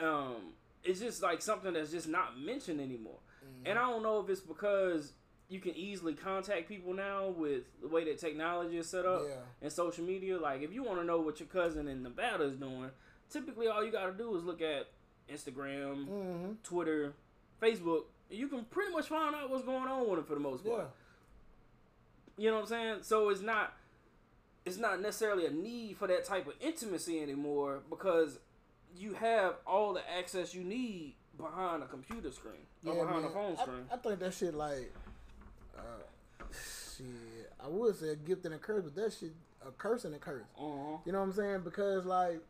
um 0.00 0.52
it's 0.82 0.98
just 1.00 1.22
like 1.22 1.42
something 1.42 1.72
that's 1.74 1.90
just 1.92 2.08
not 2.08 2.38
mentioned 2.38 2.80
anymore. 2.80 3.18
And 3.66 3.78
I 3.78 3.82
don't 3.90 4.02
know 4.02 4.20
if 4.20 4.28
it's 4.30 4.40
because 4.40 5.12
you 5.48 5.60
can 5.60 5.74
easily 5.76 6.14
contact 6.14 6.68
people 6.68 6.92
now 6.94 7.28
with 7.28 7.62
the 7.80 7.88
way 7.88 8.04
that 8.04 8.18
technology 8.18 8.78
is 8.78 8.88
set 8.88 9.04
up 9.06 9.22
Yeah. 9.28 9.34
and 9.62 9.72
social 9.72 10.04
media. 10.04 10.38
Like 10.38 10.62
if 10.62 10.72
you 10.72 10.82
want 10.82 10.98
to 11.00 11.04
know 11.04 11.20
what 11.20 11.38
your 11.40 11.48
cousin 11.48 11.88
in 11.88 12.02
Nevada 12.02 12.44
is 12.44 12.56
doing, 12.56 12.90
typically 13.30 13.68
all 13.68 13.84
you 13.84 13.92
got 13.92 14.06
to 14.06 14.12
do 14.12 14.34
is 14.36 14.42
look 14.44 14.60
at 14.62 14.86
Instagram, 15.32 16.06
Mm-hmm. 16.06 16.52
Twitter, 16.62 17.12
Facebook. 17.60 18.02
You 18.30 18.48
can 18.48 18.64
pretty 18.64 18.92
much 18.92 19.06
find 19.08 19.34
out 19.36 19.50
what's 19.50 19.64
going 19.64 19.88
on 19.88 20.00
with 20.08 20.16
them 20.16 20.24
for 20.24 20.34
the 20.34 20.40
most 20.40 20.64
part. 20.64 20.78
Yeah. 22.38 22.44
You 22.44 22.50
know 22.50 22.56
what 22.56 22.62
I'm 22.62 22.68
saying? 22.68 22.96
So 23.02 23.28
it's 23.30 23.40
not 23.42 23.72
it's 24.64 24.78
not 24.78 25.00
necessarily 25.00 25.46
a 25.46 25.50
need 25.50 25.96
for 25.96 26.08
that 26.08 26.24
type 26.24 26.46
of 26.48 26.54
intimacy 26.60 27.20
anymore 27.22 27.82
because 27.88 28.40
you 28.98 29.14
have 29.14 29.54
all 29.64 29.92
the 29.92 30.00
access 30.18 30.54
you 30.54 30.64
need 30.64 31.14
behind 31.38 31.82
a 31.82 31.86
computer 31.86 32.30
screen 32.30 32.66
or 32.84 32.94
Yeah, 32.94 33.00
behind 33.02 33.22
man. 33.22 33.30
a 33.30 33.34
phone 33.34 33.56
I- 33.58 33.62
screen. 33.62 33.84
I, 33.92 33.96
think 33.96 34.18
that 34.20 34.34
shit 34.34 34.54
like, 34.54 34.92
uh, 35.76 36.44
shit. 36.96 37.52
I 37.62 37.68
would 37.68 37.96
say 37.96 38.10
a 38.10 38.16
gift 38.16 38.44
and 38.44 38.54
a 38.54 38.58
curse, 38.58 38.84
but 38.84 38.94
that 38.96 39.12
shit 39.12 39.32
a 39.66 39.70
curse 39.70 40.04
and 40.04 40.14
a 40.14 40.18
curse. 40.18 40.44
uh-huh. 40.58 40.98
You 41.04 41.12
know 41.12 41.18
what 41.20 41.24
I'm 41.26 41.32
saying? 41.32 41.60
Because 41.64 42.04
like, 42.06 42.40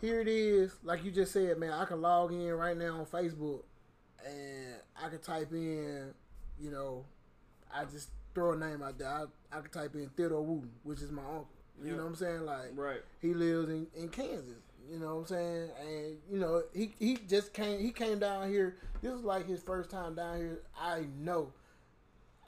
here 0.00 0.20
it 0.20 0.28
is. 0.28 0.72
Like 0.84 1.04
you 1.04 1.10
just 1.10 1.32
said, 1.32 1.58
man. 1.58 1.72
I 1.72 1.84
can 1.84 2.00
log 2.00 2.32
in 2.32 2.50
right 2.52 2.76
now 2.76 3.00
on 3.00 3.06
Facebook, 3.06 3.62
and 4.26 4.74
I 5.02 5.08
can 5.08 5.18
type 5.20 5.52
in, 5.52 6.12
you 6.60 6.70
know, 6.70 7.04
I 7.74 7.84
just 7.84 8.10
throw 8.34 8.52
a 8.52 8.56
name 8.56 8.82
out 8.82 8.98
there. 8.98 9.08
I, 9.08 9.24
I 9.50 9.60
can 9.60 9.70
type 9.70 9.94
in 9.94 10.08
Theodore 10.10 10.42
Wooten, 10.44 10.70
which 10.84 11.00
is 11.00 11.10
my 11.10 11.22
uncle. 11.22 11.48
You 11.82 11.90
Yeah. 11.90 11.96
know 11.96 12.02
what 12.04 12.08
I'm 12.10 12.14
saying? 12.16 12.40
Like, 12.44 12.70
Right. 12.74 13.00
he 13.20 13.34
lives 13.34 13.68
in, 13.70 13.86
in 13.96 14.08
Kansas. 14.08 14.58
You 14.90 14.98
know 14.98 15.16
what 15.16 15.20
I'm 15.22 15.26
saying? 15.26 15.70
And 15.80 16.16
you 16.30 16.38
know, 16.38 16.62
he 16.74 16.94
he 16.98 17.16
just 17.28 17.52
came 17.52 17.78
he 17.80 17.90
came 17.90 18.18
down 18.18 18.48
here. 18.48 18.76
This 19.02 19.12
is 19.12 19.22
like 19.22 19.46
his 19.46 19.62
first 19.62 19.90
time 19.90 20.14
down 20.14 20.38
here. 20.38 20.62
I 20.80 21.04
know. 21.18 21.52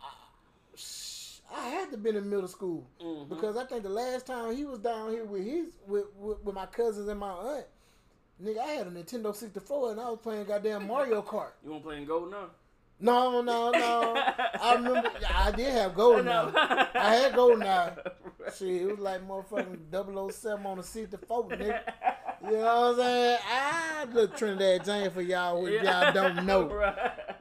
I, 0.02 1.56
I 1.56 1.68
had 1.68 1.90
to 1.90 1.96
been 1.98 2.16
in 2.16 2.28
middle 2.30 2.48
school 2.48 2.86
Mhm. 3.00 3.28
because 3.28 3.56
I 3.56 3.64
think 3.66 3.82
the 3.82 3.88
last 3.90 4.26
time 4.26 4.54
he 4.56 4.64
was 4.64 4.78
down 4.78 5.10
here 5.10 5.24
with 5.24 5.44
his 5.44 5.66
with, 5.86 6.06
with, 6.16 6.42
with 6.42 6.54
my 6.54 6.66
cousins 6.66 7.08
and 7.08 7.20
my 7.20 7.30
aunt, 7.30 7.66
nigga, 8.42 8.58
I 8.58 8.66
had 8.72 8.86
a 8.86 8.90
Nintendo 8.90 9.34
64 9.34 9.92
and 9.92 10.00
I 10.00 10.10
was 10.10 10.18
playing 10.22 10.44
goddamn 10.46 10.86
Mario 10.86 11.22
Kart. 11.22 11.50
You 11.64 11.72
want 11.72 11.82
to 11.82 11.88
play 11.88 11.98
in 11.98 12.06
GoldenEye? 12.06 12.48
No, 13.00 13.40
no, 13.40 13.70
no. 13.70 14.14
I 14.60 14.74
remember 14.76 15.10
I 15.34 15.50
did 15.52 15.72
have 15.72 15.92
GoldenEye. 15.92 16.54
I 16.94 17.14
had 17.16 17.32
GoldenEye. 17.34 18.12
Shit, 18.58 18.82
it 18.82 18.86
was 18.86 18.98
like 18.98 19.26
motherfucking 19.26 20.32
007 20.32 20.66
on 20.66 20.76
the 20.78 20.82
64, 20.82 21.44
nigga. 21.48 21.80
You 22.42 22.50
know 22.52 22.58
what 22.58 22.90
I'm 22.90 22.96
saying? 22.96 23.38
I 23.50 24.04
look 24.12 24.36
Trinidad 24.36 24.84
James 24.84 25.12
for 25.12 25.20
y'all 25.22 25.66
if 25.66 25.82
y'all 25.82 26.12
don't 26.12 26.46
know. 26.46 26.64
Right. 26.68 26.94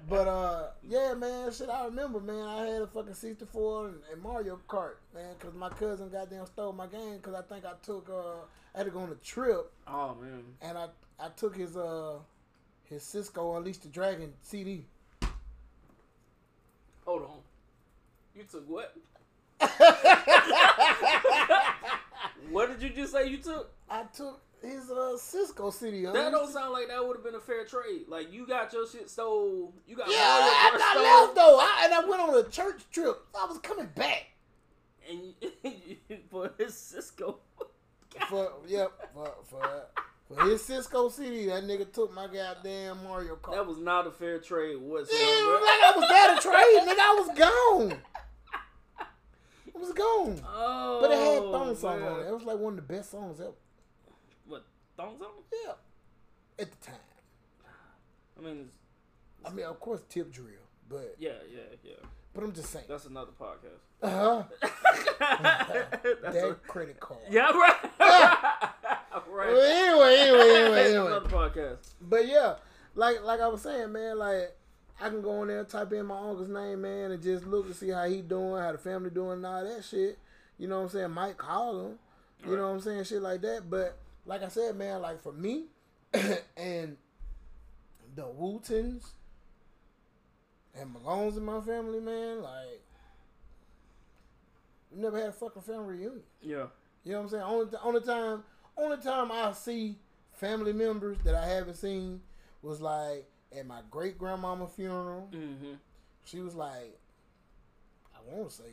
But 0.10 0.28
uh, 0.28 0.68
yeah, 0.88 1.14
man, 1.14 1.52
shit, 1.52 1.70
I 1.70 1.86
remember, 1.86 2.20
man. 2.20 2.46
I 2.46 2.66
had 2.66 2.82
a 2.82 2.88
fucking 2.88 3.14
64 3.14 3.88
and, 3.88 3.96
and 4.12 4.22
Mario 4.22 4.60
Kart, 4.68 4.96
man, 5.14 5.36
because 5.40 5.56
my 5.56 5.70
cousin 5.70 6.10
goddamn 6.10 6.46
stole 6.48 6.74
my 6.74 6.88
game 6.88 7.18
because 7.18 7.34
I 7.34 7.42
think 7.44 7.66
I 7.66 7.74
took 7.82 8.10
uh, 8.10 8.44
I 8.76 8.80
had 8.80 8.86
to 8.86 8.92
go 8.92 9.00
on 9.00 9.12
a 9.12 9.16
trip 9.16 9.72
Oh 9.88 10.16
man. 10.22 10.44
and 10.62 10.78
I 10.78 10.88
I 11.20 11.30
took 11.30 11.56
his 11.56 11.78
uh 11.78 12.18
his 12.84 13.04
Sisqó 13.04 13.56
Unleash 13.58 13.78
the 13.78 13.88
Dragon 13.88 14.34
CD. 14.42 14.86
Hold 17.06 17.22
on. 17.24 17.38
You 18.36 18.44
took 18.52 18.68
what? 18.70 18.96
What 22.52 22.70
did 22.70 22.82
you 22.82 22.90
just 22.90 23.14
say 23.14 23.28
you 23.28 23.38
took? 23.38 23.72
I 23.90 24.04
took 24.16 24.42
his 24.62 24.90
uh 24.90 25.16
Sisqó 25.18 25.72
CD. 25.72 26.06
That 26.06 26.32
don't 26.32 26.52
sound 26.52 26.74
like 26.74 26.88
that 26.88 27.06
would 27.06 27.16
have 27.18 27.24
been 27.24 27.36
a 27.36 27.40
fair 27.40 27.64
trade. 27.66 28.06
Like 28.08 28.34
you 28.34 28.48
got 28.48 28.74
your 28.74 28.88
shit 28.88 29.10
stole. 29.10 29.74
You 29.88 29.96
got 29.96 30.10
Yeah, 30.10 30.16
I, 30.18 30.72
I 30.74 30.92
stole, 30.94 31.04
left 31.04 31.36
though, 31.36 31.60
I, 31.60 31.82
and 31.86 31.94
I 31.94 32.10
went 32.10 32.22
on 32.22 32.36
a 32.36 32.44
church 32.50 32.82
trip. 32.92 33.18
I 33.40 33.46
was 33.46 33.58
coming 33.60 33.88
back 33.96 34.28
and 35.10 35.34
you, 35.42 36.18
for 36.32 36.52
his 36.58 36.74
Sisqó. 36.74 37.36
for 38.28 38.52
yep 38.68 38.92
for 39.14 39.32
for, 39.50 39.86
for 40.28 40.44
his 40.46 40.62
Sisqó 40.64 41.12
CD. 41.12 41.46
That 41.48 41.64
nigga 41.66 41.92
took 41.94 42.14
my 42.14 42.26
goddamn 42.28 43.04
Mario 43.04 43.36
Kart. 43.36 43.54
That 43.54 43.68
was 43.68 43.78
not 43.78 44.08
a 44.08 44.12
fair 44.12 44.40
trade 44.40 44.78
Yeah, 44.82 44.88
whatsoever. 44.88 45.54
like 45.54 45.82
I 45.84 45.94
was 45.96 46.10
there 46.10 46.36
to 46.36 46.42
trade, 46.42 46.82
nigga. 46.88 47.00
I 47.00 47.16
was 47.20 47.38
gone. 47.38 48.02
I 49.80 49.82
was 49.82 49.94
gone. 49.94 50.42
oh, 50.46 50.98
But 51.02 51.12
it 51.12 51.20
had 51.20 51.44
thong 51.52 51.76
song 51.76 52.00
man. 52.02 52.12
on 52.12 52.20
it. 52.22 52.28
It 52.28 52.34
was 52.34 52.44
like 52.44 52.58
one 52.58 52.78
of 52.78 52.88
the 52.88 52.94
best 52.94 53.12
songs 53.12 53.40
ever. 53.40 53.52
What 54.48 54.66
thongs 54.98 55.22
on? 55.22 55.28
Yeah. 55.66 55.74
At 56.60 56.72
the 56.72 56.86
time. 56.86 56.96
I 58.38 58.42
mean, 58.42 58.70
it's, 59.42 59.50
I 59.50 59.54
mean, 59.54 59.66
of 59.66 59.80
course, 59.80 60.02
tip 60.10 60.32
drill, 60.32 60.48
but 60.90 61.16
yeah, 61.20 61.32
yeah, 61.54 61.62
yeah. 61.84 61.94
but 62.34 62.44
I'm 62.44 62.52
just 62.54 62.70
saying. 62.72 62.86
That's 62.90 63.06
another 63.06 63.32
podcast. 63.40 63.80
Uh 64.02 64.10
huh. 64.10 64.44
That's 65.20 66.36
That 66.36 66.50
a- 66.50 66.56
credit 66.68 67.00
card. 67.00 67.20
yeah, 67.30 67.50
right. 67.52 67.76
Well, 69.12 69.24
right. 69.38 69.50
anyway, 69.50 70.16
anyway, 70.20 70.40
anyway, 70.42 70.72
That's 70.72 70.90
anyway. 70.90 71.08
another 71.08 71.30
podcast. 71.30 71.94
But 72.02 72.28
yeah, 72.28 72.56
like 72.96 73.22
like 73.24 73.40
I 73.42 73.48
was 73.48 73.62
saying, 73.62 73.92
man, 73.92 74.18
like 74.18 74.56
I 75.02 75.10
can 75.10 75.22
go 75.22 75.42
in 75.44 75.48
there, 75.48 75.64
type 75.64 75.94
in 75.94 76.06
my 76.06 76.18
uncle's 76.18 76.50
name, 76.50 76.82
man, 76.82 77.12
and 77.12 77.24
just 77.24 77.46
look 77.46 77.68
to 77.68 77.74
see 77.74 77.90
how 77.90 78.06
he 78.06 78.22
doing, 78.22 78.62
how 78.62 78.72
the 78.72 78.78
family 78.78 79.10
doing, 79.10 79.38
and 79.38 79.46
all 79.46 79.64
that 79.64 79.84
shit. 79.86 80.18
You 80.58 80.68
know 80.68 80.78
what 80.78 80.84
I'm 80.86 80.90
saying? 80.90 81.12
Might 81.12 81.38
call 81.38 81.86
him. 81.86 82.00
You 82.46 82.56
know 82.56 82.68
what 82.68 82.74
I'm 82.76 82.82
saying? 82.82 83.04
Shit 83.06 83.22
like 83.22 83.42
that. 83.42 83.70
But 83.70 83.98
like 84.26 84.44
I 84.44 84.50
said, 84.50 84.76
man, 84.76 85.02
like 85.02 85.22
for 85.22 85.34
me 85.34 85.66
and 86.14 86.98
the 88.16 88.24
Wootens 88.24 89.04
and 90.80 90.96
Malones 90.96 91.38
in 91.38 91.46
my 91.46 91.62
family, 91.62 92.00
man, 92.00 92.42
like 92.42 92.82
we 94.92 95.02
never 95.02 95.18
had 95.18 95.30
a 95.30 95.34
fucking 95.34 95.62
family 95.62 95.98
reunion. 95.98 96.22
Yeah. 96.42 96.66
You 97.04 97.14
know 97.14 97.20
what 97.20 97.24
I'm 97.24 97.30
saying? 97.30 97.44
Only 97.44 97.78
only 97.84 98.02
time 98.02 98.44
only 98.78 98.98
time 98.98 99.32
I 99.32 99.52
see 99.54 99.96
family 100.34 100.74
members 100.74 101.18
that 101.24 101.36
I 101.36 101.46
haven't 101.46 101.76
seen 101.76 102.22
was 102.62 102.82
like 102.82 103.26
at 103.58 103.66
my 103.66 103.82
great 103.90 104.18
grandmama 104.18 104.68
funeral. 104.68 105.30
Mm-hmm. 105.32 105.74
She 106.26 106.40
was 106.40 106.56
like 106.56 107.00
I 108.16 108.20
want 108.32 108.50
to 108.50 108.56
say 108.56 108.70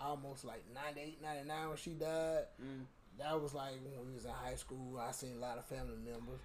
almost 0.00 0.44
like 0.44 0.62
98, 0.74 1.20
99 1.22 1.68
when 1.68 1.76
she 1.76 1.90
died. 1.90 2.44
Mm. 2.62 2.84
That 3.18 3.40
was 3.40 3.54
like 3.54 3.72
when 3.82 4.06
we 4.08 4.14
was 4.14 4.24
in 4.24 4.30
high 4.30 4.54
school. 4.54 5.00
I 5.00 5.10
seen 5.12 5.36
a 5.36 5.40
lot 5.40 5.58
of 5.58 5.66
family 5.66 5.96
members, 6.04 6.40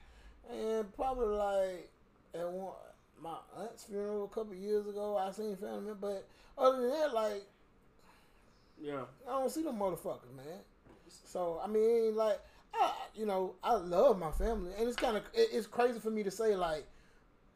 and 0.52 0.92
probably 0.96 1.36
like 1.36 1.90
at 2.34 2.50
one 2.50 2.74
my 3.22 3.36
aunt's 3.58 3.84
funeral 3.84 4.26
a 4.26 4.28
couple 4.28 4.56
years 4.56 4.88
ago. 4.88 5.18
I 5.18 5.32
seen 5.32 5.56
family 5.56 5.82
members, 5.82 5.98
but 6.02 6.28
other 6.58 6.82
than 6.82 6.90
that, 6.90 7.14
like 7.14 7.46
Yeah. 8.82 9.04
I 9.28 9.32
don't 9.32 9.52
see 9.52 9.64
them 9.64 9.78
motherfuckers, 9.78 10.36
man. 10.36 10.60
So 11.26 11.62
I 11.64 11.68
mean, 11.68 12.16
like, 12.16 12.40
I, 12.74 12.92
you 13.16 13.26
know, 13.26 13.56
I 13.64 13.74
love 13.76 14.18
my 14.18 14.32
family, 14.32 14.72
and 14.78 14.88
it's 14.88 14.98
kind 14.98 15.16
of 15.18 15.24
it, 15.34 15.50
it's 15.52 15.68
crazy 15.68 16.00
for 16.00 16.10
me 16.10 16.24
to 16.24 16.32
say, 16.32 16.56
like, 16.56 16.86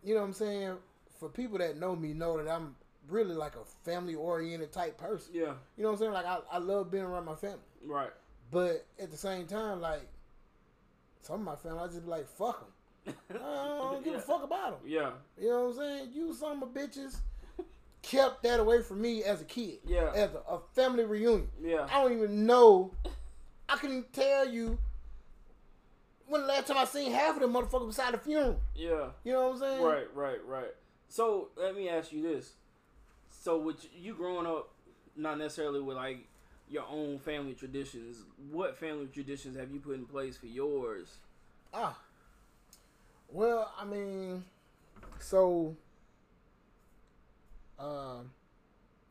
you 0.04 0.14
know, 0.14 0.22
what 0.22 0.28
I'm 0.28 0.34
saying 0.34 0.78
for 1.20 1.30
people 1.30 1.58
that 1.60 1.78
know 1.78 1.95
me 1.95 2.14
know 2.14 2.41
that 2.41 2.50
I'm 2.50 2.76
really 3.10 3.36
like 3.36 3.56
a 3.56 3.66
family 3.84 4.16
oriented 4.16 4.72
type 4.72 4.98
person. 4.98 5.32
Yeah, 5.34 5.54
You 5.78 5.84
know 5.84 5.89
what 5.89 5.91
I'm 5.93 5.98
saying? 6.00 6.12
Like, 6.14 6.26
I, 6.26 6.39
I 6.52 6.58
love 6.58 6.91
being 6.91 7.04
around 7.04 7.26
my 7.26 7.36
family, 7.36 7.58
right. 7.86 8.12
but 8.52 8.86
at 9.02 9.12
the 9.12 9.18
same 9.18 9.45
time, 9.48 9.82
like, 9.82 10.08
some 11.22 11.36
of 11.39 11.45
my 11.45 11.56
family, 11.56 11.80
I 11.80 11.88
just 11.88 12.04
be 12.04 12.10
like, 12.10 12.28
fuck 12.28 12.66
them. 13.06 13.16
I 13.32 13.78
don't 13.80 14.04
give 14.04 14.14
yeah. 14.14 14.20
a 14.20 14.22
fuck 14.22 14.43
about 14.43 14.82
them. 14.82 14.89
Yeah, 14.89 15.12
You 15.41 15.50
know 15.50 15.64
what 15.66 15.70
I'm 15.70 15.76
saying? 15.78 16.10
You 16.14 16.34
some 16.34 16.62
of 16.62 16.76
my 16.76 16.82
bitches 16.82 17.18
kept 18.02 18.43
that 18.43 18.60
away 18.60 18.82
from 18.82 19.02
me 19.02 19.24
as 19.24 19.41
a 19.41 19.45
kid. 19.45 19.80
Yeah. 19.86 20.12
As 20.14 20.30
a, 20.34 20.54
a 20.56 20.60
family 20.76 21.06
reunion. 21.06 21.48
yeah, 21.62 21.88
I 21.89 22.02
don't 22.02 22.14
even 22.14 22.45
know. 22.45 22.93
I 23.70 23.78
can 23.78 23.89
even 23.91 24.06
tell 24.14 24.48
you 24.48 24.78
when 26.28 26.42
the 26.42 26.48
last 26.48 26.68
time 26.68 26.78
I 26.78 26.86
seen 26.86 27.12
half 27.12 27.36
of 27.36 27.42
them 27.42 27.54
motherfuckers 27.54 27.88
beside 27.88 28.14
the 28.14 28.18
funeral. 28.18 28.60
yeah. 28.76 29.08
You 29.24 29.34
know 29.34 29.48
what 29.48 29.54
I'm 29.54 29.60
saying? 29.60 29.82
Right, 29.82 30.16
right, 30.16 30.46
right. 30.46 30.74
So 31.10 31.50
let 31.56 31.76
me 31.76 31.90
ask 31.90 32.12
you 32.12 32.22
this: 32.22 32.54
So 33.30 33.58
with 33.58 33.86
you 33.96 34.14
growing 34.14 34.46
up, 34.46 34.70
not 35.16 35.38
necessarily 35.38 35.80
with 35.82 35.96
like 35.98 36.28
your 36.70 36.84
own 36.90 37.18
family 37.20 37.54
traditions, 37.54 38.24
what 38.52 38.78
family 38.78 39.08
traditions 39.08 39.58
have 39.58 39.72
you 39.72 39.80
put 39.80 39.96
in 39.96 40.06
place 40.06 40.38
for 40.38 40.48
yours? 40.48 41.18
Ah. 41.74 41.98
Well, 43.30 43.72
I 43.80 43.84
mean, 43.86 44.44
so, 45.20 45.76
um, 47.80 48.32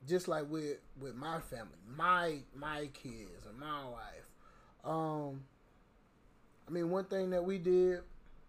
just 0.09 0.29
like 0.29 0.51
with 0.51 0.79
with 1.01 1.14
my 1.14 1.41
family, 1.41 1.79
my 1.97 2.39
my 2.55 2.89
kids 2.95 3.47
and 3.49 3.59
my 3.59 3.85
wife, 3.89 4.29
um, 4.85 5.43
I 6.69 6.71
mean, 6.71 6.91
one 6.91 7.05
thing 7.05 7.31
that 7.31 7.45
we 7.45 7.59
did 7.59 8.01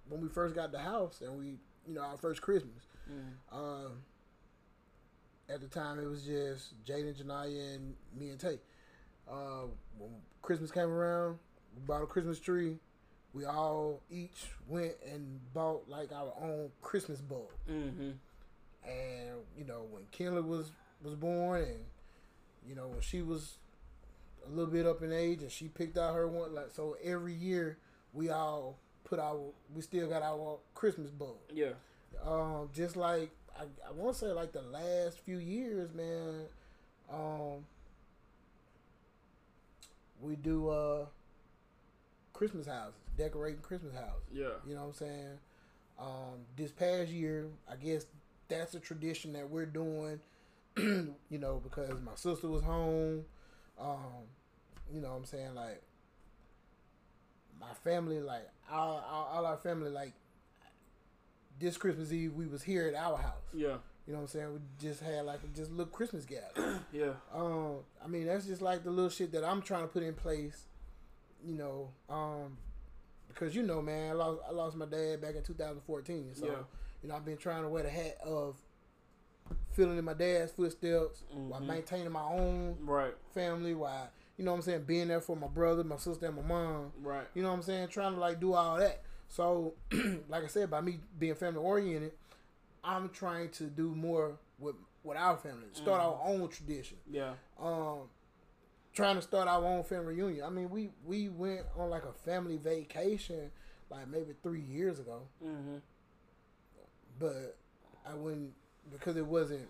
when 0.09 0.21
we 0.21 0.29
first 0.29 0.55
got 0.55 0.71
the 0.71 0.79
house 0.79 1.21
and 1.21 1.37
we, 1.37 1.57
you 1.87 1.93
know, 1.93 2.01
our 2.01 2.17
first 2.17 2.41
Christmas, 2.41 2.87
um, 3.51 4.03
at 5.49 5.61
the 5.61 5.67
time 5.67 5.99
it 5.99 6.07
was 6.07 6.23
just 6.23 6.83
Jaden, 6.85 7.21
Janaya, 7.21 7.75
and 7.75 7.95
me 8.17 8.29
and 8.29 8.39
Tate. 8.39 8.59
Uh, 9.29 9.67
when 9.97 10.11
Christmas 10.41 10.71
came 10.71 10.89
around, 10.89 11.37
we 11.75 11.81
bought 11.85 12.01
a 12.01 12.07
Christmas 12.07 12.39
tree. 12.39 12.77
We 13.33 13.45
all 13.45 14.01
each 14.09 14.47
went 14.67 14.93
and 15.09 15.39
bought 15.53 15.87
like 15.87 16.11
our 16.11 16.33
own 16.41 16.69
Christmas 16.81 17.21
bulb. 17.21 17.51
Mm-hmm. 17.69 18.11
And 18.89 19.37
you 19.57 19.65
know, 19.65 19.85
when 19.91 20.03
Kenley 20.17 20.45
was 20.45 20.71
was 21.03 21.13
born, 21.13 21.61
and 21.61 21.85
you 22.67 22.73
know 22.73 22.87
when 22.87 23.01
she 23.01 23.21
was 23.21 23.57
a 24.45 24.49
little 24.49 24.71
bit 24.71 24.85
up 24.85 25.03
in 25.03 25.11
age, 25.11 25.41
and 25.41 25.51
she 25.51 25.67
picked 25.67 25.97
out 25.97 26.15
her 26.15 26.27
one. 26.27 26.55
Like 26.55 26.71
so, 26.73 26.95
every 27.03 27.33
year 27.33 27.77
we 28.17 28.31
all 28.31 28.77
put 29.03 29.19
our 29.19 29.37
we 29.73 29.81
still 29.81 30.09
got 30.09 30.23
our 30.23 30.57
Christmas 30.73 31.11
bulb. 31.11 31.37
Yeah. 31.53 31.73
Um, 32.25 32.69
just 32.73 32.97
like 32.97 33.29
I, 33.57 33.63
I 33.87 33.91
want 33.93 34.15
to 34.15 34.19
say 34.19 34.31
like 34.31 34.51
the 34.51 34.63
last 34.63 35.19
few 35.19 35.37
years, 35.37 35.93
man. 35.93 36.45
Um, 37.09 37.65
we 40.21 40.35
do 40.35 40.69
uh 40.69 41.05
Christmas 42.33 42.67
houses, 42.67 42.99
decorating 43.17 43.61
Christmas 43.61 43.93
houses. 43.93 44.27
Yeah. 44.33 44.47
You 44.67 44.75
know 44.75 44.81
what 44.81 44.87
I'm 44.87 44.93
saying? 44.93 45.39
Um, 45.99 46.45
this 46.55 46.71
past 46.71 47.09
year, 47.09 47.47
I 47.71 47.75
guess 47.75 48.05
that's 48.49 48.73
a 48.73 48.79
tradition 48.79 49.33
that 49.33 49.49
we're 49.49 49.65
doing. 49.65 50.19
you 50.77 51.15
know, 51.31 51.61
because 51.63 51.99
my 52.01 52.15
sister 52.15 52.47
was 52.47 52.63
home. 52.63 53.25
Um, 53.79 54.25
you 54.93 55.01
know 55.01 55.09
what 55.09 55.17
I'm 55.17 55.25
saying? 55.25 55.55
Like 55.55 55.81
my 57.59 57.73
family, 57.83 58.19
like 58.19 58.47
all, 58.71 59.03
all, 59.09 59.29
all 59.33 59.45
our 59.45 59.57
family, 59.57 59.89
like 59.89 60.13
this 61.59 61.77
Christmas 61.77 62.11
Eve, 62.11 62.33
we 62.33 62.45
was 62.47 62.63
here 62.63 62.87
at 62.87 62.95
our 62.95 63.17
house. 63.17 63.33
Yeah. 63.53 63.77
You 64.05 64.13
know 64.13 64.19
what 64.19 64.21
I'm 64.23 64.27
saying? 64.27 64.53
We 64.53 64.59
just 64.79 65.01
had 65.01 65.25
like 65.25 65.39
a 65.43 65.47
just 65.57 65.71
little 65.71 65.91
Christmas 65.91 66.25
gathering. 66.25 66.79
Yeah. 66.93 67.11
Um, 67.33 67.79
I 68.03 68.07
mean, 68.07 68.25
that's 68.27 68.45
just 68.45 68.61
like 68.61 68.83
the 68.83 68.89
little 68.91 69.09
shit 69.09 69.31
that 69.33 69.43
I'm 69.43 69.61
trying 69.61 69.81
to 69.81 69.87
put 69.87 70.03
in 70.03 70.13
place. 70.13 70.63
You 71.45 71.55
know, 71.55 71.89
um, 72.09 72.57
because 73.27 73.53
you 73.55 73.63
know, 73.63 73.81
man, 73.81 74.11
I 74.11 74.13
lost 74.13 74.41
I 74.47 74.51
lost 74.51 74.75
my 74.77 74.85
dad 74.85 75.21
back 75.21 75.35
in 75.35 75.43
2014. 75.43 76.29
So 76.35 76.45
Yeah. 76.45 76.51
you 77.03 77.09
know, 77.09 77.15
I've 77.15 77.25
been 77.25 77.37
trying 77.37 77.63
to 77.63 77.69
wear 77.69 77.83
the 77.83 77.89
hat 77.89 78.17
of 78.25 78.55
filling 79.73 79.97
in 79.97 80.05
my 80.05 80.13
dad's 80.13 80.51
footsteps 80.53 81.23
while 81.31 81.61
Mhm. 81.61 81.67
maintaining 81.67 82.11
my 82.11 82.23
own 82.23 82.77
Right. 82.81 83.13
family. 83.33 83.73
While 83.75 84.09
you 84.37 84.45
know 84.45 84.51
what 84.51 84.57
I'm 84.57 84.61
saying, 84.63 84.83
being 84.83 85.07
there 85.07 85.21
for 85.21 85.35
my 85.35 85.47
brother, 85.47 85.83
my 85.83 85.97
sister, 85.97 86.27
and 86.27 86.35
my 86.35 86.41
mom. 86.43 86.91
Right. 87.01 87.25
You 87.33 87.41
know 87.43 87.49
what 87.49 87.55
I'm 87.55 87.61
saying? 87.63 87.87
Trying 87.89 88.13
to 88.13 88.19
like 88.19 88.39
do 88.39 88.53
all 88.53 88.77
that. 88.77 89.01
So, 89.27 89.73
like 90.29 90.43
I 90.43 90.47
said, 90.47 90.69
by 90.69 90.79
me 90.81 90.99
being 91.19 91.35
family 91.35 91.59
oriented, 91.59 92.13
I'm 92.83 93.09
trying 93.09 93.49
to 93.51 93.63
do 93.65 93.93
more 93.95 94.37
with 94.59 94.75
with 95.03 95.17
our 95.17 95.37
family. 95.37 95.67
Start 95.73 96.01
our 96.01 96.19
own 96.23 96.47
tradition. 96.49 96.97
Yeah. 97.09 97.33
Um, 97.59 98.09
trying 98.93 99.15
to 99.15 99.21
start 99.21 99.47
our 99.47 99.63
own 99.65 99.83
family 99.83 100.15
reunion. 100.15 100.45
I 100.45 100.49
mean, 100.49 100.69
we 100.69 100.89
we 101.05 101.29
went 101.29 101.61
on 101.77 101.89
like 101.89 102.03
a 102.03 102.13
family 102.13 102.57
vacation 102.57 103.51
like 103.89 104.07
maybe 104.07 104.33
three 104.43 104.61
years 104.61 104.99
ago, 104.99 105.21
Mm-hmm. 105.43 105.77
but 107.19 107.57
I 108.05 108.13
wouldn't 108.15 108.51
because 108.91 109.17
it 109.17 109.25
wasn't 109.25 109.67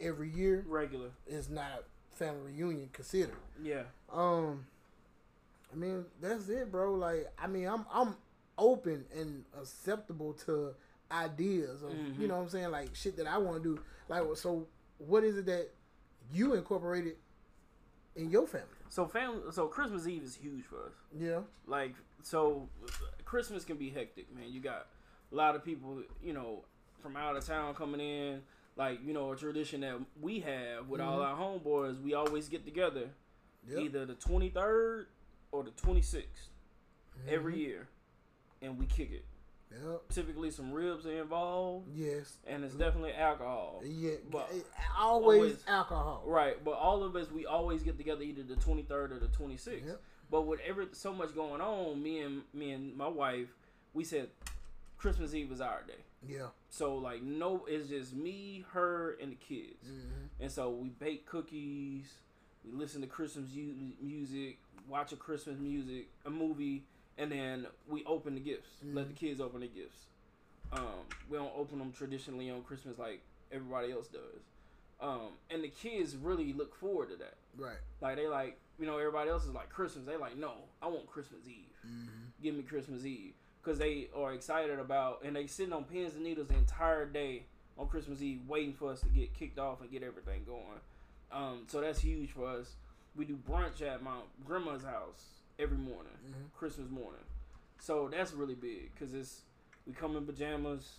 every 0.00 0.30
year. 0.30 0.64
Regular. 0.68 1.10
It's 1.26 1.48
not 1.48 1.84
family 2.20 2.52
reunion 2.52 2.88
considered. 2.92 3.34
Yeah. 3.62 3.82
Um, 4.12 4.66
I 5.72 5.76
mean 5.76 6.04
that's 6.20 6.48
it, 6.48 6.70
bro. 6.70 6.94
Like 6.94 7.32
I 7.38 7.46
mean, 7.46 7.66
I'm 7.66 7.84
I'm 7.92 8.14
open 8.58 9.04
and 9.16 9.44
acceptable 9.58 10.34
to 10.46 10.74
ideas 11.10 11.82
of 11.82 11.90
Mhm. 11.90 12.18
you 12.20 12.28
know 12.28 12.36
what 12.36 12.42
I'm 12.42 12.48
saying, 12.48 12.70
like 12.70 12.94
shit 12.94 13.16
that 13.16 13.26
I 13.26 13.38
want 13.38 13.62
to 13.62 13.74
do. 13.76 13.82
Like 14.08 14.22
so, 14.36 14.66
what 14.98 15.24
is 15.24 15.36
it 15.38 15.46
that 15.46 15.70
you 16.32 16.54
incorporated 16.54 17.16
in 18.16 18.30
your 18.30 18.46
family? 18.46 18.66
So 18.88 19.06
family. 19.06 19.40
So 19.52 19.66
Christmas 19.68 20.06
Eve 20.06 20.22
is 20.24 20.34
huge 20.36 20.64
for 20.64 20.76
us. 20.86 20.92
Yeah, 21.18 21.40
Like 21.66 21.94
so, 22.22 22.68
Christmas 23.24 23.64
can 23.64 23.76
be 23.76 23.88
hectic, 23.90 24.32
man. 24.34 24.50
You 24.52 24.60
got 24.60 24.86
a 25.32 25.34
lot 25.34 25.54
of 25.56 25.64
people, 25.64 26.02
you 26.22 26.32
know, 26.32 26.64
from 27.00 27.16
out 27.16 27.36
of 27.36 27.44
town 27.46 27.74
coming 27.74 28.00
in. 28.00 28.42
Like 28.76 29.00
you 29.04 29.12
know, 29.12 29.32
a 29.32 29.36
tradition 29.36 29.82
that 29.82 29.98
we 30.20 30.40
have 30.40 30.88
with 30.88 31.00
all 31.00 31.18
mm-hmm. 31.18 31.42
our 31.42 31.58
homeboys. 31.58 32.00
We 32.00 32.14
always 32.14 32.48
get 32.48 32.64
together 32.64 33.10
yeah. 33.68 33.80
either 33.80 34.06
the 34.06 34.14
twenty 34.14 34.48
third 34.48 35.06
or 35.52 35.62
the 35.62 35.70
twenty 35.70 36.02
sixth 36.02 36.48
mm-hmm. 37.18 37.34
every 37.34 37.58
year, 37.58 37.88
and 38.62 38.78
we 38.78 38.86
kick 38.86 39.10
it. 39.12 39.24
Yep. 39.72 40.08
Typically, 40.08 40.50
some 40.50 40.72
ribs 40.72 41.06
are 41.06 41.22
involved, 41.22 41.86
Yes. 41.94 42.38
and 42.44 42.64
it's 42.64 42.74
definitely 42.74 43.12
alcohol. 43.12 43.82
Yeah. 43.84 44.14
But- 44.28 44.50
always, 44.98 45.38
always- 45.38 45.64
alcohol. 45.68 46.24
Right, 46.26 46.62
but 46.64 46.72
all 46.72 47.04
of 47.04 47.14
us 47.14 47.30
we 47.30 47.46
always 47.46 47.84
get 47.84 47.96
together 47.96 48.22
either 48.22 48.42
the 48.42 48.56
twenty 48.56 48.82
third 48.82 49.12
or 49.12 49.20
the 49.20 49.28
twenty 49.28 49.56
sixth. 49.56 49.86
Yep. 49.86 50.00
But 50.30 50.42
with 50.42 50.60
every 50.66 50.88
so 50.92 51.12
much 51.12 51.34
going 51.34 51.60
on, 51.60 52.02
me 52.02 52.20
and 52.20 52.42
me 52.52 52.72
and 52.72 52.96
my 52.96 53.08
wife, 53.08 53.48
we 53.94 54.04
said 54.04 54.30
Christmas 54.98 55.34
Eve 55.34 55.52
is 55.52 55.60
our 55.60 55.82
day. 55.86 56.04
Yeah. 56.26 56.48
So 56.70 56.94
like 56.96 57.22
no, 57.22 57.66
it's 57.68 57.88
just 57.88 58.14
me, 58.14 58.64
her, 58.72 59.16
and 59.20 59.32
the 59.32 59.36
kids. 59.36 59.84
hmm 59.86 60.26
And 60.42 60.50
so 60.50 60.70
we 60.70 60.88
bake 60.88 61.26
cookies, 61.26 62.04
we 62.64 62.72
listen 62.78 63.00
to 63.00 63.06
Christmas 63.06 63.46
mu- 63.54 63.92
music, 64.00 64.58
watch 64.88 65.12
a 65.12 65.16
Christmas 65.16 65.58
music, 65.58 66.08
a 66.24 66.30
movie, 66.30 66.84
and 67.18 67.30
then 67.32 67.66
we 67.88 68.04
open 68.04 68.34
the 68.34 68.40
gifts. 68.40 68.70
Let 68.84 69.08
the 69.08 69.14
kids 69.14 69.40
open 69.40 69.60
the 69.60 69.66
gifts. 69.68 70.06
Um, 70.72 71.04
we 71.28 71.36
don't 71.36 71.52
open 71.56 71.78
them 71.80 71.92
traditionally 71.92 72.48
on 72.50 72.62
Christmas 72.62 72.98
like 72.98 73.20
everybody 73.50 73.90
else 73.92 74.06
does. 74.06 74.42
Um, 75.00 75.30
and 75.50 75.64
the 75.64 75.68
kids 75.68 76.14
really 76.14 76.52
look 76.52 76.74
forward 76.76 77.08
to 77.10 77.16
that. 77.16 77.34
Right. 77.58 77.78
Like 78.00 78.16
they 78.16 78.28
like, 78.28 78.58
you 78.78 78.86
know, 78.86 78.96
everybody 78.98 79.30
else 79.30 79.44
is 79.44 79.52
like 79.54 79.68
Christmas. 79.70 80.04
They 80.06 80.16
like, 80.16 80.36
no, 80.36 80.52
I 80.80 80.86
want 80.86 81.06
Christmas 81.08 81.40
Eve. 81.48 81.74
hmm 81.82 82.06
Give 82.42 82.54
me 82.54 82.62
Christmas 82.62 83.04
Eve 83.04 83.32
because 83.62 83.78
they 83.78 84.08
are 84.16 84.32
excited 84.32 84.78
about, 84.78 85.22
and 85.24 85.36
they 85.36 85.46
sitting 85.46 85.72
on 85.72 85.84
pins 85.84 86.14
and 86.14 86.24
needles 86.24 86.48
the 86.48 86.56
entire 86.56 87.06
day 87.06 87.44
on 87.78 87.88
Christmas 87.88 88.20
Eve, 88.22 88.40
waiting 88.48 88.72
for 88.74 88.90
us 88.90 89.00
to 89.00 89.08
get 89.08 89.32
kicked 89.34 89.58
off 89.58 89.80
and 89.80 89.90
get 89.90 90.02
everything 90.02 90.42
going. 90.46 90.80
Um, 91.32 91.62
so 91.66 91.80
that's 91.80 92.00
huge 92.00 92.30
for 92.30 92.46
us. 92.46 92.74
We 93.16 93.24
do 93.24 93.36
brunch 93.48 93.82
at 93.82 94.02
my 94.02 94.16
grandma's 94.46 94.84
house 94.84 95.24
every 95.58 95.76
morning, 95.78 96.12
Mhm. 96.24 96.52
Christmas 96.58 96.88
morning. 96.90 97.24
So 97.78 98.08
that's 98.08 98.32
really 98.32 98.54
big 98.54 98.92
because 98.92 99.14
it's 99.14 99.42
we 99.86 99.92
come 99.94 100.16
in 100.16 100.26
pajamas, 100.26 100.98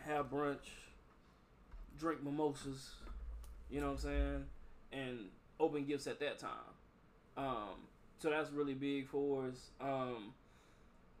have 0.00 0.30
brunch, 0.30 0.70
drink 1.98 2.22
mimosas, 2.22 2.94
you 3.70 3.80
know 3.80 3.88
what 3.88 3.92
I'm 3.92 3.98
saying, 3.98 4.46
and 4.92 5.30
open 5.60 5.84
gifts 5.84 6.06
at 6.06 6.20
that 6.20 6.38
time. 6.38 6.74
Um, 7.36 7.86
so 8.18 8.30
that's 8.30 8.50
really 8.50 8.74
big 8.74 9.08
for 9.08 9.46
us. 9.46 9.70
Um, 9.80 10.32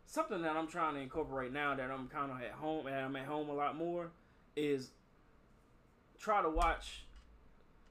something 0.08 0.42
that 0.42 0.56
I'm 0.56 0.66
trying 0.66 0.94
to 0.94 1.00
incorporate 1.00 1.52
now 1.52 1.74
that 1.76 1.90
I'm 1.90 2.08
kind 2.08 2.32
of 2.32 2.40
at 2.42 2.52
home 2.52 2.86
and 2.88 2.96
I'm 2.96 3.14
at 3.14 3.26
home 3.26 3.48
a 3.48 3.54
lot 3.54 3.76
more 3.76 4.10
is 4.56 4.90
try 6.18 6.42
to 6.42 6.48
watch. 6.50 7.04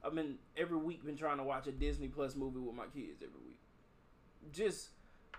I've 0.03 0.13
been 0.15 0.35
every 0.57 0.77
week 0.77 1.05
been 1.05 1.17
trying 1.17 1.37
to 1.37 1.43
watch 1.43 1.67
a 1.67 1.71
Disney 1.71 2.07
Plus 2.07 2.35
movie 2.35 2.59
with 2.59 2.75
my 2.75 2.85
kids 2.93 3.21
every 3.21 3.39
week. 3.45 3.59
just 4.53 4.89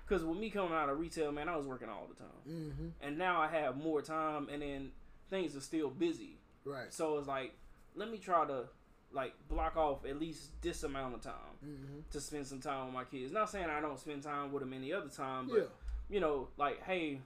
because 0.06 0.24
with 0.24 0.38
me 0.38 0.48
coming 0.50 0.72
out 0.72 0.88
of 0.88 0.98
retail, 0.98 1.30
man, 1.32 1.48
I 1.50 1.56
was 1.56 1.66
working 1.66 1.88
all 1.90 2.06
the 2.08 2.14
time, 2.18 2.42
Mm-hmm. 2.48 2.86
and 3.02 3.18
now 3.18 3.42
I 3.42 3.48
have 3.48 3.76
more 3.76 4.00
time, 4.00 4.48
and 4.50 4.62
then 4.62 4.90
things 5.28 5.54
are 5.54 5.60
still 5.60 5.90
busy. 5.90 6.38
Right. 6.64 6.92
So 6.92 7.18
it's 7.18 7.28
like, 7.28 7.52
let 7.94 8.10
me 8.10 8.16
try 8.18 8.46
to 8.46 8.64
like 9.12 9.34
block 9.50 9.76
off 9.76 10.04
at 10.06 10.18
least 10.18 10.50
this 10.62 10.82
amount 10.82 11.14
of 11.14 11.20
time 11.22 11.34
Mm-hmm. 11.64 11.98
to 12.12 12.20
spend 12.20 12.46
some 12.46 12.60
time 12.60 12.86
with 12.86 12.94
my 12.94 13.04
kids. 13.04 13.32
Not 13.32 13.50
saying 13.50 13.66
I 13.68 13.80
don't 13.80 13.98
spend 13.98 14.22
time 14.22 14.50
with 14.52 14.62
them 14.62 14.72
any 14.72 14.92
other 14.92 15.08
time, 15.08 15.48
but 15.48 15.56
Yeah. 15.58 15.64
You 16.10 16.20
know, 16.20 16.48
like, 16.56 16.82
hey, 16.84 17.20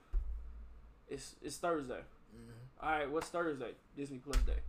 it's 1.09 1.35
it's 1.41 1.57
Thursday. 1.57 2.01
Mm-hmm. 2.35 2.85
All 2.85 2.91
right, 2.91 3.09
what's 3.11 3.27
Thursday? 3.29 3.71
Disney 3.95 4.17
Plus 4.17 4.37
Day, 4.43 4.59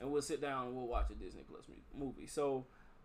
and 0.00 0.10
we'll 0.10 0.22
sit 0.22 0.40
down 0.40 0.68
and 0.68 0.76
we'll 0.76 0.86
watch 0.86 1.10
a 1.10 1.14
Disney 1.14 1.42
Plus 1.48 1.62
movie. 1.96 2.26
So, 2.26 2.64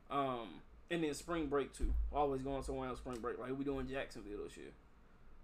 um, 0.10 0.49
and 0.89 1.04
then 1.04 1.14
spring 1.14 1.47
break 1.47 1.74
too. 1.74 1.93
Always 2.14 2.41
going 2.41 2.64
somewhere 2.64 2.89
on 2.89 2.95
spring 2.97 3.20
break. 3.22 3.39
Like 3.39 3.58
we 3.58 3.64
doing 3.64 3.88
Jacksonville 3.88 4.43
this 4.43 4.58
year. 4.58 4.72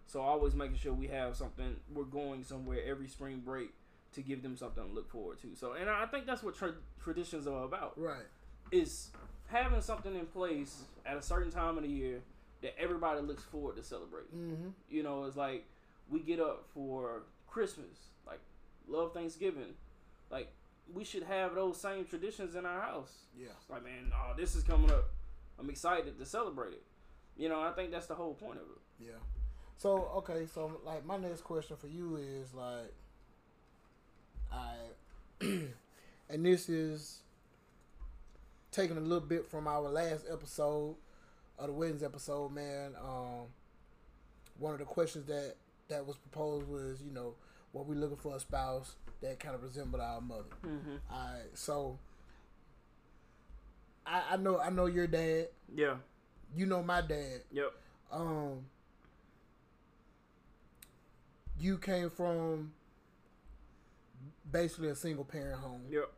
So 0.08 0.22
always 0.22 0.56
making 0.56 0.78
sure 0.78 0.94
we 0.94 1.08
have 1.08 1.36
something. 1.36 1.76
We're 1.94 2.04
going 2.06 2.44
somewhere 2.44 2.80
every 2.88 3.08
spring 3.08 3.42
break 3.46 3.72
to 4.14 4.22
give 4.22 4.42
them 4.42 4.56
something 4.56 4.88
to 4.88 4.94
look 4.94 5.10
forward 5.12 5.40
to. 5.42 5.50
So, 5.56 5.74
and 5.74 5.90
I 5.90 6.06
think 6.06 6.26
that's 6.26 6.42
what 6.42 6.56
tra- 6.56 6.76
traditions 7.04 7.46
are 7.46 7.66
about 7.66 7.94
Right. 7.98 8.24
is 8.72 9.10
having 9.48 9.82
something 9.82 10.16
in 10.16 10.26
place 10.26 10.84
at 11.06 11.18
a 11.18 11.22
certain 11.22 11.52
time 11.52 11.78
of 11.78 11.84
the 11.84 11.90
year 11.90 12.22
that 12.68 12.82
everybody 12.82 13.22
looks 13.22 13.44
forward 13.44 13.78
to 13.78 13.84
celebrating. 13.84 14.30
Mm-hmm. 14.36 14.68
You 14.90 15.04
know, 15.04 15.24
it's 15.24 15.38
like 15.38 15.66
we 16.10 16.20
get 16.20 16.40
up 16.40 16.66
for 16.74 17.24
Christmas, 17.48 18.10
like 18.26 18.40
love 18.90 19.14
Thanksgiving, 19.14 19.74
like 20.30 20.52
we 20.94 21.06
should 21.06 21.24
have 21.24 21.56
those 21.56 21.80
same 21.80 22.06
traditions 22.06 22.56
in 22.56 22.66
our 22.66 22.82
house. 22.82 23.14
Yeah. 23.40 23.48
It's 23.60 23.70
like, 23.70 23.84
man, 23.84 24.12
oh, 24.14 24.34
this 24.38 24.56
is 24.56 24.64
coming 24.64 24.92
up. 24.92 25.10
I'm 25.58 25.70
excited 25.70 26.20
to 26.20 26.26
celebrate 26.26 26.74
it. 26.74 26.84
You 27.38 27.48
know, 27.48 27.62
I 27.62 27.72
think 27.72 27.92
that's 27.92 28.08
the 28.08 28.16
whole 28.16 28.34
point 28.34 28.58
of 28.58 28.64
it. 28.64 29.06
Yeah. 29.06 29.20
So 29.78 30.12
okay, 30.18 30.46
so 30.54 30.82
like 30.86 31.06
my 31.06 31.18
next 31.18 31.44
question 31.44 31.78
for 31.78 31.88
you 31.88 32.18
is 32.18 32.54
like, 32.54 32.94
I, 34.52 34.74
and 36.30 36.46
this 36.46 36.68
is 36.68 37.20
taking 38.72 38.98
a 38.98 39.02
little 39.02 39.26
bit 39.26 39.46
from 39.46 39.68
our 39.68 39.82
last 39.82 40.26
episode 40.30 40.96
of 41.60 41.68
the 41.68 41.74
weddings 41.74 42.04
episode, 42.04 42.52
man. 42.54 42.94
Um, 43.02 43.46
one 44.60 44.74
of 44.74 44.80
the 44.80 44.86
questions 44.86 45.26
that 45.28 45.56
that 45.90 46.06
was 46.06 46.18
proposed 46.18 46.68
was, 46.68 47.02
you 47.02 47.12
know, 47.12 47.34
what 47.72 47.86
we 47.88 47.96
looking 47.96 48.18
for 48.18 48.36
a 48.36 48.40
spouse 48.40 48.96
that 49.22 49.40
kind 49.40 49.56
of 49.56 49.64
resembled 49.64 50.02
our 50.02 50.22
mother. 50.22 50.44
Mm-hmm. 50.66 50.96
All 51.12 51.18
right, 51.34 51.44
so 51.54 51.98
I, 54.06 54.22
I 54.32 54.38
know 54.38 54.60
I 54.60 54.70
know 54.70 54.86
your 54.88 55.08
dad. 55.08 55.48
Yeah. 55.74 55.96
You 56.56 56.66
know 56.66 56.82
my 56.84 57.02
dad. 57.02 57.42
Yep. 57.52 57.74
um 58.12 58.66
you 61.60 61.78
came 61.78 62.10
from 62.10 62.72
basically 64.52 64.90
a 64.90 64.96
single 64.96 65.26
parent 65.26 65.60
home 65.60 65.82
Yep. 65.90 66.10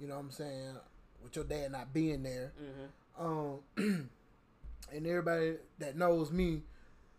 you 0.00 0.06
know 0.06 0.14
what 0.14 0.20
i'm 0.20 0.30
saying 0.30 0.74
with 1.22 1.34
your 1.34 1.44
dad 1.46 1.72
not 1.72 1.92
being 1.92 2.22
there 2.22 2.52
Mm-hmm. 3.18 3.26
um 3.26 4.10
and 4.92 5.06
everybody 5.06 5.54
that 5.78 5.96
knows 5.96 6.30
me 6.30 6.62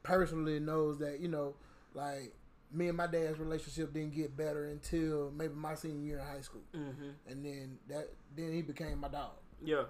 personally 0.03 0.59
knows 0.59 0.99
that 0.99 1.19
you 1.19 1.28
know 1.28 1.55
like 1.93 2.34
me 2.71 2.88
and 2.88 2.97
my 2.97 3.07
dad's 3.07 3.38
relationship 3.39 3.93
didn't 3.93 4.13
get 4.15 4.36
better 4.36 4.65
until 4.65 5.32
maybe 5.36 5.53
my 5.53 5.76
senior 5.76 6.01
year 6.05 6.19
in 6.19 6.26
high 6.26 6.41
school 6.41 6.61
Mm-hmm. 6.76 7.09
and 7.30 7.45
then 7.45 7.78
that 7.89 8.09
then 8.36 8.51
he 8.53 8.61
became 8.61 8.99
my 8.99 9.07
dog 9.09 9.32
Yeah. 9.63 9.84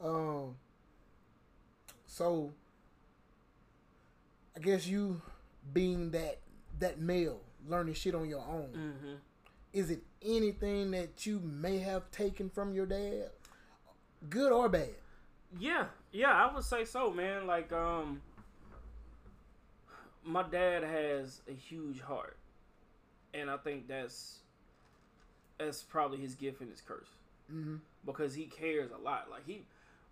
um. 0.00 0.56
So, 2.06 2.52
I 4.56 4.60
guess 4.60 4.86
you 4.86 5.20
being 5.72 6.10
that 6.12 6.38
that 6.78 7.00
male, 7.00 7.40
learning 7.68 7.94
shit 7.94 8.14
on 8.14 8.28
your 8.28 8.40
own, 8.40 8.68
Mm-hmm. 8.74 9.14
is 9.72 9.90
it 9.90 10.02
anything 10.22 10.90
that 10.92 11.24
you 11.26 11.40
may 11.40 11.78
have 11.78 12.10
taken 12.10 12.50
from 12.50 12.72
your 12.74 12.86
dad, 12.86 13.30
good 14.28 14.52
or 14.52 14.68
bad? 14.68 14.90
Yeah, 15.58 15.86
yeah, 16.12 16.32
I 16.32 16.52
would 16.54 16.64
say 16.64 16.84
so, 16.84 17.10
man. 17.10 17.46
Like, 17.46 17.72
um, 17.72 18.20
my 20.24 20.42
dad 20.42 20.82
has 20.82 21.40
a 21.48 21.52
huge 21.52 22.00
heart, 22.00 22.36
and 23.32 23.50
I 23.50 23.56
think 23.58 23.86
that's 23.88 24.38
that's 25.58 25.82
probably 25.82 26.18
his 26.18 26.34
gift 26.34 26.60
and 26.60 26.70
his 26.70 26.80
curse 26.80 27.08
Mm-hmm. 27.52 27.76
because 28.06 28.34
he 28.34 28.46
cares 28.46 28.90
a 28.90 28.96
lot. 28.96 29.28
Like 29.30 29.46
he, 29.46 29.66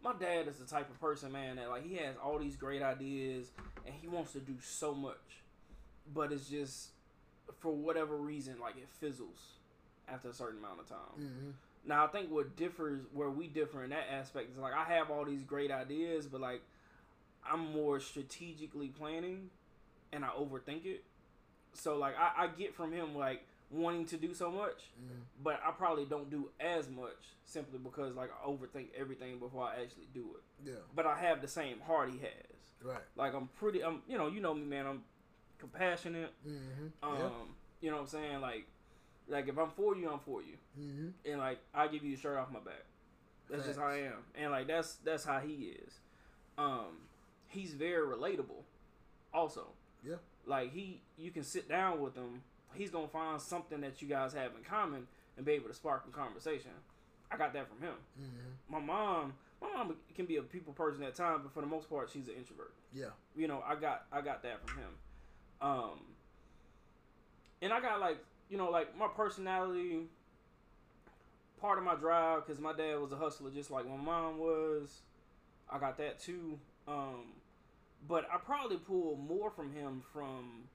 my 0.05 0.13
dad 0.13 0.49
is 0.49 0.57
the 0.57 0.67
type 0.67 0.91
of 0.91 1.01
person, 1.01 1.33
man, 1.33 1.57
that 1.57 1.71
like 1.71 1.83
he 1.89 1.97
has 1.97 2.15
all 2.23 2.39
these 2.39 2.57
great 2.57 2.83
ideas 2.83 3.47
and 3.87 3.95
he 4.01 4.07
wants 4.07 4.33
to 4.33 4.39
do 4.39 4.53
so 4.63 4.95
much, 4.95 5.41
but 6.15 6.31
it's 6.31 6.47
just 6.51 6.89
for 7.59 7.73
whatever 7.75 8.17
reason, 8.17 8.57
like 8.61 8.77
it 8.77 8.87
fizzles 9.01 9.55
after 10.07 10.29
a 10.29 10.35
certain 10.35 10.59
amount 10.59 10.81
of 10.81 10.89
time. 10.91 10.99
Mm-hmm. 11.19 11.51
Now 11.87 12.05
I 12.05 12.09
think 12.09 12.31
what 12.31 12.57
differs 12.57 13.01
where 13.13 13.31
we 13.31 13.47
differ 13.49 13.83
in 13.85 13.91
that 13.91 14.07
aspect 14.13 14.51
is 14.53 14.59
like 14.59 14.73
I 14.75 14.85
have 14.95 15.11
all 15.11 15.25
these 15.25 15.43
great 15.43 15.71
ideas, 15.71 16.27
but 16.27 16.41
like 16.41 16.63
I'm 17.51 17.73
more 17.73 17.99
strategically 18.01 18.89
planning 18.89 19.51
and 20.13 20.25
I 20.25 20.29
overthink 20.29 20.85
it. 20.87 21.03
So 21.75 21.97
like 21.97 22.15
I, 22.19 22.45
I 22.45 22.47
get 22.49 22.75
from 22.75 22.93
him 22.93 23.17
like 23.17 23.45
wanting 23.71 24.05
to 24.07 24.17
do 24.17 24.35
so 24.35 24.51
much, 24.51 24.91
Mm-hmm. 25.03 25.23
but 25.43 25.59
I 25.67 25.71
probably 25.73 26.05
don't 26.05 26.31
do 26.31 26.51
as 26.61 26.89
much 26.91 27.17
simply 27.45 27.79
because 27.79 28.15
like 28.15 28.31
I 28.31 28.47
overthink 28.49 28.89
everything 28.97 29.39
before 29.39 29.65
I 29.65 29.83
actually 29.83 30.09
do 30.15 30.21
it. 30.37 30.69
Yeah. 30.71 30.75
But 30.95 31.07
I 31.07 31.19
have 31.19 31.41
the 31.41 31.49
same 31.49 31.81
heart 31.81 32.11
he 32.11 32.19
has. 32.19 32.57
Right. 32.85 33.01
Like 33.17 33.35
I'm 33.35 33.49
pretty 33.59 33.83
I'm 33.83 34.03
you 34.09 34.19
know, 34.19 34.29
you 34.29 34.41
know 34.41 34.55
me 34.55 34.63
man, 34.65 34.87
I'm 34.87 35.03
compassionate. 35.59 36.33
Mm-hmm. 36.47 37.09
Um 37.09 37.19
yeah. 37.19 37.29
you 37.81 37.91
know 37.91 37.97
what 37.97 38.03
I'm 38.03 38.09
saying? 38.09 38.41
Like 38.41 38.67
like 39.29 39.49
if 39.49 39.59
I'm 39.59 39.71
for 39.71 39.97
you, 39.97 40.11
I'm 40.11 40.19
for 40.21 40.43
you 40.43 40.55
Mm-hmm. 40.81 41.09
and 41.31 41.39
like 41.39 41.59
I 41.75 41.89
give 41.89 42.05
you 42.05 42.15
a 42.15 42.19
shirt 42.19 42.39
off 42.39 42.51
my 42.53 42.61
back. 42.61 42.85
That's 43.51 43.67
just 43.67 43.79
how 43.79 43.87
I 43.87 43.97
am, 43.99 44.25
and 44.35 44.51
like 44.51 44.67
that's 44.67 44.95
that's 45.05 45.25
how 45.25 45.39
he 45.41 45.75
is. 45.85 45.95
Um, 46.57 46.99
he's 47.49 47.75
very 47.75 48.07
relatable. 48.07 48.63
Also, 49.35 49.67
Yeah. 50.07 50.17
like 50.47 50.73
he, 50.73 51.01
you 51.19 51.31
can 51.31 51.43
sit 51.43 51.69
down 51.69 52.01
with 52.01 52.15
him. 52.15 52.43
He's 52.75 52.91
gonna 52.91 53.09
find 53.09 53.41
something 53.41 53.81
that 53.83 54.01
you 54.01 54.09
guys 54.09 54.33
have 54.33 54.53
in 54.57 54.63
common 54.65 55.07
and 55.37 55.45
be 55.45 55.53
able 55.53 55.69
to 55.69 55.75
spark 55.75 56.05
a 56.09 56.11
conversation. 56.17 56.71
I 57.31 57.37
got 57.37 57.53
that 57.55 57.69
from 57.69 57.81
him. 57.87 57.95
Mm-hmm. 58.21 58.73
My 58.73 58.79
mom, 58.81 59.35
my 59.61 59.69
mom 59.75 59.97
can 60.15 60.25
be 60.27 60.37
a 60.37 60.43
people 60.43 60.73
person 60.73 61.03
at 61.03 61.15
times, 61.15 61.41
but 61.43 61.53
for 61.53 61.61
the 61.61 61.67
most 61.67 61.89
part, 61.91 62.09
she's 62.11 62.29
an 62.29 62.35
introvert 62.39 62.73
Yeah. 62.95 63.07
you 63.37 63.49
know, 63.49 63.63
I 63.67 63.75
got 63.75 64.05
I 64.13 64.21
got 64.23 64.43
that 64.45 64.67
from 64.67 64.79
him. 64.79 64.91
Um 65.61 66.01
and 67.61 67.73
I 67.73 67.81
got 67.81 68.01
like, 68.01 68.19
you 68.53 68.59
know, 68.59 68.71
like 68.71 68.95
my 68.99 69.09
personality 69.09 70.03
part 71.59 71.79
of 71.79 71.85
my 71.85 71.95
drive 71.95 72.45
cuz 72.47 72.59
my 72.61 72.73
dad 72.75 73.01
was 73.01 73.13
a 73.13 73.17
hustler 73.17 73.51
just 73.51 73.71
like 73.71 73.89
my 73.89 73.97
mom 73.97 74.37
was. 74.39 75.01
I 75.71 75.79
got 75.79 75.97
that 75.97 76.21
too. 76.21 76.59
Um 76.87 77.33
but 78.07 78.29
I 78.31 78.37
probably 78.37 78.77
pulled 78.77 79.21
more 79.27 79.51
from 79.51 79.73
him 79.73 80.03
from 80.13 80.69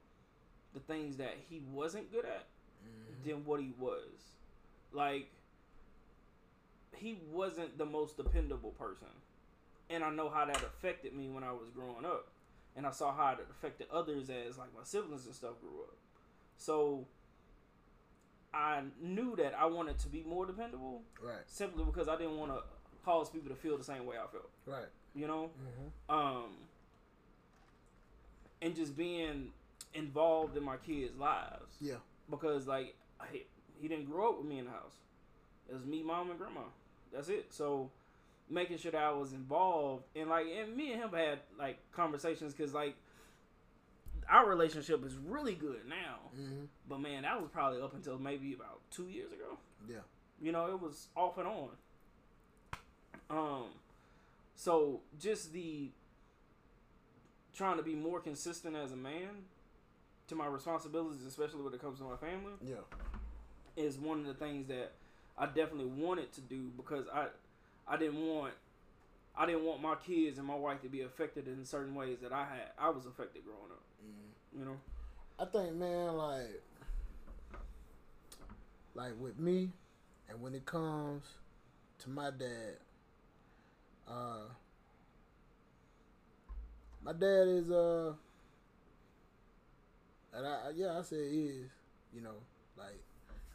the 0.74 0.80
things 0.80 1.18
that 1.18 1.36
he 1.48 1.60
wasn't 1.72 2.10
good 2.10 2.24
at 2.24 2.46
Mm-hmm. 2.84 3.28
than 3.28 3.44
what 3.44 3.60
he 3.60 3.72
was. 3.78 4.36
Like 4.92 5.30
he 6.96 7.20
wasn't 7.30 7.76
the 7.78 7.84
most 7.86 8.16
dependable 8.16 8.70
person. 8.70 9.08
And 9.90 10.02
I 10.04 10.10
know 10.10 10.28
how 10.28 10.44
that 10.46 10.62
affected 10.62 11.12
me 11.12 11.28
when 11.28 11.42
I 11.44 11.52
was 11.52 11.70
growing 11.70 12.04
up. 12.04 12.28
And 12.76 12.86
I 12.86 12.90
saw 12.92 13.12
how 13.12 13.32
it 13.32 13.46
affected 13.50 13.88
others 13.90 14.30
as 14.30 14.58
like 14.58 14.72
my 14.76 14.84
siblings 14.84 15.26
and 15.26 15.34
stuff 15.34 15.60
grew 15.60 15.82
up. 15.82 15.96
So 16.56 17.06
I 18.52 18.82
knew 19.00 19.36
that 19.36 19.54
I 19.58 19.66
wanted 19.66 19.98
to 20.00 20.08
be 20.08 20.22
more 20.26 20.46
dependable 20.46 21.02
Right. 21.22 21.36
simply 21.46 21.84
because 21.84 22.08
I 22.08 22.16
didn't 22.16 22.38
want 22.38 22.52
to 22.52 22.62
cause 23.04 23.28
people 23.30 23.50
to 23.50 23.54
feel 23.56 23.76
the 23.76 23.84
same 23.84 24.06
way 24.06 24.16
I 24.16 24.26
felt. 24.30 24.48
Right. 24.66 24.88
You 25.14 25.26
know? 25.26 25.50
Mm-hmm. 26.10 26.14
um, 26.14 26.50
and 28.60 28.74
just 28.74 28.96
being 28.96 29.52
involved 29.94 30.56
in 30.56 30.62
my 30.64 30.76
kids' 30.78 31.16
lives. 31.16 31.74
Yeah. 31.80 31.94
Because 32.30 32.66
like 32.66 32.94
he, 33.32 33.44
he 33.80 33.88
didn't 33.88 34.06
grow 34.10 34.30
up 34.30 34.38
with 34.38 34.46
me 34.46 34.58
in 34.58 34.64
the 34.66 34.70
house. 34.70 34.94
It 35.68 35.74
was 35.74 35.84
me, 35.84 36.02
mom, 36.02 36.30
and 36.30 36.38
grandma. 36.38 36.62
That's 37.12 37.28
it. 37.28 37.52
So 37.52 37.90
making 38.50 38.78
sure 38.78 38.92
that 38.92 39.02
I 39.02 39.10
was 39.12 39.32
involved 39.32 40.04
and 40.16 40.28
like 40.30 40.46
and 40.46 40.74
me 40.76 40.92
and 40.92 41.02
him 41.02 41.10
had 41.12 41.38
like 41.58 41.78
conversations 41.92 42.54
because 42.54 42.72
like 42.72 42.96
our 44.30 44.48
relationship 44.48 45.04
is 45.06 45.14
really 45.16 45.54
good 45.54 45.80
now. 45.88 46.30
Mm-hmm. 46.38 46.64
But 46.88 47.00
man, 47.00 47.22
that 47.22 47.40
was 47.40 47.50
probably 47.50 47.80
up 47.80 47.94
until 47.94 48.18
maybe 48.18 48.52
about 48.54 48.80
two 48.90 49.08
years 49.08 49.32
ago. 49.32 49.56
Yeah. 49.88 49.96
You 50.40 50.52
know, 50.52 50.66
it 50.66 50.80
was 50.80 51.08
off 51.16 51.38
and 51.38 51.48
on. 51.48 51.68
Um, 53.30 53.64
so 54.54 55.00
just 55.18 55.52
the 55.52 55.90
trying 57.54 57.76
to 57.76 57.82
be 57.82 57.94
more 57.94 58.20
consistent 58.20 58.76
as 58.76 58.92
a 58.92 58.96
man 58.96 59.28
to 60.28 60.34
my 60.34 60.46
responsibilities, 60.46 61.24
especially 61.26 61.62
when 61.62 61.74
it 61.74 61.80
comes 61.80 61.98
to 61.98 62.04
my 62.04 62.16
family, 62.16 62.52
Yeah. 62.64 62.76
is 63.76 63.98
one 63.98 64.20
of 64.20 64.26
the 64.26 64.34
things 64.34 64.68
that 64.68 64.92
I 65.36 65.46
definitely 65.46 65.86
wanted 65.86 66.32
to 66.32 66.40
do 66.40 66.70
because 66.76 67.06
I 67.12 67.28
I 67.86 67.96
didn't 67.96 68.20
want 68.26 68.52
I 69.38 69.46
didn't 69.46 69.64
want 69.64 69.80
my 69.80 69.94
kids 69.94 70.36
and 70.38 70.46
my 70.46 70.56
wife 70.56 70.82
to 70.82 70.88
be 70.88 71.02
affected 71.02 71.46
in 71.46 71.64
certain 71.64 71.94
ways 71.94 72.18
that 72.22 72.32
I 72.32 72.40
had. 72.44 72.72
I 72.76 72.90
was 72.90 73.06
affected 73.06 73.44
growing 73.44 73.70
up. 73.70 73.82
You 74.58 74.64
know. 74.64 74.76
I 75.38 75.44
think, 75.44 75.76
man, 75.76 76.16
like, 76.16 76.62
like 78.94 79.12
with 79.20 79.38
me, 79.38 79.70
and 80.28 80.42
when 80.42 80.54
it 80.54 80.66
comes 80.66 81.22
to 82.00 82.10
my 82.10 82.30
dad, 82.30 82.78
uh, 84.08 84.48
my 87.04 87.12
dad 87.12 87.46
is 87.46 87.70
uh, 87.70 88.14
and 90.34 90.46
I 90.46 90.58
yeah, 90.74 90.98
I 90.98 91.02
say 91.02 91.30
he 91.30 91.44
is, 91.44 91.70
you 92.12 92.20
know, 92.20 92.34
like, 92.76 92.98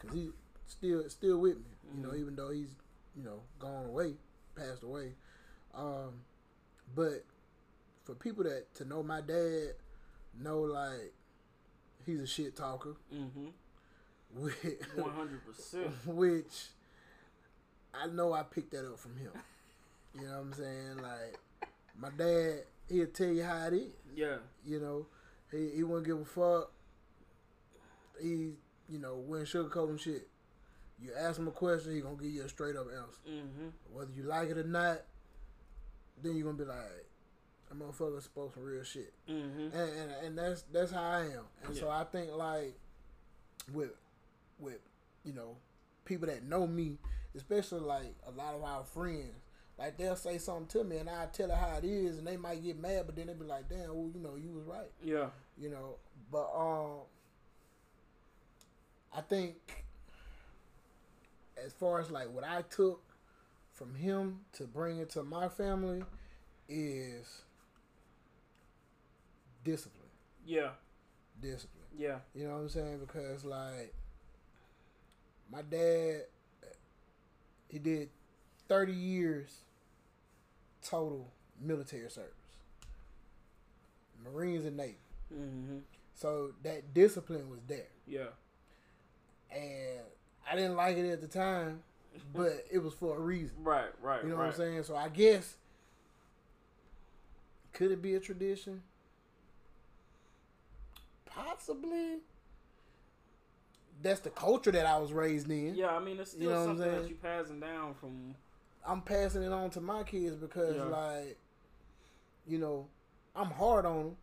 cause 0.02 0.12
he 0.14 0.30
still 0.68 1.10
still 1.10 1.40
with 1.40 1.58
me, 1.58 1.64
you 1.96 2.02
know, 2.02 2.10
Mhm. 2.12 2.20
even 2.20 2.36
though 2.38 2.52
he's 2.52 2.74
you 3.18 3.24
know 3.24 3.42
gone 3.60 3.88
away, 3.88 4.16
passed 4.56 4.84
away, 4.84 5.12
um, 5.76 6.22
but 6.96 7.24
for 8.04 8.16
people 8.16 8.44
that 8.44 8.74
to 8.76 8.86
know 8.86 9.02
my 9.04 9.22
dad, 9.22 9.74
know 10.40 10.60
like 10.62 11.14
he's 12.06 12.20
a 12.22 12.28
shit 12.28 12.56
talker, 12.56 12.96
Mm-hmm. 13.14 13.48
which, 14.36 14.54
One 14.96 15.12
hundred 15.12 15.42
percent. 15.46 15.88
which 16.06 16.66
I 17.94 18.08
know 18.08 18.34
I 18.34 18.44
picked 18.44 18.72
that 18.72 18.86
up 18.88 19.00
from 19.00 19.16
him. 19.18 19.32
You 20.16 20.28
know 20.28 20.32
what 20.34 20.40
I'm 20.42 20.54
saying? 20.54 20.98
Like 21.02 21.40
my 22.00 22.10
dad, 22.18 22.64
he'll 22.90 23.08
tell 23.08 23.28
you 23.28 23.44
how 23.44 23.68
it 23.68 23.74
is. 23.74 23.94
Yeah. 24.16 24.38
You 24.66 24.80
know, 24.80 25.06
he 25.52 25.70
he 25.78 25.84
wouldn't 25.84 26.06
give 26.08 26.20
a 26.20 26.26
fuck. 26.26 26.72
He 28.22 28.54
you 28.90 29.00
know 29.00 29.16
wouldn't 29.16 29.50
sugarcoat 29.50 29.90
and 29.90 30.00
shit. 30.00 30.28
You 31.02 31.12
ask 31.18 31.38
him 31.40 31.48
a 31.48 31.52
question, 31.52 31.96
he 31.96 32.02
gonna 32.02 32.16
give 32.16 32.32
you 32.32 32.44
a 32.44 32.50
straight 32.50 32.76
up 32.76 32.86
answer. 32.88 33.20
Mm-hmm. 33.30 33.68
Whether 33.92 34.12
you 34.16 34.24
like 34.24 34.50
it 34.50 34.58
or 34.58 34.64
not, 34.64 35.02
then 36.22 36.36
you're 36.36 36.45
gonna 36.45 36.57
be 36.57 36.66
like, 36.66 37.05
that 37.70 37.78
motherfucker 37.80 38.22
spoke 38.22 38.53
some 38.53 38.64
real 38.64 38.84
shit. 38.84 39.14
Mm-hmm. 39.30 39.76
and, 39.76 39.89
and 39.99 40.11
and 40.26 40.38
that's 40.38 40.64
that's 40.72 40.91
how 40.91 41.01
I 41.03 41.22
am. 41.22 41.45
And 41.66 41.76
so 41.76 41.89
I 41.89 42.03
think 42.05 42.32
like 42.34 42.76
with 43.74 43.91
with 44.59 44.80
you 45.24 45.34
know 45.34 45.55
people 46.05 46.28
that 46.28 46.43
know 46.43 46.68
me, 46.68 46.97
especially 47.36 47.80
like 47.82 48.14
a 48.28 48.32
lot 48.32 48.53
of 48.55 48.64
our 48.64 48.84
friends, 48.84 49.36
like 49.78 49.97
they'll 49.97 50.16
say 50.16 50.38
something 50.38 50.68
to 50.68 50.84
me 50.84 50.97
and 50.97 51.09
I 51.09 51.26
tell 51.32 51.49
her 51.49 51.55
how 51.55 51.78
it 51.78 51.86
is, 51.86 52.18
and 52.18 52.28
they 52.28 52.38
might 52.38 52.64
get 52.64 52.80
mad, 52.80 53.03
but 53.05 53.16
then 53.16 53.28
they 53.28 53.34
be 53.34 53.45
like, 53.45 53.70
"Damn, 53.70 53.88
well, 53.95 54.11
you 54.14 54.20
know, 54.22 54.36
you 54.36 54.51
was 54.51 54.66
right," 54.66 54.91
Yeah. 55.03 55.28
you 55.57 55.70
know. 55.70 55.95
But 56.32 56.49
um, 56.55 56.99
I 59.16 59.22
think 59.22 59.55
as 61.64 61.72
far 61.74 61.99
as 62.01 62.11
like 62.11 62.32
what 62.34 62.43
I 62.43 62.64
took 62.64 63.01
from 63.84 63.96
him 63.96 64.40
to 64.54 64.64
bring 64.64 64.98
it 65.00 65.10
to 65.12 65.24
my 65.24 65.50
family 65.50 66.04
is 66.70 67.42
discipline 69.64 70.00
Yeah. 70.46 70.72
discipline. 71.42 71.84
Yeah. 71.98 72.20
You 72.34 72.46
know 72.48 72.54
what 72.54 72.60
I'm 72.62 72.70
saying? 72.70 73.00
Because 73.00 73.44
like 73.44 73.94
my 75.52 75.62
dad, 75.64 76.24
he 77.68 77.80
did 77.80 78.10
30 78.70 78.94
years 78.94 79.50
total 80.82 81.32
military 81.60 82.10
service, 82.10 82.32
Marines 84.24 84.66
and 84.66 84.78
Navy. 84.78 84.98
Mm-hmm. 85.34 85.80
So 86.16 86.54
that 86.64 86.94
discipline 86.94 87.50
was 87.50 87.60
there, 87.68 87.88
Yeah. 88.08 88.28
and 89.52 90.02
I 90.50 90.56
didn't 90.56 90.76
like 90.76 90.98
it 90.98 91.10
at 91.10 91.22
the 91.22 91.28
time, 91.28 91.84
but 92.34 92.66
it 92.72 92.80
was 92.80 92.93
for 92.93 93.18
a 93.18 93.20
reason. 93.20 93.55
Right. 93.64 93.89
Right. 94.01 94.24
You 94.24 94.30
know 94.30 94.36
right. 94.36 94.47
what 94.47 94.53
I'm 94.53 94.57
saying? 94.57 94.84
So 94.84 94.95
I 94.95 95.09
guess 95.09 95.55
could 97.74 97.91
it 97.91 98.01
be 98.01 98.16
a 98.16 98.20
tradition? 98.20 98.82
Possibly. 101.26 102.18
That's 104.01 104.20
the 104.20 104.30
culture 104.30 104.72
that 104.72 104.86
I 104.86 104.97
was 104.97 105.14
raised 105.14 105.49
in. 105.49 105.76
Yeah. 105.76 105.95
I 105.95 105.99
mean, 105.99 106.20
it's 106.20 106.32
still 106.32 106.43
You 106.43 106.49
know 106.49 106.66
something 106.66 106.91
that 106.91 107.09
you 107.09 107.16
passing 107.16 107.59
down 107.59 107.95
from. 107.95 108.36
I'm 108.86 109.01
passing 109.01 109.43
it 109.43 109.51
on 109.51 109.70
to 109.72 109.82
my 109.82 110.03
kids 110.03 110.36
because, 110.36 110.76
Yeah. 110.76 110.84
like, 110.84 111.38
you 112.45 112.57
know, 112.57 112.88
I'm 113.36 113.49
hard 113.49 113.86
on 113.86 113.97
them. 113.97 114.18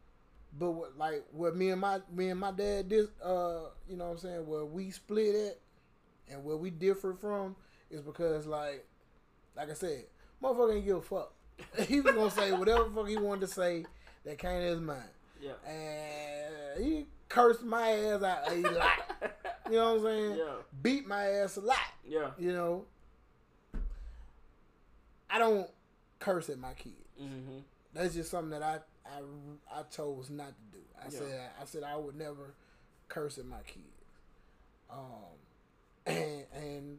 But 0.59 0.73
what, 0.73 0.99
like, 0.99 1.25
what 1.33 1.57
me 1.57 1.71
and 1.71 1.81
my 1.81 2.01
me 2.13 2.29
and 2.29 2.41
my 2.41 2.51
dad 2.51 2.89
did, 2.89 3.09
uh, 3.23 3.71
you 3.89 3.97
know, 3.97 4.07
what 4.07 4.11
I'm 4.13 4.19
saying, 4.19 4.47
where 4.47 4.65
we 4.65 4.91
split 4.91 5.35
it 5.35 5.61
and 6.29 6.45
where 6.45 6.57
we 6.57 6.71
differ 6.71 7.15
from, 7.15 7.55
is 7.91 8.01
because, 8.03 8.47
like, 8.47 8.87
like 9.57 9.71
I 9.71 9.75
said, 9.75 10.05
motherfucker 10.43 10.77
ain't 10.77 10.85
give 10.87 10.97
a 10.97 11.03
fuck. 11.03 11.33
he 11.87 12.01
was 12.01 12.15
gonna 12.15 12.31
say 12.31 12.53
whatever 12.53 12.85
the 12.85 12.91
fuck 12.91 13.09
he 13.09 13.17
wanted 13.17 13.43
to 13.43 13.47
say 13.49 13.85
that 14.25 14.39
came 14.39 14.61
to 14.61 14.67
his 14.67 14.81
mind, 14.81 15.03
Yeah. 15.41 15.53
and 15.69 16.85
he 16.85 17.07
cursed 17.29 17.63
my 17.63 17.91
ass 17.91 18.23
out 18.23 18.51
a 18.51 18.57
lot. 18.63 19.33
You 19.71 19.77
know 19.77 19.95
what 19.95 19.99
I'm 20.01 20.03
saying? 20.05 20.37
Yeah. 20.37 20.53
Beat 20.83 21.07
my 21.07 21.25
ass 21.27 21.57
a 21.57 21.61
lot. 21.61 21.77
Yeah. 22.05 22.31
You 22.41 22.53
know, 22.53 22.87
I 25.29 25.39
don't 25.39 25.69
curse 26.19 26.49
at 26.51 26.59
my 26.59 26.73
kids. 26.73 26.97
Mm-hmm. 27.23 27.59
That's 27.95 28.15
just 28.15 28.31
something 28.33 28.51
that 28.51 28.63
I 28.65 28.79
I, 29.07 29.79
I 29.79 29.83
chose 29.95 30.29
not 30.29 30.49
to 30.49 30.79
do. 30.79 30.85
I 31.01 31.05
Yeah. 31.05 31.19
said 31.19 31.51
I 31.61 31.65
said 31.67 31.83
I 31.85 31.97
would 31.97 32.17
never 32.17 32.55
curse 33.09 33.39
at 33.39 33.47
my 33.47 33.61
kids. 33.65 33.87
Um, 34.91 35.39
and 36.07 36.45
and 36.53 36.99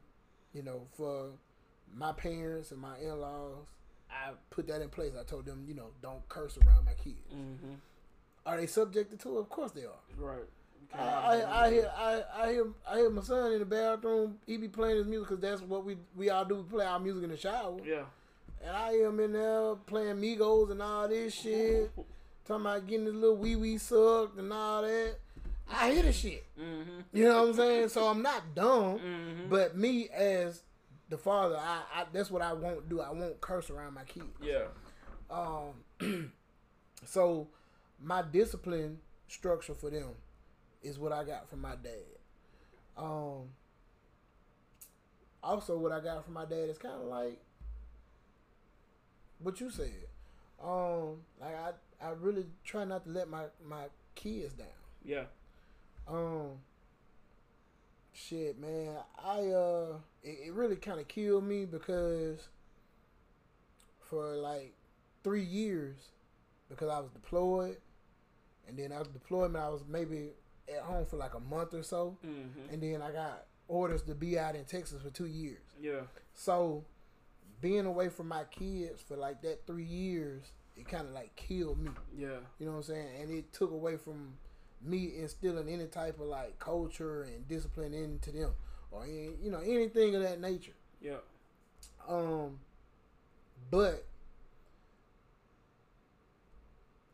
you 0.54 0.64
know 0.64 0.82
for 0.98 1.30
my 1.96 2.12
parents 2.14 2.72
and 2.72 2.80
my 2.82 2.98
in 3.00 3.20
laws, 3.20 3.58
I 4.10 4.32
put 4.50 4.68
that 4.68 4.82
in 4.82 4.90
place. 4.90 5.12
I 5.20 5.24
told 5.24 5.46
them, 5.46 5.66
you 5.68 5.74
know, 5.74 5.88
don't 6.02 6.28
curse 6.30 6.58
around 6.66 6.86
my 6.86 6.94
kids. 6.94 7.34
Mm-hmm. 7.34 7.74
Are 8.46 8.58
they 8.58 8.68
subjected 8.68 9.20
to 9.22 9.38
it? 9.38 9.40
Of 9.42 9.50
course 9.50 9.72
they 9.72 9.82
are. 9.84 10.00
Right. 10.18 10.48
I, 10.94 11.04
I, 11.04 11.66
I 11.66 11.72
hear 11.72 11.92
I, 11.96 12.24
I 12.36 12.52
hear 12.52 12.68
I 12.90 12.98
hear 12.98 13.10
my 13.10 13.22
son 13.22 13.54
in 13.54 13.60
the 13.60 13.66
bathroom. 13.66 14.38
He 14.46 14.58
be 14.58 14.68
playing 14.68 14.98
his 14.98 15.06
music 15.06 15.30
because 15.30 15.42
that's 15.42 15.62
what 15.62 15.86
we 15.86 15.98
we 16.16 16.30
all 16.30 16.44
do. 16.46 16.56
We 16.56 16.64
play 16.64 16.86
our 16.86 17.00
music 17.00 17.24
in 17.24 17.30
the 17.30 17.38
shower, 17.38 17.78
Yeah. 17.86 18.04
and 18.66 18.76
I 18.76 18.92
hear 18.92 19.08
him 19.08 19.20
in 19.22 19.32
there 19.32 19.76
playing 19.86 20.18
Migos 20.18 20.70
and 20.72 20.82
all 20.82 21.08
this 21.08 21.34
shit, 21.34 21.92
talking 22.46 22.66
about 22.66 22.88
getting 22.88 23.06
his 23.06 23.16
little 23.16 23.38
wee 23.38 23.56
wee 23.56 23.78
sucked 23.78 24.38
and 24.38 24.52
all 24.52 24.82
that. 24.82 25.16
I 25.74 25.92
hear 25.94 26.04
the 26.04 26.14
shit. 26.14 26.46
Mm-hmm. 26.60 27.00
You 27.18 27.24
know 27.26 27.42
what 27.42 27.50
I'm 27.50 27.56
saying? 27.56 27.90
So 27.90 28.08
I'm 28.08 28.22
not 28.22 28.56
dumb, 28.56 29.00
Mm-hmm. 29.00 29.50
but 29.50 29.78
me 29.78 30.10
as 30.10 30.64
the 31.10 31.18
father, 31.18 31.58
I, 31.58 31.82
I 31.94 32.06
that's 32.12 32.32
what 32.32 32.42
I 32.42 32.54
won't 32.54 32.88
do. 32.90 33.02
I 33.02 33.12
won't 33.12 33.40
curse 33.42 33.70
around 33.70 33.94
my 33.94 34.04
kids. 34.04 34.26
Yeah. 34.42 34.66
Um, 35.30 36.32
so 37.06 37.48
my 38.02 38.22
discipline 38.22 39.00
structure 39.28 39.74
for 39.74 39.90
them 39.90 40.10
is 40.84 40.98
what 41.00 41.12
I 41.12 41.24
got 41.24 41.50
from 41.50 41.62
my 41.62 41.76
dad. 41.82 42.18
Um, 42.98 43.50
also 45.44 45.78
what 45.78 45.92
I 45.92 46.00
got 46.00 46.24
from 46.26 46.34
my 46.34 46.46
dad 46.46 46.70
is 46.70 46.78
kind 46.78 46.96
of 46.96 47.08
like 47.08 47.40
what 49.40 49.60
you 49.60 49.70
said. 49.70 49.92
Um, 50.64 51.18
like 51.40 51.56
I, 51.56 51.72
I 52.06 52.10
really 52.20 52.46
try 52.64 52.84
not 52.84 53.04
to 53.06 53.10
let 53.12 53.28
my 53.30 53.46
my 53.68 53.86
kids 54.16 54.54
down. 54.54 54.68
Yeah. 55.04 55.24
Um, 56.08 56.60
shit, 58.14 58.60
man, 58.60 58.96
I 59.24 59.48
uh, 59.50 59.94
it, 60.24 60.48
it 60.48 60.54
really 60.54 60.76
kind 60.76 61.00
of 61.00 61.08
killed 61.08 61.44
me 61.44 61.66
because 61.66 62.48
for 64.10 64.36
like 64.36 64.74
three 65.24 65.44
years, 65.44 65.96
because 66.70 66.90
I 66.90 67.00
was 67.00 67.10
deployed, 67.12 67.78
and 68.68 68.78
then 68.78 68.92
after 68.92 69.12
deployment, 69.12 69.64
I 69.64 69.70
was 69.70 69.84
maybe 69.88 70.30
at 70.74 70.82
home 70.84 71.06
for 71.06 71.18
like 71.18 71.34
a 71.34 71.40
month 71.40 71.74
or 71.74 71.84
so, 71.84 72.18
Mm-hmm. 72.26 72.74
and 72.74 72.82
then 72.84 73.02
I 73.02 73.12
got 73.12 73.46
orders 73.68 74.02
to 74.04 74.16
be 74.16 74.38
out 74.38 74.56
in 74.56 74.66
Texas 74.66 75.02
for 75.02 75.10
two 75.10 75.28
years. 75.28 75.62
Yeah. 75.82 76.02
So 76.34 76.84
being 77.62 77.86
away 77.86 78.10
from 78.10 78.28
my 78.28 78.44
kids 78.46 79.02
for 79.02 79.16
like 79.16 79.42
that 79.44 79.66
three 79.66 79.86
years, 79.86 80.44
it 80.76 80.88
kind 80.90 81.08
of 81.08 81.14
like 81.14 81.36
killed 81.36 81.80
me. 81.80 81.92
Yeah. 82.18 82.28
You 82.60 82.66
know 82.66 82.72
what 82.74 82.78
I'm 82.80 82.84
saying? 82.84 83.08
And 83.22 83.32
it 83.32 83.54
took 83.54 83.72
away 83.72 83.96
from 83.98 84.34
me 84.84 85.14
instilling 85.20 85.70
any 85.70 85.88
type 85.88 86.20
of 86.20 86.28
like 86.28 86.60
culture 86.60 87.24
and 87.24 87.48
discipline 87.48 87.94
into 87.94 88.32
them, 88.32 88.52
or 88.92 89.04
any, 89.04 89.32
you 89.42 89.52
know 89.52 89.60
anything 89.60 90.16
of 90.16 90.22
that 90.24 90.40
nature. 90.40 90.74
Yeah. 91.02 91.18
Um, 92.08 92.60
but 93.70 94.06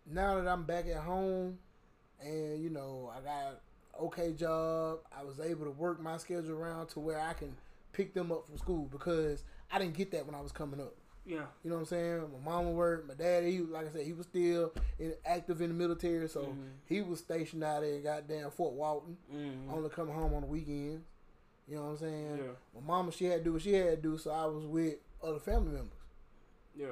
now 0.09 0.41
that 0.41 0.47
I'm 0.47 0.63
back 0.63 0.87
at 0.87 1.01
home, 1.01 1.57
and 2.21 2.61
you 2.61 2.69
know 2.69 3.11
I 3.15 3.21
got 3.21 3.61
okay 4.01 4.33
job, 4.33 4.99
I 5.17 5.23
was 5.23 5.39
able 5.39 5.65
to 5.65 5.71
work 5.71 6.01
my 6.01 6.17
schedule 6.17 6.57
around 6.57 6.87
to 6.89 6.99
where 6.99 7.19
I 7.19 7.33
can 7.33 7.55
pick 7.93 8.13
them 8.13 8.31
up 8.31 8.45
from 8.45 8.57
school 8.57 8.87
because 8.91 9.43
I 9.71 9.79
didn't 9.79 9.95
get 9.95 10.11
that 10.11 10.25
when 10.25 10.35
I 10.35 10.41
was 10.41 10.51
coming 10.51 10.79
up. 10.79 10.95
Yeah. 11.27 11.45
You 11.63 11.69
know 11.69 11.75
what 11.75 11.81
I'm 11.81 11.85
saying? 11.87 12.21
My 12.45 12.51
mama 12.51 12.71
worked. 12.71 13.07
My 13.07 13.13
dad, 13.13 13.43
he 13.43 13.59
like 13.59 13.87
I 13.87 13.91
said, 13.91 14.05
he 14.05 14.13
was 14.13 14.25
still 14.27 14.71
in, 14.97 15.13
active 15.25 15.61
in 15.61 15.67
the 15.69 15.73
military, 15.75 16.27
so 16.29 16.43
Mhm. 16.43 16.69
he 16.85 17.01
was 17.01 17.19
stationed 17.19 17.63
out 17.63 17.81
there 17.81 17.95
in 17.95 18.03
goddamn 18.03 18.49
Fort 18.51 18.73
Walton, 18.73 19.17
Mm-hmm. 19.33 19.73
only 19.73 19.89
coming 19.89 20.15
home 20.15 20.33
on 20.33 20.41
the 20.41 20.47
weekends. 20.47 21.03
You 21.67 21.75
know 21.75 21.83
what 21.83 21.89
I'm 21.89 21.97
saying? 21.97 22.37
Yeah. 22.37 22.79
My 22.79 22.87
mama, 22.87 23.11
she 23.11 23.25
had 23.25 23.39
to 23.39 23.43
do 23.43 23.53
what 23.53 23.61
she 23.61 23.73
had 23.73 23.97
to 24.01 24.09
do, 24.09 24.17
so 24.17 24.31
I 24.31 24.45
was 24.45 24.65
with 24.65 24.95
other 25.21 25.39
family 25.39 25.73
members. 25.73 25.91
Yeah. 26.73 26.87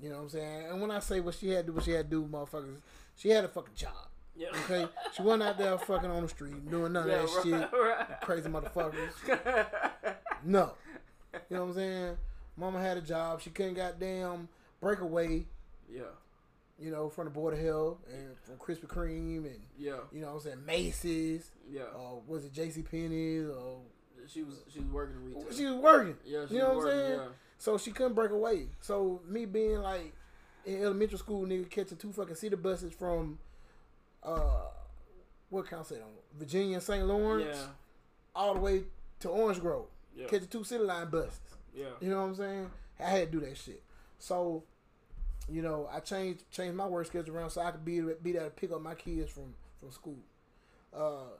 You 0.00 0.08
know 0.08 0.16
what 0.16 0.22
I'm 0.22 0.28
saying? 0.30 0.66
And 0.70 0.80
when 0.80 0.90
I 0.90 0.98
say 1.00 1.20
what 1.20 1.34
she 1.34 1.50
had 1.50 1.66
to 1.66 1.72
do, 1.72 1.76
what 1.76 1.84
she 1.84 1.90
had 1.92 2.10
to 2.10 2.22
do, 2.22 2.26
motherfuckers, 2.26 2.80
she 3.16 3.28
had 3.28 3.44
a 3.44 3.48
fucking 3.48 3.74
job. 3.74 3.92
Yeah. 4.36 4.48
Okay, 4.64 4.88
she 5.12 5.22
wasn't 5.22 5.44
out 5.44 5.58
there 5.58 5.76
fucking 5.78 6.10
on 6.10 6.22
the 6.22 6.28
street 6.28 6.68
doing 6.68 6.92
none 6.94 7.04
of 7.04 7.08
Yeah, 7.08 7.18
that 7.18 7.28
right, 7.36 7.44
shit. 7.44 7.80
right. 7.80 8.20
Crazy 8.22 8.48
motherfuckers. 8.48 10.16
No. 10.44 10.72
You 11.50 11.56
know 11.56 11.62
what 11.62 11.68
I'm 11.70 11.74
saying? 11.74 12.16
Mama 12.56 12.80
had 12.80 12.96
a 12.96 13.00
job. 13.00 13.40
She 13.40 13.50
couldn't 13.50 13.74
goddamn 13.74 14.48
break 14.80 15.00
away, 15.00 15.46
yeah. 15.88 16.02
you 16.78 16.90
know, 16.90 17.08
from 17.08 17.24
the 17.24 17.30
Board 17.30 17.54
of 17.54 17.60
Health 17.60 17.98
and 18.12 18.36
from 18.42 18.56
Krispy 18.56 18.86
Kreme 18.86 19.46
and, 19.46 19.60
Yeah. 19.76 19.98
you 20.12 20.20
know 20.20 20.28
what 20.28 20.34
I'm 20.34 20.40
saying, 20.40 20.66
Macy's, 20.66 21.50
Yeah. 21.68 21.84
or 21.96 22.22
was 22.26 22.44
it 22.44 22.52
J.C. 22.52 22.82
Penney's, 22.82 23.48
or 23.48 23.80
She 24.28 24.42
was 24.42 24.62
she 24.68 24.80
was 24.80 24.88
working 24.88 25.16
in 25.16 25.24
retail. 25.24 25.52
she 25.52 25.64
was 25.66 25.74
working. 25.76 26.16
yeah, 26.24 26.46
she 26.46 26.54
you 26.54 26.60
know 26.60 26.68
what 26.68 26.72
I'm 26.72 26.96
working, 26.98 27.18
saying? 27.18 27.30
So 27.58 27.78
she 27.78 27.90
couldn't 27.92 28.14
break 28.14 28.30
away. 28.30 28.68
So 28.80 29.20
me 29.26 29.44
being 29.46 29.78
like 29.80 30.12
in 30.64 30.82
elementary 30.82 31.18
school, 31.18 31.46
nigga, 31.46 31.68
catching 31.70 31.98
two 31.98 32.12
fucking 32.12 32.34
city 32.36 32.56
buses 32.56 32.92
from, 32.94 33.38
uh, 34.22 34.62
what 35.50 35.66
can 35.66 35.78
I 35.78 35.82
say 35.82 35.96
Virginia 36.38 36.74
and 36.74 36.82
St. 36.82 37.06
Lawrence, 37.06 37.46
Yeah. 37.56 37.66
all 38.34 38.54
the 38.54 38.60
way 38.60 38.84
to 39.20 39.28
Orange 39.28 39.60
Grove, 39.60 39.86
Yeah. 40.16 40.26
catching 40.26 40.48
two 40.48 40.64
city 40.64 40.82
line 40.84 41.10
buses. 41.10 41.40
Yeah. 41.74 41.86
You 42.00 42.08
know 42.10 42.18
what 42.20 42.28
I'm 42.28 42.34
saying? 42.36 42.70
I 43.00 43.04
had 43.10 43.32
to 43.32 43.38
do 43.40 43.46
that 43.46 43.56
shit. 43.56 43.82
So, 44.18 44.62
you 45.50 45.60
know, 45.62 45.88
I 45.92 46.00
changed 46.00 46.50
changed 46.50 46.76
my 46.76 46.86
work 46.86 47.06
schedule 47.06 47.36
around 47.36 47.50
so 47.50 47.60
I 47.60 47.70
could 47.72 47.84
be 47.84 48.00
be 48.22 48.32
there 48.32 48.44
to 48.44 48.50
pick 48.50 48.72
up 48.72 48.80
my 48.80 48.94
kids 48.94 49.30
from 49.30 49.54
from 49.80 49.90
school. 49.90 50.18
Uh, 50.96 51.32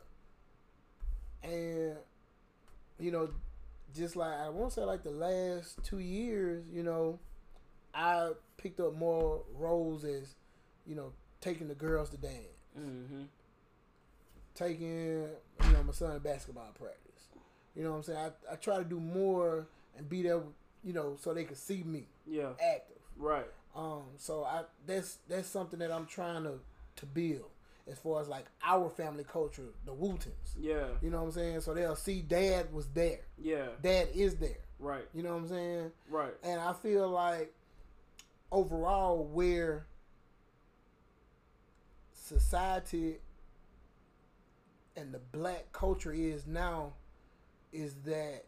and 1.42 1.94
you 2.98 3.10
know, 3.10 3.30
just 3.94 4.16
like 4.16 4.32
I 4.38 4.48
won't 4.48 4.72
say 4.72 4.82
like 4.82 5.02
the 5.02 5.10
last 5.10 5.78
two 5.84 5.98
years, 5.98 6.64
you 6.72 6.82
know, 6.82 7.18
I 7.94 8.30
picked 8.56 8.80
up 8.80 8.94
more 8.94 9.42
roles 9.56 10.04
as, 10.04 10.34
you 10.86 10.94
know, 10.94 11.12
taking 11.40 11.68
the 11.68 11.74
girls 11.74 12.10
to 12.10 12.16
dance, 12.16 12.34
Mm-hmm. 12.78 13.22
taking 14.54 14.88
you 15.22 15.72
know 15.72 15.82
my 15.84 15.92
son 15.92 16.14
to 16.14 16.20
basketball 16.20 16.72
practice. 16.78 17.00
You 17.76 17.84
know 17.84 17.90
what 17.90 17.96
I'm 17.98 18.02
saying? 18.04 18.18
I, 18.18 18.52
I 18.52 18.56
try 18.56 18.78
to 18.78 18.84
do 18.84 18.98
more 19.00 19.66
and 19.96 20.08
be 20.08 20.22
there, 20.22 20.42
you 20.82 20.92
know, 20.92 21.16
so 21.20 21.32
they 21.34 21.44
can 21.44 21.56
see 21.56 21.82
me 21.82 22.08
Yeah. 22.26 22.50
active. 22.60 22.98
Right. 23.16 23.50
Um, 23.74 24.02
so 24.18 24.44
I 24.44 24.64
that's 24.86 25.18
that's 25.28 25.48
something 25.48 25.78
that 25.80 25.90
I'm 25.92 26.06
trying 26.06 26.44
to 26.44 26.60
to 26.96 27.06
build 27.06 27.50
as 27.90 27.98
far 27.98 28.20
as 28.20 28.28
like 28.28 28.46
our 28.62 28.88
family 28.88 29.24
culture, 29.24 29.68
the 29.84 29.92
Wootens. 29.92 30.54
Yeah. 30.58 30.86
You 31.02 31.10
know 31.10 31.18
what 31.18 31.24
I'm 31.26 31.32
saying? 31.32 31.60
So 31.62 31.74
they'll 31.74 31.96
see 31.96 32.22
dad 32.22 32.72
was 32.72 32.86
there. 32.88 33.20
Yeah. 33.36 33.66
Dad 33.82 34.08
is 34.14 34.36
there. 34.36 34.58
Right. 34.78 35.04
You 35.12 35.22
know 35.22 35.30
what 35.30 35.42
I'm 35.42 35.48
saying? 35.48 35.92
Right. 36.08 36.34
And 36.42 36.60
I 36.60 36.72
feel 36.72 37.08
like 37.08 37.52
overall 38.52 39.24
where 39.24 39.86
society 42.12 43.16
and 44.96 45.12
the 45.12 45.18
black 45.18 45.72
culture 45.72 46.12
is 46.12 46.46
now 46.46 46.92
is 47.72 47.94
that 48.06 48.44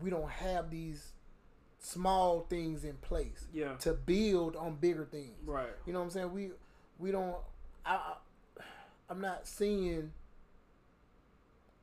we 0.00 0.10
don't 0.10 0.30
have 0.30 0.70
these 0.70 1.12
small 1.78 2.40
things 2.48 2.84
in 2.84 2.94
place 2.96 3.46
Yeah. 3.52 3.74
to 3.76 3.92
build 3.92 4.56
on 4.56 4.76
bigger 4.76 5.04
things. 5.04 5.36
Right. 5.44 5.68
You 5.86 5.92
know 5.92 5.98
what 6.00 6.06
I'm 6.06 6.10
saying? 6.10 6.32
We 6.32 6.50
we 6.98 7.10
don't. 7.10 7.36
I 7.84 8.14
I'm 9.10 9.20
not 9.20 9.46
seeing 9.46 10.12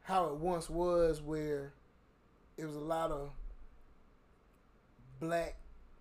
how 0.04 0.28
it 0.28 0.36
once 0.38 0.70
was, 0.70 1.22
where 1.22 1.74
it 2.58 2.66
was 2.66 2.76
a 2.76 2.80
lot 2.80 3.12
of 3.12 3.32
black 5.20 5.56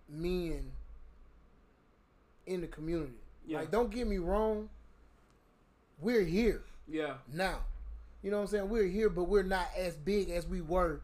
men 0.09 0.71
in 2.47 2.61
the 2.61 2.67
community. 2.67 3.13
Yeah. 3.45 3.59
Like, 3.59 3.71
don't 3.71 3.91
get 3.91 4.07
me 4.07 4.17
wrong. 4.17 4.69
We're 5.99 6.23
here 6.23 6.63
Yeah. 6.87 7.17
now. 7.31 7.59
You 8.23 8.31
know 8.31 8.37
what 8.37 8.43
I'm 8.43 8.47
saying? 8.49 8.69
We're 8.69 8.87
here, 8.87 9.09
but 9.09 9.25
we're 9.25 9.43
not 9.43 9.67
as 9.77 9.95
big 9.95 10.29
as 10.31 10.47
we 10.47 10.61
were 10.61 11.01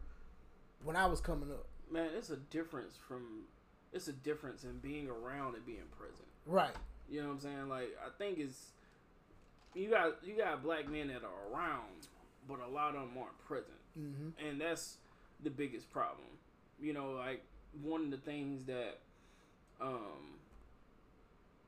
when 0.84 0.96
I 0.96 1.06
was 1.06 1.20
coming 1.20 1.50
up. 1.50 1.66
Man, 1.90 2.10
it's 2.16 2.30
a 2.30 2.36
difference 2.36 2.96
from 3.08 3.44
it's 3.92 4.08
a 4.08 4.12
difference 4.12 4.64
in 4.64 4.78
being 4.78 5.08
around 5.08 5.54
and 5.54 5.64
being 5.64 5.86
present. 5.98 6.28
Right. 6.46 6.74
You 7.10 7.22
know 7.22 7.28
what 7.28 7.34
I'm 7.34 7.40
saying? 7.40 7.68
Like 7.68 7.96
I 8.04 8.10
think 8.18 8.38
it's 8.38 8.68
you 9.74 9.90
got 9.90 10.16
you 10.22 10.36
got 10.36 10.62
black 10.62 10.88
men 10.88 11.08
that 11.08 11.22
are 11.24 11.52
around, 11.54 12.08
but 12.48 12.58
a 12.60 12.68
lot 12.68 12.94
of 12.94 13.02
them 13.02 13.10
aren't 13.18 13.38
present, 13.46 13.78
hmm 13.94 14.30
and 14.46 14.60
that's 14.60 14.96
the 15.42 15.50
biggest 15.50 15.90
problem. 15.90 16.26
You 16.80 16.92
know, 16.92 17.12
like 17.12 17.42
one 17.82 18.04
of 18.04 18.10
the 18.10 18.16
things 18.18 18.64
that, 18.64 18.98
um, 19.80 20.36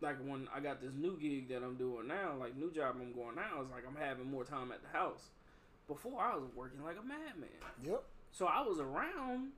like 0.00 0.16
when 0.24 0.48
I 0.54 0.60
got 0.60 0.80
this 0.80 0.92
new 0.94 1.18
gig 1.18 1.48
that 1.48 1.62
I'm 1.62 1.76
doing 1.76 2.06
now, 2.08 2.34
like 2.38 2.56
new 2.56 2.70
job 2.70 2.96
I'm 3.00 3.12
going 3.12 3.36
now, 3.36 3.62
is 3.62 3.70
like 3.70 3.84
I'm 3.88 3.96
having 3.96 4.30
more 4.30 4.44
time 4.44 4.72
at 4.72 4.82
the 4.82 4.88
house. 4.96 5.28
Before 5.88 6.20
I 6.22 6.36
was 6.36 6.44
working 6.54 6.82
like 6.84 6.96
a 6.96 7.02
madman, 7.02 7.48
Yep. 7.84 8.02
So 8.32 8.46
I 8.46 8.60
was 8.62 8.78
around, 8.80 9.48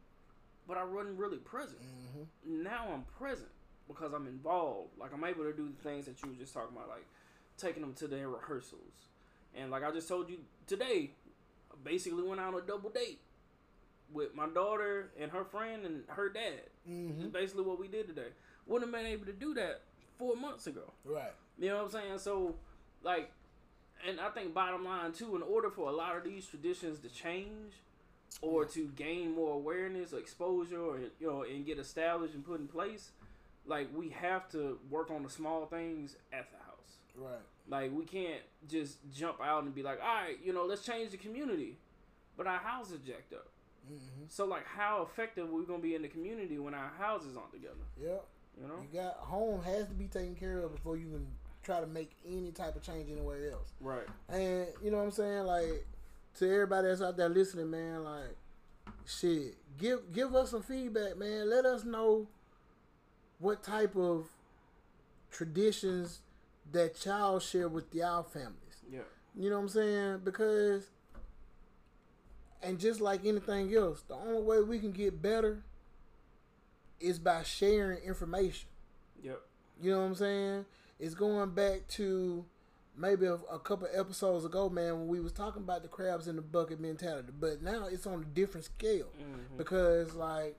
but 0.66 0.76
I 0.76 0.84
wasn't 0.84 1.18
really 1.18 1.38
present 1.38 1.78
hmm 1.80 2.22
now 2.44 2.88
I'm 2.92 3.04
present 3.18 3.48
because 3.88 4.12
I'm 4.12 4.26
involved. 4.26 4.90
Like 4.98 5.12
I'm 5.12 5.24
able 5.24 5.44
to 5.44 5.52
do 5.52 5.68
the 5.68 5.82
things 5.88 6.06
that 6.06 6.22
you 6.22 6.28
were 6.30 6.34
just 6.36 6.54
talking 6.54 6.74
about, 6.76 6.88
like 6.88 7.06
taking 7.58 7.82
them 7.82 7.94
to 7.94 8.06
their 8.06 8.28
rehearsals. 8.28 9.08
And 9.54 9.70
like 9.70 9.84
I 9.84 9.90
just 9.90 10.08
told 10.08 10.28
you 10.30 10.38
today, 10.66 11.10
I 11.70 11.74
basically 11.84 12.22
went 12.22 12.40
out 12.40 12.54
on 12.54 12.60
a 12.60 12.64
double 12.64 12.90
date 12.90 13.20
with 14.12 14.34
my 14.34 14.46
daughter 14.48 15.10
and 15.20 15.30
her 15.30 15.44
friend 15.44 15.84
and 15.86 16.04
her 16.08 16.28
dad. 16.28 16.62
hmm 16.86 17.10
That's 17.20 17.32
basically 17.32 17.64
what 17.64 17.78
we 17.80 17.88
did 17.88 18.06
today. 18.06 18.28
Wouldn't 18.66 18.92
have 18.92 19.02
been 19.02 19.10
able 19.10 19.26
to 19.26 19.32
do 19.32 19.54
that 19.54 19.80
four 20.18 20.36
months 20.36 20.66
ago. 20.66 20.92
Right. 21.04 21.32
You 21.58 21.68
know 21.68 21.76
what 21.76 21.84
I'm 21.86 21.90
saying? 21.90 22.18
So, 22.18 22.54
like, 23.02 23.30
and 24.08 24.20
I 24.20 24.30
think 24.30 24.54
bottom 24.54 24.84
line 24.84 25.12
too, 25.12 25.36
in 25.36 25.42
order 25.42 25.70
for 25.70 25.88
a 25.88 25.92
lot 25.92 26.16
of 26.16 26.24
these 26.24 26.46
traditions 26.46 26.98
to 27.00 27.08
change 27.08 27.74
or 28.40 28.64
to 28.64 28.88
gain 28.96 29.34
more 29.34 29.54
awareness 29.54 30.12
or 30.12 30.18
exposure 30.18 30.80
or 30.80 30.98
you 31.20 31.26
know 31.26 31.42
and 31.42 31.66
get 31.66 31.78
established 31.78 32.34
and 32.34 32.44
put 32.44 32.60
in 32.60 32.66
place, 32.66 33.10
like 33.66 33.88
we 33.94 34.08
have 34.08 34.48
to 34.50 34.78
work 34.90 35.10
on 35.10 35.22
the 35.22 35.30
small 35.30 35.66
things 35.66 36.16
at 36.32 36.50
the 36.50 36.56
house. 36.58 36.96
Right. 37.16 37.40
Like 37.68 37.92
we 37.96 38.04
can't 38.04 38.40
just 38.68 38.98
jump 39.12 39.40
out 39.40 39.64
and 39.64 39.74
be 39.74 39.82
like, 39.82 40.00
all 40.00 40.14
right, 40.14 40.38
you 40.42 40.52
know, 40.52 40.64
let's 40.64 40.84
change 40.84 41.10
the 41.10 41.16
community, 41.16 41.78
but 42.36 42.46
our 42.46 42.58
house 42.58 42.90
is 42.90 43.00
jacked 43.00 43.32
up. 43.32 43.48
hmm 43.86 44.24
So 44.28 44.46
like, 44.46 44.66
how 44.66 45.02
effective 45.02 45.48
are 45.48 45.52
we 45.52 45.64
gonna 45.64 45.82
be 45.82 45.94
in 45.94 46.02
the 46.02 46.08
community 46.08 46.58
when 46.58 46.74
our 46.74 46.90
houses 46.98 47.36
aren't 47.36 47.52
together? 47.52 47.74
Yep. 48.00 48.24
You 48.60 48.68
know? 48.68 48.74
You 48.92 49.00
got 49.00 49.14
home 49.14 49.62
has 49.62 49.86
to 49.86 49.94
be 49.94 50.06
taken 50.06 50.34
care 50.34 50.58
of 50.60 50.74
before 50.74 50.96
you 50.96 51.08
can 51.10 51.26
try 51.62 51.80
to 51.80 51.86
make 51.86 52.10
any 52.26 52.50
type 52.50 52.76
of 52.76 52.82
change 52.82 53.10
anywhere 53.10 53.52
else. 53.52 53.72
Right. 53.80 54.06
And 54.28 54.66
you 54.82 54.90
know 54.90 54.98
what 54.98 55.04
I'm 55.04 55.10
saying? 55.12 55.44
Like 55.44 55.86
to 56.38 56.52
everybody 56.52 56.88
that's 56.88 57.02
out 57.02 57.16
there 57.16 57.28
listening, 57.28 57.70
man, 57.70 58.04
like 58.04 58.36
shit, 59.06 59.56
give 59.78 60.12
give 60.12 60.34
us 60.34 60.50
some 60.50 60.62
feedback, 60.62 61.16
man. 61.16 61.48
Let 61.48 61.64
us 61.64 61.84
know 61.84 62.26
what 63.38 63.62
type 63.62 63.96
of 63.96 64.28
traditions 65.30 66.20
that 66.72 67.04
y'all 67.04 67.40
share 67.40 67.68
with 67.68 67.94
y'all 67.94 68.22
families. 68.22 68.56
Yeah. 68.90 69.00
You 69.34 69.50
know 69.50 69.56
what 69.56 69.62
I'm 69.62 69.68
saying? 69.68 70.20
Because 70.24 70.90
and 72.62 72.78
just 72.78 73.00
like 73.00 73.24
anything 73.26 73.74
else, 73.74 74.02
the 74.02 74.14
only 74.14 74.42
way 74.42 74.60
we 74.60 74.78
can 74.78 74.92
get 74.92 75.20
better 75.20 75.62
is 77.00 77.18
by 77.18 77.42
sharing 77.42 77.98
information. 77.98 78.68
Yep. 79.22 79.40
You 79.80 79.90
know 79.90 79.98
what 79.98 80.06
I'm 80.06 80.14
saying? 80.14 80.64
It's 81.00 81.14
going 81.14 81.50
back 81.50 81.88
to 81.88 82.44
maybe 82.96 83.26
a, 83.26 83.34
a 83.34 83.58
couple 83.58 83.88
episodes 83.92 84.44
ago, 84.44 84.68
man, 84.68 84.98
when 84.98 85.08
we 85.08 85.20
was 85.20 85.32
talking 85.32 85.62
about 85.62 85.82
the 85.82 85.88
crabs 85.88 86.28
in 86.28 86.36
the 86.36 86.42
bucket 86.42 86.78
mentality. 86.80 87.32
But 87.38 87.62
now 87.62 87.86
it's 87.86 88.06
on 88.06 88.20
a 88.22 88.24
different 88.24 88.64
scale 88.66 89.08
hmm 89.16 89.56
because 89.56 90.14
like 90.14 90.56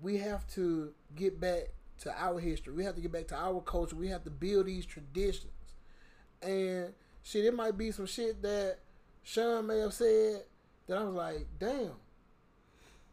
we 0.00 0.18
have 0.18 0.46
to 0.54 0.92
get 1.14 1.40
back 1.40 1.68
to 2.00 2.12
our 2.20 2.40
history. 2.40 2.72
We 2.74 2.84
have 2.84 2.94
to 2.96 3.00
get 3.00 3.12
back 3.12 3.28
to 3.28 3.36
our 3.36 3.60
culture. 3.60 3.94
We 3.96 4.08
have 4.08 4.24
to 4.24 4.30
build 4.30 4.66
these 4.66 4.84
traditions. 4.86 5.52
And 6.40 6.92
shit, 7.22 7.44
it 7.44 7.54
might 7.54 7.78
be 7.78 7.92
some 7.92 8.06
shit 8.06 8.42
that 8.42 8.78
Sean 9.22 9.66
may 9.68 9.78
have 9.78 9.92
said 9.92 10.42
that 10.88 10.98
I 10.98 11.04
was 11.04 11.14
like, 11.14 11.46
damn, 11.60 11.92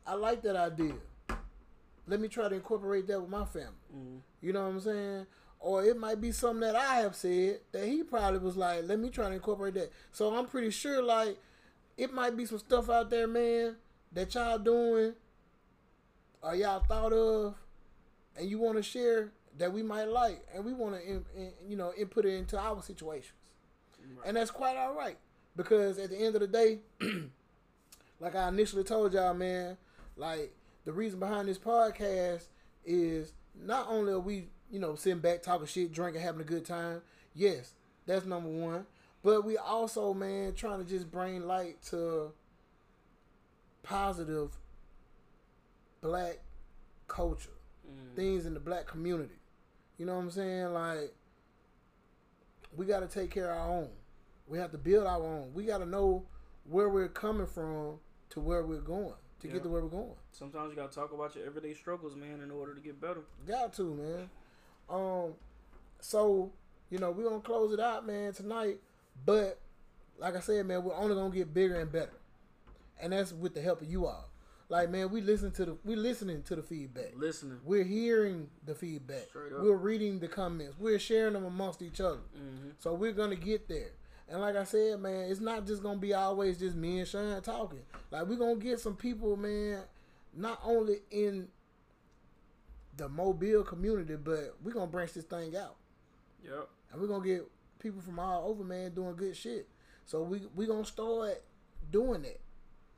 I 0.07 0.15
like 0.15 0.41
that 0.41 0.55
idea. 0.55 0.95
Let 2.07 2.19
me 2.19 2.27
try 2.27 2.49
to 2.49 2.55
incorporate 2.55 3.05
that 3.07 3.21
with 3.21 3.29
my 3.29 3.45
family. 3.45 3.67
hmm 3.91 4.17
You 4.41 4.53
know 4.53 4.63
what 4.63 4.69
I'm 4.73 4.79
saying? 4.79 5.25
Or 5.59 5.83
it 5.83 5.97
might 5.97 6.21
be 6.21 6.31
something 6.31 6.61
that 6.61 6.75
I 6.75 7.01
have 7.01 7.15
said 7.15 7.59
that 7.73 7.85
he 7.85 8.03
probably 8.03 8.39
was 8.39 8.55
like, 8.55 8.87
let 8.87 8.97
me 8.97 9.09
try 9.09 9.27
to 9.27 9.35
incorporate 9.35 9.73
that. 9.73 9.91
So 10.13 10.33
I'm 10.33 10.45
pretty 10.45 10.69
sure, 10.69 11.03
like, 11.03 11.37
it 11.97 12.13
might 12.13 12.37
be 12.37 12.45
some 12.45 12.59
stuff 12.59 12.89
out 12.89 13.09
there, 13.09 13.27
man, 13.27 13.75
that 14.13 14.33
y'all 14.33 14.57
doing 14.57 15.13
or 16.41 16.55
y'all 16.55 16.79
thought 16.79 17.11
of 17.11 17.55
and 18.37 18.49
you 18.49 18.57
want 18.57 18.77
to 18.77 18.83
share 18.83 19.31
that 19.57 19.73
we 19.73 19.83
might 19.83 20.07
like 20.07 20.45
and 20.55 20.63
we 20.63 20.73
want 20.73 20.95
to, 20.95 21.21
you 21.67 21.75
know, 21.75 21.91
input 21.97 22.25
it 22.25 22.35
into 22.35 22.57
our 22.57 22.81
situations. 22.81 23.33
Right. 23.99 24.27
And 24.27 24.37
that's 24.37 24.51
quite 24.51 24.77
all 24.77 24.95
right 24.95 25.17
because 25.55 25.99
at 25.99 26.09
the 26.09 26.17
end 26.17 26.35
of 26.35 26.41
the 26.41 26.47
day, 26.47 26.79
like 28.21 28.35
I 28.35 28.47
initially 28.47 28.83
told 28.83 29.13
y'all, 29.13 29.33
man, 29.33 29.77
like 30.15 30.53
the 30.85 30.93
reason 30.93 31.19
behind 31.19 31.49
this 31.49 31.57
podcast 31.57 32.47
is 32.85 33.33
not 33.61 33.87
only 33.89 34.13
are 34.13 34.19
we, 34.19 34.47
you 34.71 34.79
know, 34.79 34.95
sitting 34.95 35.19
back 35.19 35.41
talking 35.41 35.67
shit, 35.67 35.91
drinking, 35.91 36.21
having 36.21 36.41
a 36.41 36.45
good 36.45 36.65
time. 36.65 37.01
Yes, 37.35 37.73
that's 38.05 38.25
number 38.25 38.49
one. 38.49 38.85
But 39.23 39.43
we 39.45 39.57
also, 39.57 40.13
man, 40.13 40.53
trying 40.53 40.79
to 40.83 40.85
just 40.89 41.11
bring 41.11 41.41
light 41.45 41.81
to 41.89 42.31
positive 43.83 44.51
black 46.01 46.39
culture, 47.07 47.49
Mm. 47.87 48.15
things 48.15 48.45
in 48.45 48.53
the 48.53 48.59
black 48.59 48.85
community. 48.85 49.35
You 49.97 50.05
know 50.05 50.15
what 50.15 50.21
I'm 50.21 50.31
saying? 50.31 50.73
Like, 50.73 51.13
we 52.75 52.85
got 52.85 52.99
to 53.01 53.07
take 53.07 53.31
care 53.31 53.51
of 53.51 53.57
our 53.57 53.67
own. 53.69 53.89
We 54.47 54.57
have 54.59 54.71
to 54.71 54.77
build 54.77 55.07
our 55.07 55.21
own. 55.23 55.53
We 55.53 55.65
got 55.65 55.79
to 55.79 55.85
know 55.85 56.25
where 56.65 56.87
we're 56.89 57.07
coming 57.09 57.47
from 57.47 57.99
to 58.29 58.39
where 58.39 58.63
we're 58.63 58.79
going 58.81 59.13
to 59.39 59.47
Yeah. 59.47 59.53
get 59.55 59.63
to 59.63 59.69
where 59.69 59.81
we're 59.81 59.89
going. 59.89 60.15
Sometimes 60.31 60.69
you 60.69 60.75
gotta 60.75 60.93
talk 60.93 61.11
about 61.13 61.35
your 61.35 61.45
everyday 61.45 61.73
struggles, 61.73 62.15
man, 62.15 62.41
in 62.41 62.51
order 62.51 62.73
to 62.75 62.81
get 62.81 62.99
better. 63.01 63.23
Got 63.47 63.73
to, 63.73 63.93
man. 63.95 64.29
Um, 64.89 65.33
so 65.99 66.51
you 66.89 66.97
know 66.97 67.11
we're 67.11 67.29
gonna 67.29 67.41
close 67.41 67.73
it 67.73 67.79
out, 67.79 68.05
man, 68.05 68.33
tonight. 68.33 68.79
But 69.25 69.59
like 70.17 70.35
I 70.35 70.39
said, 70.39 70.65
man, 70.65 70.83
we're 70.83 70.95
only 70.95 71.15
gonna 71.15 71.33
get 71.33 71.53
bigger 71.53 71.79
and 71.79 71.91
better, 71.91 72.17
and 73.01 73.13
that's 73.13 73.31
with 73.31 73.53
the 73.53 73.61
help 73.61 73.81
of 73.81 73.89
you 73.89 74.05
all. 74.05 74.29
Like, 74.69 74.91
man, 74.91 75.09
we 75.09 75.21
listen 75.21 75.51
to 75.53 75.65
the 75.65 75.77
we 75.83 75.95
listening 75.95 76.43
to 76.43 76.55
the 76.55 76.61
feedback. 76.61 77.13
Listening. 77.15 77.57
We're 77.65 77.83
hearing 77.83 78.49
the 78.65 78.75
feedback. 78.75 79.27
We're 79.33 79.75
reading 79.75 80.19
the 80.19 80.27
comments. 80.27 80.75
We're 80.79 80.99
sharing 80.99 81.33
them 81.33 81.45
amongst 81.45 81.81
each 81.81 81.99
other. 81.99 82.21
Mm-hmm. 82.37 82.69
So 82.77 82.93
we're 82.93 83.13
gonna 83.13 83.35
get 83.35 83.67
there. 83.67 83.91
And 84.29 84.41
like 84.41 84.55
I 84.55 84.63
said, 84.63 84.99
man, 84.99 85.31
it's 85.31 85.39
not 85.39 85.65
just 85.65 85.81
gonna 85.81 85.99
be 85.99 86.13
always 86.13 86.59
just 86.59 86.75
me 86.75 86.99
and 86.99 87.07
Sean 87.07 87.41
talking. 87.41 87.81
Like 88.11 88.27
we're 88.27 88.37
gonna 88.37 88.57
get 88.57 88.79
some 88.79 88.95
people, 88.95 89.35
man, 89.35 89.81
not 90.35 90.59
only 90.63 90.97
in 91.09 91.47
the 92.99 93.09
Mobile 93.09 93.63
community, 93.63 94.15
but 94.15 94.55
we're 94.63 94.73
gonna 94.73 94.87
branch 94.87 95.13
this 95.13 95.23
thing 95.25 95.55
out. 95.55 95.75
Yep. 96.43 96.69
And 96.91 97.01
we're 97.01 97.07
gonna 97.07 97.25
get 97.25 97.47
people 97.79 98.01
from 98.01 98.19
all 98.19 98.49
over, 98.49 98.63
man, 98.63 98.93
doing 98.93 99.15
good 99.15 99.35
shit. 99.35 99.67
So 100.05 100.21
we 100.21 100.41
we 100.55 100.65
gonna 100.67 100.85
start 100.85 101.41
doing 101.91 102.21
that. 102.23 102.39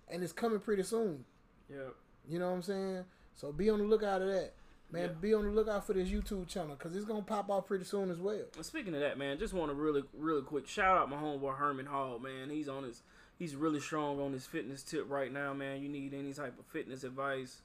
And 0.09 0.23
it's 0.23 0.33
coming 0.33 0.59
pretty 0.59 0.83
soon. 0.83 1.23
Yep. 1.69 1.95
You 2.29 2.39
know 2.39 2.49
what 2.49 2.55
I'm 2.57 2.61
saying? 2.61 3.05
So 3.35 3.51
be 3.51 3.69
on 3.69 3.79
the 3.79 3.85
lookout 3.85 4.21
of 4.21 4.27
that. 4.27 4.53
Man, 4.91 5.03
Yeah. 5.03 5.15
be 5.21 5.33
on 5.33 5.45
the 5.45 5.51
lookout 5.51 5.85
for 5.87 5.93
this 5.93 6.09
YouTube 6.09 6.47
channel 6.49 6.75
because 6.75 6.95
it's 6.95 7.05
gonna 7.05 7.21
pop 7.21 7.49
off 7.49 7.67
pretty 7.67 7.85
soon 7.85 8.11
as 8.11 8.19
well. 8.19 8.43
And 8.55 8.65
speaking 8.65 8.93
of 8.93 8.99
that, 8.99 9.17
man, 9.17 9.39
just 9.39 9.53
want 9.53 9.71
to 9.71 9.75
really, 9.75 10.03
really 10.13 10.41
quick 10.41 10.67
shout 10.67 10.97
out 10.97 11.09
my 11.09 11.15
homeboy 11.17 11.55
Herman 11.57 11.85
Hall, 11.85 12.19
man. 12.19 12.49
He's 12.49 12.67
on 12.67 12.83
his, 12.83 13.01
he's 13.39 13.55
really 13.55 13.79
strong 13.79 14.19
on 14.19 14.33
his 14.33 14.45
fitness 14.45 14.83
tip 14.83 15.09
right 15.09 15.31
now, 15.31 15.53
man. 15.53 15.81
You 15.81 15.87
need 15.87 16.13
any 16.13 16.33
type 16.33 16.59
of 16.59 16.65
fitness 16.65 17.05
advice, 17.05 17.61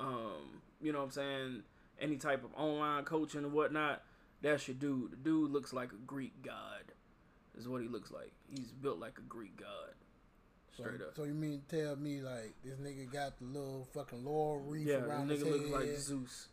um, 0.00 0.60
you 0.82 0.90
know 0.92 0.98
what 0.98 1.04
I'm 1.04 1.10
saying? 1.12 1.62
Any 2.00 2.16
type 2.16 2.44
of 2.44 2.50
online 2.56 3.04
coaching 3.04 3.44
and 3.44 3.52
whatnot. 3.52 4.02
That's 4.42 4.66
your 4.68 4.76
dude. 4.76 5.12
The 5.12 5.16
dude 5.16 5.50
looks 5.52 5.72
like 5.72 5.92
a 5.92 6.06
Greek 6.06 6.42
god, 6.42 6.82
is 7.56 7.66
what 7.68 7.80
he 7.82 7.88
looks 7.88 8.10
like. 8.10 8.32
He's 8.48 8.72
built 8.72 8.98
like 8.98 9.16
a 9.18 9.22
Greek 9.22 9.56
god, 9.56 9.94
So, 10.76 10.82
straight 10.82 11.00
up. 11.00 11.16
so 11.16 11.24
you 11.24 11.32
mean 11.34 11.62
tell 11.68 11.96
me 11.96 12.20
like 12.20 12.54
this 12.62 12.74
nigga 12.74 13.10
got 13.10 13.38
the 13.38 13.44
little 13.46 13.88
fucking 13.94 14.24
laurel 14.24 14.60
wreath 14.60 14.86
Yeah, 14.86 14.98
the 14.98 15.06
around 15.06 15.30
his 15.30 15.42
nigga 15.42 15.46
head? 15.46 15.60
looks 15.60 15.70
like 15.70 15.96
Zeus. 15.98 16.48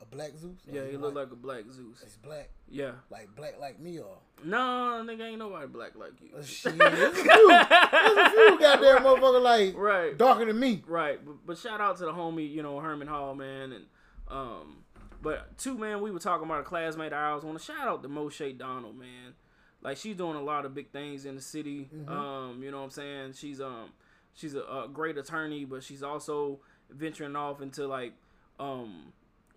a 0.00 0.04
black 0.04 0.32
Zeus? 0.36 0.52
Or 0.68 0.74
Yeah, 0.74 0.84
he 0.84 0.90
he 0.92 0.96
look 0.96 1.14
white? 1.16 1.24
like 1.24 1.32
a 1.32 1.36
black 1.36 1.64
Zeus. 1.72 2.00
he's 2.04 2.16
black, 2.18 2.50
Yeah. 2.68 2.92
like 3.10 3.34
black 3.34 3.58
like 3.58 3.80
me 3.80 3.98
or 3.98 4.18
No, 4.44 5.02
nigga 5.04 5.22
ain't 5.22 5.38
nobody 5.38 5.66
black 5.66 5.96
like 5.96 6.12
you. 6.20 6.28
Uh, 6.38 6.42
shit. 6.44 6.78
There's 6.78 7.00
a 7.00 7.14
few, 7.14 7.24
there's 7.48 8.16
a 8.16 8.30
few 8.30 8.58
goddamn 8.60 9.02
motherfucker 9.02 9.42
like 9.42 9.76
right. 9.76 10.16
darker 10.16 10.44
than 10.44 10.58
me. 10.60 10.84
Right, 10.86 11.18
but, 11.24 11.34
but 11.46 11.58
shout 11.58 11.80
out 11.80 11.96
to 11.98 12.04
the 12.04 12.12
homie, 12.12 12.48
you 12.48 12.62
know 12.62 12.78
Herman 12.78 13.08
Hall, 13.08 13.34
man, 13.34 13.72
and 13.72 13.86
um, 14.28 14.84
but 15.22 15.56
two 15.58 15.76
man, 15.78 16.00
we 16.00 16.10
were 16.10 16.18
talking 16.18 16.46
about 16.46 16.60
a 16.60 16.64
classmate 16.64 17.12
of 17.12 17.18
ours. 17.18 17.44
Want 17.44 17.58
to 17.58 17.64
shout 17.64 17.88
out 17.88 18.02
to 18.02 18.08
Moshe 18.08 18.56
Donald, 18.58 18.98
man. 18.98 19.34
Like 19.82 19.96
she's 19.96 20.16
doing 20.16 20.36
a 20.36 20.42
lot 20.42 20.64
of 20.64 20.74
big 20.74 20.90
things 20.90 21.26
in 21.26 21.34
the 21.34 21.42
city. 21.42 21.88
Um, 22.08 22.60
you 22.62 22.70
know 22.70 22.78
what 22.78 22.84
I'm 22.84 22.90
saying? 22.90 23.32
She's 23.34 23.60
um, 23.60 23.90
she's 24.32 24.54
a, 24.54 24.60
a 24.60 24.88
great 24.92 25.18
attorney, 25.18 25.64
but 25.64 25.82
she's 25.82 26.02
also 26.02 26.60
venturing 26.90 27.36
off 27.36 27.60
into 27.60 27.86
like 27.86 28.14
um, 28.58 29.12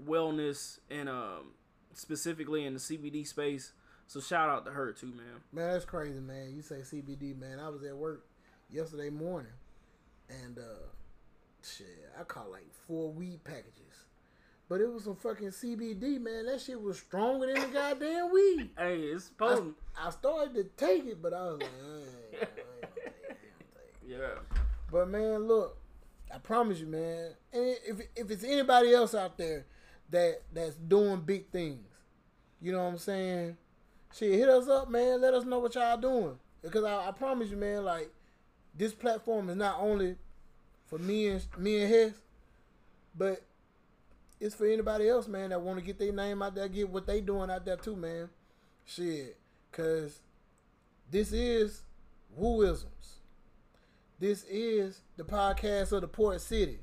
wellness 0.05 0.80
and 0.89 1.09
um, 1.09 1.53
specifically 1.93 2.65
in 2.65 2.74
the 2.74 2.80
CBD 2.80 3.26
space. 3.26 3.74
So 4.07 4.22
shout 4.22 4.49
out 4.49 4.65
to 4.65 4.72
her 4.72 4.93
too, 4.93 5.07
man. 5.07 5.41
Man, 5.51 5.74
that's 5.74 5.86
crazy, 5.86 6.20
man. 6.20 6.53
You 6.55 6.61
say 6.61 6.78
CBD, 6.78 7.38
man. 7.38 7.59
I 7.59 7.70
was 7.70 7.84
at 7.84 7.95
work 7.95 8.26
yesterday 8.70 9.09
morning, 9.09 9.51
and 10.30 10.57
uh, 10.57 10.88
shit, 11.61 12.09
I 12.18 12.24
caught 12.24 12.49
like 12.49 12.68
four 12.88 13.11
weed 13.11 13.43
packages, 13.43 14.05
but 14.70 14.82
it 14.82 14.91
was 14.91 15.05
some 15.05 15.15
fucking 15.15 15.49
CBD, 15.49 16.20
man. 16.20 16.45
That 16.45 16.61
shit 16.61 16.82
was 16.82 16.99
stronger 16.99 17.47
than 17.47 17.61
the 17.61 17.68
goddamn 17.68 18.32
weed. 18.32 18.70
Hey, 18.78 18.99
it's 18.99 19.32
I, 19.39 19.43
potent. 19.45 19.76
I 19.97 20.09
started 20.09 20.55
to 20.55 20.63
take 20.86 21.05
it, 21.05 21.22
but 21.22 21.34
I 21.34 21.43
was 21.43 21.61
like, 21.61 21.70
I 21.72 21.88
ain't, 21.88 22.03
I 22.34 22.38
ain't 22.38 22.41
take 22.41 22.57
it, 22.57 22.65
I 22.68 22.76
ain't 22.76 23.61
gonna 23.61 23.82
take. 24.01 24.20
Yeah. 24.20 24.63
But 24.91 25.09
man, 25.09 25.47
look, 25.47 25.78
I 26.34 26.38
promise 26.39 26.80
you, 26.80 26.88
man. 26.88 27.32
And 27.53 27.76
if 27.86 28.01
if 28.15 28.32
it's 28.32 28.43
anybody 28.43 28.93
else 28.93 29.15
out 29.15 29.38
there 29.38 29.65
that 30.09 30.41
that's 30.53 30.76
doing 30.76 31.22
big 31.22 31.49
things, 31.49 31.88
you 32.61 32.72
know 32.72 32.84
what 32.84 32.91
I'm 32.91 32.97
saying? 32.97 33.57
Shit, 34.13 34.34
hit 34.34 34.49
us 34.49 34.68
up, 34.68 34.89
man. 34.89 35.22
Let 35.22 35.34
us 35.34 35.45
know 35.45 35.59
what 35.59 35.76
y'all 35.76 35.97
doing. 35.97 36.38
Because 36.61 36.84
I, 36.84 37.07
I 37.07 37.11
promise 37.11 37.49
you, 37.49 37.57
man, 37.57 37.86
like 37.86 38.09
this 38.76 38.93
platform 38.93 39.49
is 39.49 39.55
not 39.55 39.78
only 39.80 40.15
for 40.88 40.97
me 40.97 41.28
and 41.28 41.45
me 41.57 41.82
and 41.84 41.93
Hess, 41.93 42.13
but 43.15 43.43
it's 44.40 44.56
for 44.56 44.68
anybody 44.68 45.10
else, 45.10 45.28
man, 45.28 45.50
that 45.50 45.62
want 45.62 45.80
to 45.80 45.86
get 45.86 46.00
their 46.00 46.12
name 46.12 46.42
out 46.42 46.56
there, 46.56 46.68
get 46.68 46.90
what 46.90 47.08
they 47.08 47.22
doing 47.22 47.50
out 47.50 47.66
there 47.66 47.78
too, 47.78 47.96
man. 47.96 48.30
Shit, 48.86 49.38
cause 49.72 50.20
this 51.10 51.32
is 51.32 51.82
Wooisms. 52.40 52.86
This 54.20 54.44
is 54.46 55.02
the 55.16 55.24
podcast 55.24 55.92
of 55.92 56.02
the 56.02 56.08
Port 56.08 56.42
City. 56.42 56.80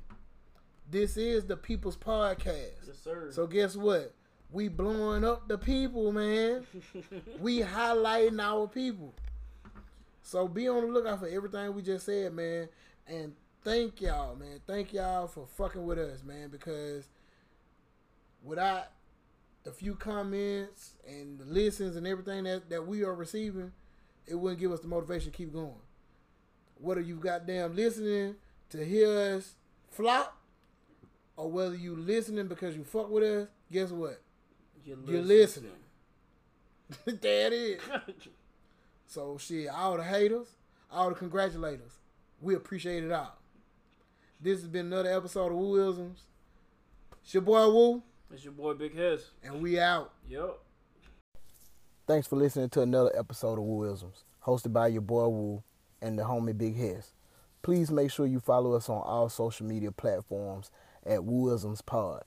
This 0.91 1.17
is 1.17 1.45
the 1.45 1.57
People's 1.57 1.97
Podcast. 1.97 2.87
Yes, 2.87 2.99
sir. 3.03 3.31
So 3.33 3.47
guess 3.47 3.75
what? 3.75 4.13
We 4.53 4.69
blowing 4.69 5.25
up 5.25 5.49
the 5.49 5.59
people, 5.59 6.13
man. 6.13 6.67
we 7.41 7.61
highlighting 7.61 8.41
our 8.41 8.69
people. 8.69 9.13
So 10.23 10.47
be 10.47 10.69
on 10.69 10.83
the 10.83 10.93
lookout 10.93 11.21
for 11.21 11.27
everything 11.27 11.75
we 11.75 11.83
just 11.83 12.07
said, 12.07 12.33
man. 12.33 12.69
And 13.07 13.35
thank 13.63 14.01
y'all, 14.01 14.37
man. 14.37 14.61
Thank 14.67 14.93
y'all 14.93 15.27
for 15.27 15.47
fucking 15.47 15.85
with 15.85 15.99
us, 15.99 16.23
man. 16.23 16.51
Because 16.51 17.09
without 18.45 18.89
the 19.65 19.73
few 19.73 19.95
comments 19.95 20.93
and 21.09 21.39
the 21.39 21.45
listens 21.45 21.97
and 21.97 22.07
everything 22.07 22.45
that, 22.45 22.69
that 22.71 22.87
we 22.87 23.03
are 23.03 23.15
receiving, 23.15 23.73
it 24.27 24.35
wouldn't 24.35 24.61
give 24.61 24.73
us 24.73 24.81
the 24.81 24.89
motivation 24.89 25.33
to 25.33 25.37
keep 25.37 25.53
going. 25.53 25.73
Whether 26.79 27.01
you 27.01 27.17
goddamn 27.17 27.75
listening 27.75 28.37
to 28.71 28.85
hear 28.85 29.37
us 29.37 29.55
flop, 29.91 30.37
or 31.37 31.51
whether 31.51 31.75
you 31.75 31.97
listening 31.97 32.47
because 32.47 32.77
you 32.77 32.85
fuck 32.85 33.11
with 33.11 33.25
us, 33.25 33.49
guess 33.73 33.91
what? 33.91 34.21
You're 34.85 34.99
You're 35.07 35.23
listening. 35.23 35.73
there 37.07 37.49
it 37.49 37.53
is. 37.53 37.81
So 39.07 39.39
shit, 39.39 39.69
all 39.69 39.97
the 39.97 40.03
haters, 40.03 40.49
all 40.91 41.09
the 41.09 41.15
congratulators, 41.15 41.93
we 42.41 42.57
appreciate 42.57 43.05
it 43.05 43.13
all. 43.13 43.39
This 44.41 44.59
has 44.59 44.69
been 44.69 44.87
another 44.87 45.17
episode 45.17 45.53
of 45.53 45.59
Wooisms. 45.59 46.17
It's 47.23 47.33
your 47.33 47.43
boy 47.43 47.69
Woo, 47.69 48.03
It's 48.35 48.43
your 48.43 48.53
boy 48.53 48.75
Big 48.75 48.97
Hess. 48.97 49.31
and 49.45 49.63
we 49.63 49.79
out. 49.79 50.13
Yep. 50.29 50.59
Thanks 52.09 52.27
for 52.27 52.35
listening 52.35 52.69
to 52.71 52.81
another 52.81 53.13
episode 53.17 53.61
of 53.61 53.65
Wooisms, 53.65 54.25
hosted 54.45 54.73
by 54.73 54.89
your 54.89 55.03
boy 55.03 55.29
Woo 55.29 55.63
and 56.03 56.19
the 56.19 56.25
homie 56.25 56.59
Big 56.59 56.77
Hess. 56.77 57.13
Please 57.63 57.93
make 57.93 58.11
sure 58.11 58.27
you 58.27 58.41
follow 58.41 58.73
us 58.75 58.89
on 58.89 59.01
all 59.03 59.29
social 59.29 59.67
media 59.67 59.93
platforms 59.93 60.73
at 61.07 61.21
Wooisms 61.21 61.87
Pod. 61.87 62.25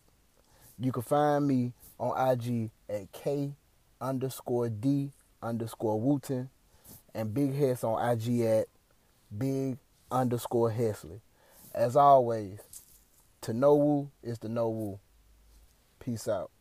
You 0.80 0.94
can 0.94 1.04
find 1.04 1.46
me 1.46 1.74
on 2.00 2.32
IG 2.32 2.72
at 2.90 3.12
K 3.12 3.52
underscore 4.00 4.70
D 4.70 5.12
underscore 5.44 6.00
Wooten 6.00 6.50
and 7.14 7.34
Big 7.34 7.54
Hess 7.54 7.84
on 7.84 8.02
IG 8.12 8.40
at 8.46 8.68
Big 9.38 9.78
underscore 10.10 10.72
Hesley. 10.72 11.20
As 11.76 11.98
always, 11.98 12.62
to 13.42 13.52
know 13.52 13.76
Woo 13.76 14.10
is 14.24 14.40
to 14.40 14.48
know 14.48 14.70
Woo. 14.70 15.00
Peace 16.08 16.30
out. 16.30 16.52